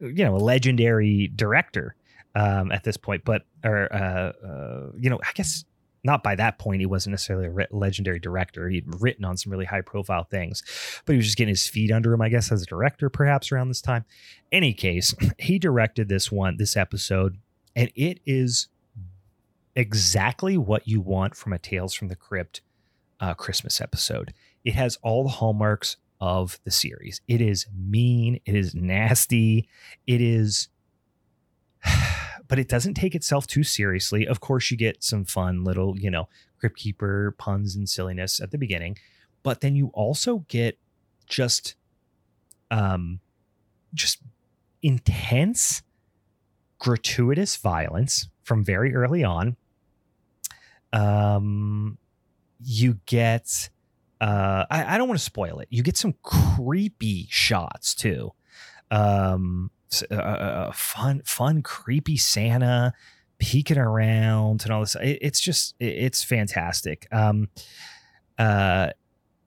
[0.00, 1.94] you know, a legendary director
[2.34, 5.64] um, at this point, but or uh, uh, you know, I guess
[6.04, 8.68] not by that point he wasn't necessarily a re- legendary director.
[8.68, 10.62] He'd written on some really high profile things,
[11.04, 13.50] but he was just getting his feet under him, I guess, as a director perhaps
[13.52, 14.04] around this time.
[14.52, 17.38] Any case, he directed this one, this episode,
[17.74, 18.68] and it is
[19.74, 22.62] exactly what you want from a Tales from the Crypt
[23.20, 24.34] uh, Christmas episode.
[24.64, 27.20] It has all the hallmarks of the series.
[27.28, 29.68] It is mean, it is nasty,
[30.06, 30.68] it is
[32.48, 34.26] but it doesn't take itself too seriously.
[34.26, 38.50] Of course, you get some fun little, you know, Crypt Keeper puns and silliness at
[38.50, 38.98] the beginning,
[39.42, 40.78] but then you also get
[41.26, 41.74] just,
[42.70, 43.20] um,
[43.94, 44.18] just
[44.82, 45.82] intense,
[46.78, 49.56] gratuitous violence from very early on.
[50.92, 51.98] Um,
[52.64, 53.68] you get,
[54.20, 55.68] uh, I, I don't want to spoil it.
[55.70, 58.32] You get some creepy shots too.
[58.90, 59.70] Um,
[60.10, 62.92] uh, fun, fun, creepy Santa
[63.38, 64.96] peeking around and all this.
[64.96, 67.06] It, it's just, it, it's fantastic.
[67.12, 67.48] Um,
[68.38, 68.90] uh,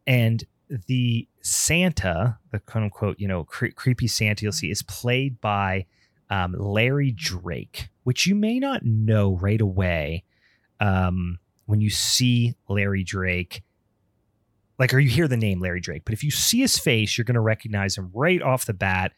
[0.08, 0.44] and
[0.88, 5.86] the Santa, the quote unquote, you know, cre- creepy Santa you'll see is played by
[6.30, 10.24] um, Larry Drake, which you may not know right away
[10.80, 13.64] um, when you see Larry Drake.
[14.80, 17.26] Like, or you hear the name Larry Drake, but if you see his face, you're
[17.26, 19.12] going to recognize him right off the bat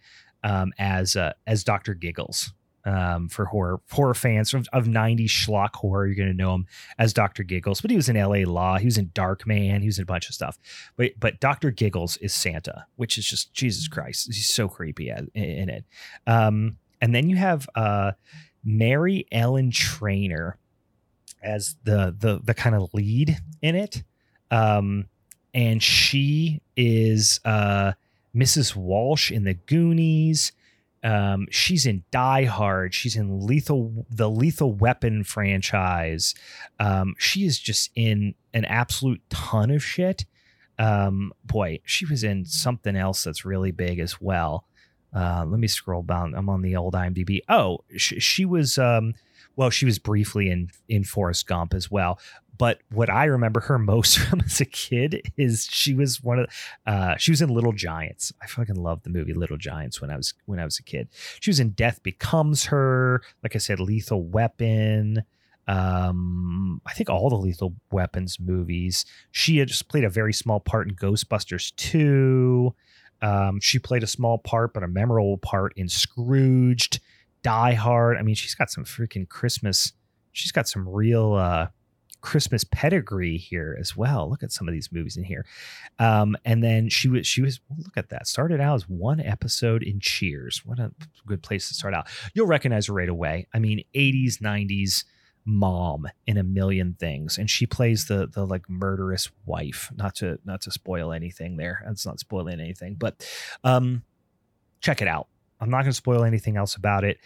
[0.43, 2.53] um, as uh, as Doctor Giggles.
[2.85, 6.67] Um, for horror horror fans of, of 90s schlock horror, you're going to know him
[6.99, 7.43] as Dr.
[7.43, 7.79] Giggles.
[7.79, 8.43] But he was in L.A.
[8.43, 9.79] Law, he was in Darkman.
[9.79, 10.59] he was in a bunch of stuff.
[10.97, 11.71] But but Dr.
[11.71, 14.25] Giggles is Santa, which is just Jesus Christ.
[14.25, 15.85] He's so creepy in, in it.
[16.27, 18.13] Um, and then you have uh,
[18.65, 20.57] Mary Ellen Trainor
[21.41, 24.03] as the the the kind of lead in it.
[24.51, 25.07] Um,
[25.53, 27.93] and she is uh
[28.35, 28.76] Mrs.
[28.76, 30.51] Walsh in The Goonies.
[31.03, 32.93] Um, she's in Die Hard.
[32.93, 36.34] She's in Lethal, the Lethal Weapon franchise.
[36.80, 40.26] Um, she is just in an absolute ton of shit.
[40.80, 44.65] Um, boy, she was in something else that's really big as well.
[45.14, 46.34] Uh, let me scroll down.
[46.34, 47.41] I'm on the old IMDb.
[47.47, 48.77] Oh, she, she was.
[48.77, 49.14] Um,
[49.55, 52.19] well, she was briefly in in Forrest Gump as well.
[52.57, 56.47] But what I remember her most from as a kid is she was one of
[56.85, 58.31] uh, she was in Little Giants.
[58.41, 61.09] I fucking loved the movie Little Giants when I was when I was a kid.
[61.39, 63.21] She was in Death Becomes Her.
[63.41, 65.23] Like I said, Lethal Weapon.
[65.67, 69.05] Um, I think all the Lethal Weapons movies.
[69.31, 72.73] She had just played a very small part in Ghostbusters 2.
[73.21, 76.99] Um, she played a small part, but a memorable part in Scrooged,
[77.41, 78.17] Die Hard.
[78.17, 79.93] I mean, she's got some freaking Christmas.
[80.34, 81.67] She's got some real uh,
[82.23, 84.29] Christmas pedigree here as well.
[84.29, 85.45] Look at some of these movies in here.
[85.99, 88.27] Um, and then she was she was look at that.
[88.27, 90.65] Started out as one episode in Cheers.
[90.65, 90.93] What a
[91.27, 92.07] good place to start out.
[92.33, 93.47] You'll recognize her right away.
[93.53, 95.03] I mean, 80s, 90s
[95.45, 100.39] mom in a million things and she plays the the like murderous wife not to
[100.45, 103.27] not to spoil anything there that's not spoiling anything but
[103.65, 104.03] um
[104.79, 105.27] check it out
[105.59, 107.17] i'm not going to spoil anything else about it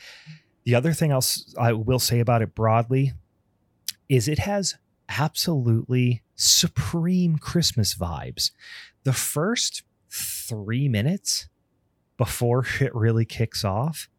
[0.64, 3.14] the other thing else i will say about it broadly
[4.10, 4.78] is it has
[5.10, 8.52] absolutely supreme Christmas vibes.
[9.04, 11.48] The first three minutes
[12.18, 14.10] before it really kicks off,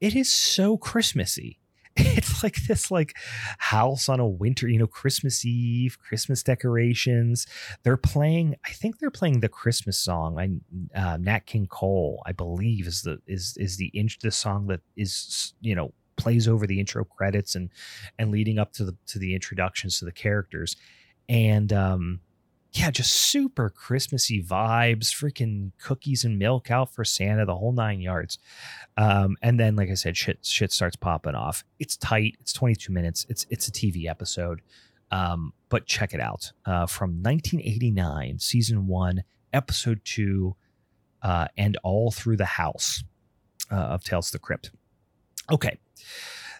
[0.00, 1.58] it is so Christmassy.
[1.96, 3.14] it's like this like
[3.58, 7.46] house on a winter, you know, Christmas Eve, Christmas decorations.
[7.84, 10.36] They're playing, I think they're playing the Christmas song.
[10.36, 14.66] I uh, Nat King Cole, I believe, is the is is the inch the song
[14.66, 17.70] that is you know plays over the intro credits and
[18.18, 20.76] and leading up to the to the introductions to the characters.
[21.28, 22.20] And um
[22.74, 28.00] yeah, just super Christmassy vibes, freaking cookies and milk out for Santa, the whole nine
[28.00, 28.38] yards.
[28.96, 31.64] Um, and then, like I said, shit shit starts popping off.
[31.78, 32.36] It's tight.
[32.40, 33.26] It's 22 minutes.
[33.28, 34.60] It's it's a TV episode.
[35.12, 36.50] Um, but check it out.
[36.66, 39.22] Uh, from 1989, season one,
[39.52, 40.56] episode two,
[41.22, 43.04] uh, and all through the house
[43.70, 44.72] uh, of Tales of the Crypt.
[45.52, 45.78] Okay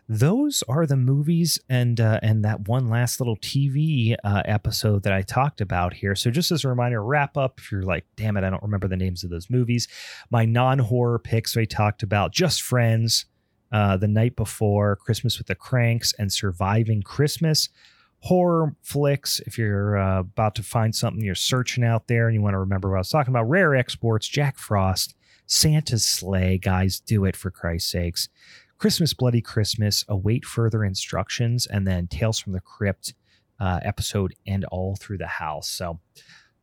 [0.09, 5.13] those are the movies and uh, and that one last little TV uh, episode that
[5.13, 6.15] I talked about here.
[6.15, 7.59] So just as a reminder, wrap up.
[7.59, 9.89] If you're like, damn it, I don't remember the names of those movies.
[10.31, 13.25] My non-horror picks I talked about: Just Friends,
[13.73, 17.71] uh, The Night Before, Christmas with the Cranks, and Surviving Christmas.
[18.21, 19.41] Horror flicks.
[19.41, 22.59] If you're uh, about to find something you're searching out there and you want to
[22.59, 25.15] remember what I was talking about, Rare Exports, Jack Frost,
[25.47, 26.59] Santa's Slay.
[26.59, 28.29] Guys, do it for Christ's sakes.
[28.85, 33.15] Christmas Bloody Christmas, await further instructions, and then Tales from the Crypt
[33.59, 35.71] uh, episode and all through the house.
[35.71, 36.01] So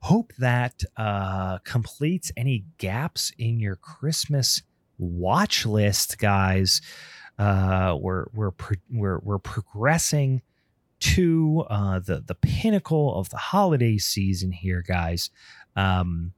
[0.01, 4.61] hope that uh, completes any gaps in your Christmas
[4.99, 6.83] watch list, guys.
[7.39, 8.51] Uh, we're we're
[8.91, 10.43] we're we're progressing
[10.99, 15.31] to uh, the the pinnacle of the holiday season here, guys.
[15.75, 16.33] Um,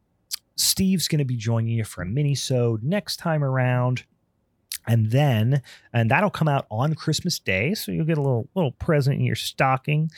[0.56, 4.06] Steve's going to be joining you for a mini-sode next time around
[4.88, 5.62] and then
[5.94, 9.26] and that'll come out on christmas day so you'll get a little little present in
[9.26, 10.10] your stocking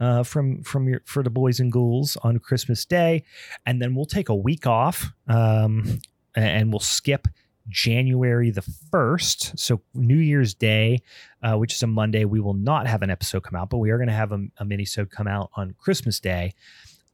[0.00, 3.24] uh, from from your for the boys and ghouls on christmas day.
[3.66, 6.00] And then we'll take a week off um,
[6.34, 7.28] and we'll skip
[7.70, 8.60] january the
[8.92, 10.98] 1st so new year's day
[11.42, 12.24] uh, which is a monday.
[12.24, 14.46] We will not have an episode come out but we are going to have a,
[14.58, 16.52] a mini come out on christmas day.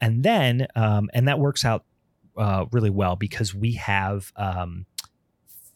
[0.01, 1.85] And then um, and that works out
[2.37, 4.87] uh, really well because we have um,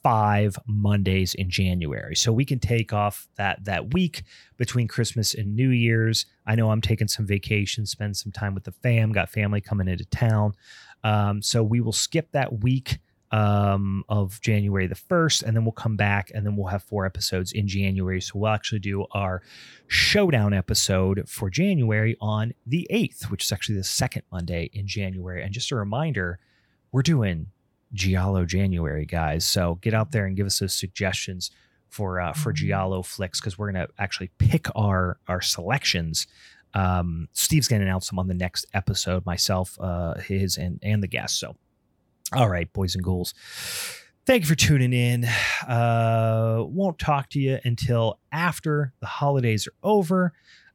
[0.05, 2.15] five Mondays in January.
[2.15, 4.23] So we can take off that that week
[4.59, 6.27] between Christmas and New Year's.
[6.47, 9.89] I know I'm taking some vacation, spend some time with the fam, got family coming
[9.89, 10.53] into town.
[11.03, 12.99] Um, so we will skip that week
[13.31, 17.07] um, of January the 1st, and then we'll come back and then we'll have four
[17.07, 18.21] episodes in January.
[18.21, 19.43] So we'll actually do our
[19.87, 25.43] showdown episode for January on the 8th, which is actually the second Monday in January.
[25.43, 26.39] And just a reminder,
[26.93, 27.47] we're doing
[27.95, 29.47] Giallo January, guys.
[29.47, 31.51] So get out there and give us those suggestions
[31.89, 32.66] for uh, for mm-hmm.
[32.66, 36.27] Giallo flicks because we're gonna actually pick our our selections.
[36.75, 39.25] Um, Steve's gonna announce them on the next episode.
[39.25, 41.39] Myself, uh, his, and and the guests.
[41.39, 41.57] So,
[42.33, 43.33] all right, boys and ghouls.
[44.27, 45.27] Thank you for tuning in.
[45.69, 50.33] Uh, won't talk to you until after the holidays are over,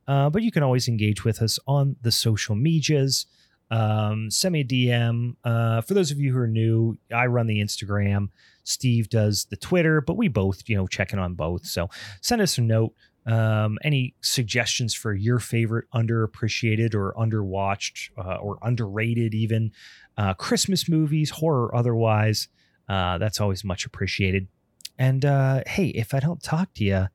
[0.07, 3.25] uh, but you can always engage with us on the social medias
[3.71, 5.35] um, send me a DM.
[5.43, 8.29] Uh, for those of you who are new, I run the Instagram.
[8.63, 11.65] Steve does the Twitter, but we both, you know, checking on both.
[11.65, 11.89] So
[12.21, 12.93] send us a note.
[13.25, 19.71] Um, any suggestions for your favorite underappreciated or underwatched uh, or underrated, even
[20.17, 22.47] uh, Christmas movies, horror otherwise?
[22.87, 24.47] Uh, that's always much appreciated.
[24.97, 27.07] And uh, hey, if I don't talk to you,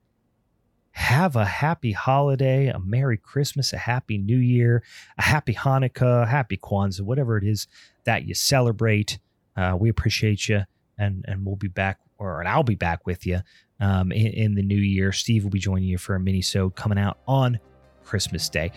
[0.95, 4.85] have a happy holiday, a Merry Christmas, a Happy New Year,
[5.19, 7.67] a Happy Hanukkah, Happy Kwanzaa, whatever it is
[8.05, 9.19] that you celebrate.
[9.57, 10.63] Uh, we appreciate you,
[10.97, 13.41] and and we'll be back, or and I'll be back with you
[13.81, 15.11] um, in, in, the new year.
[15.11, 17.59] Steve will be joining you for a mini so coming out on
[18.05, 18.71] Christmas Day.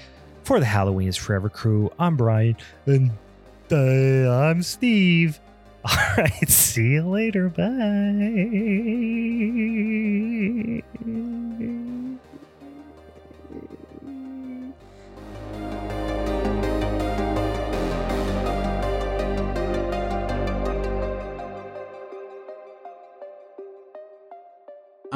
[0.43, 2.57] For the Halloween is Forever crew, I'm Brian,
[2.87, 3.11] and
[3.71, 5.39] uh, I'm Steve.
[5.85, 7.49] All right, see you later.
[7.49, 7.77] Bye.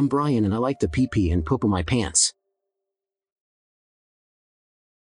[0.02, 2.34] I'm Brian and I like to pee pee and poop in my pants.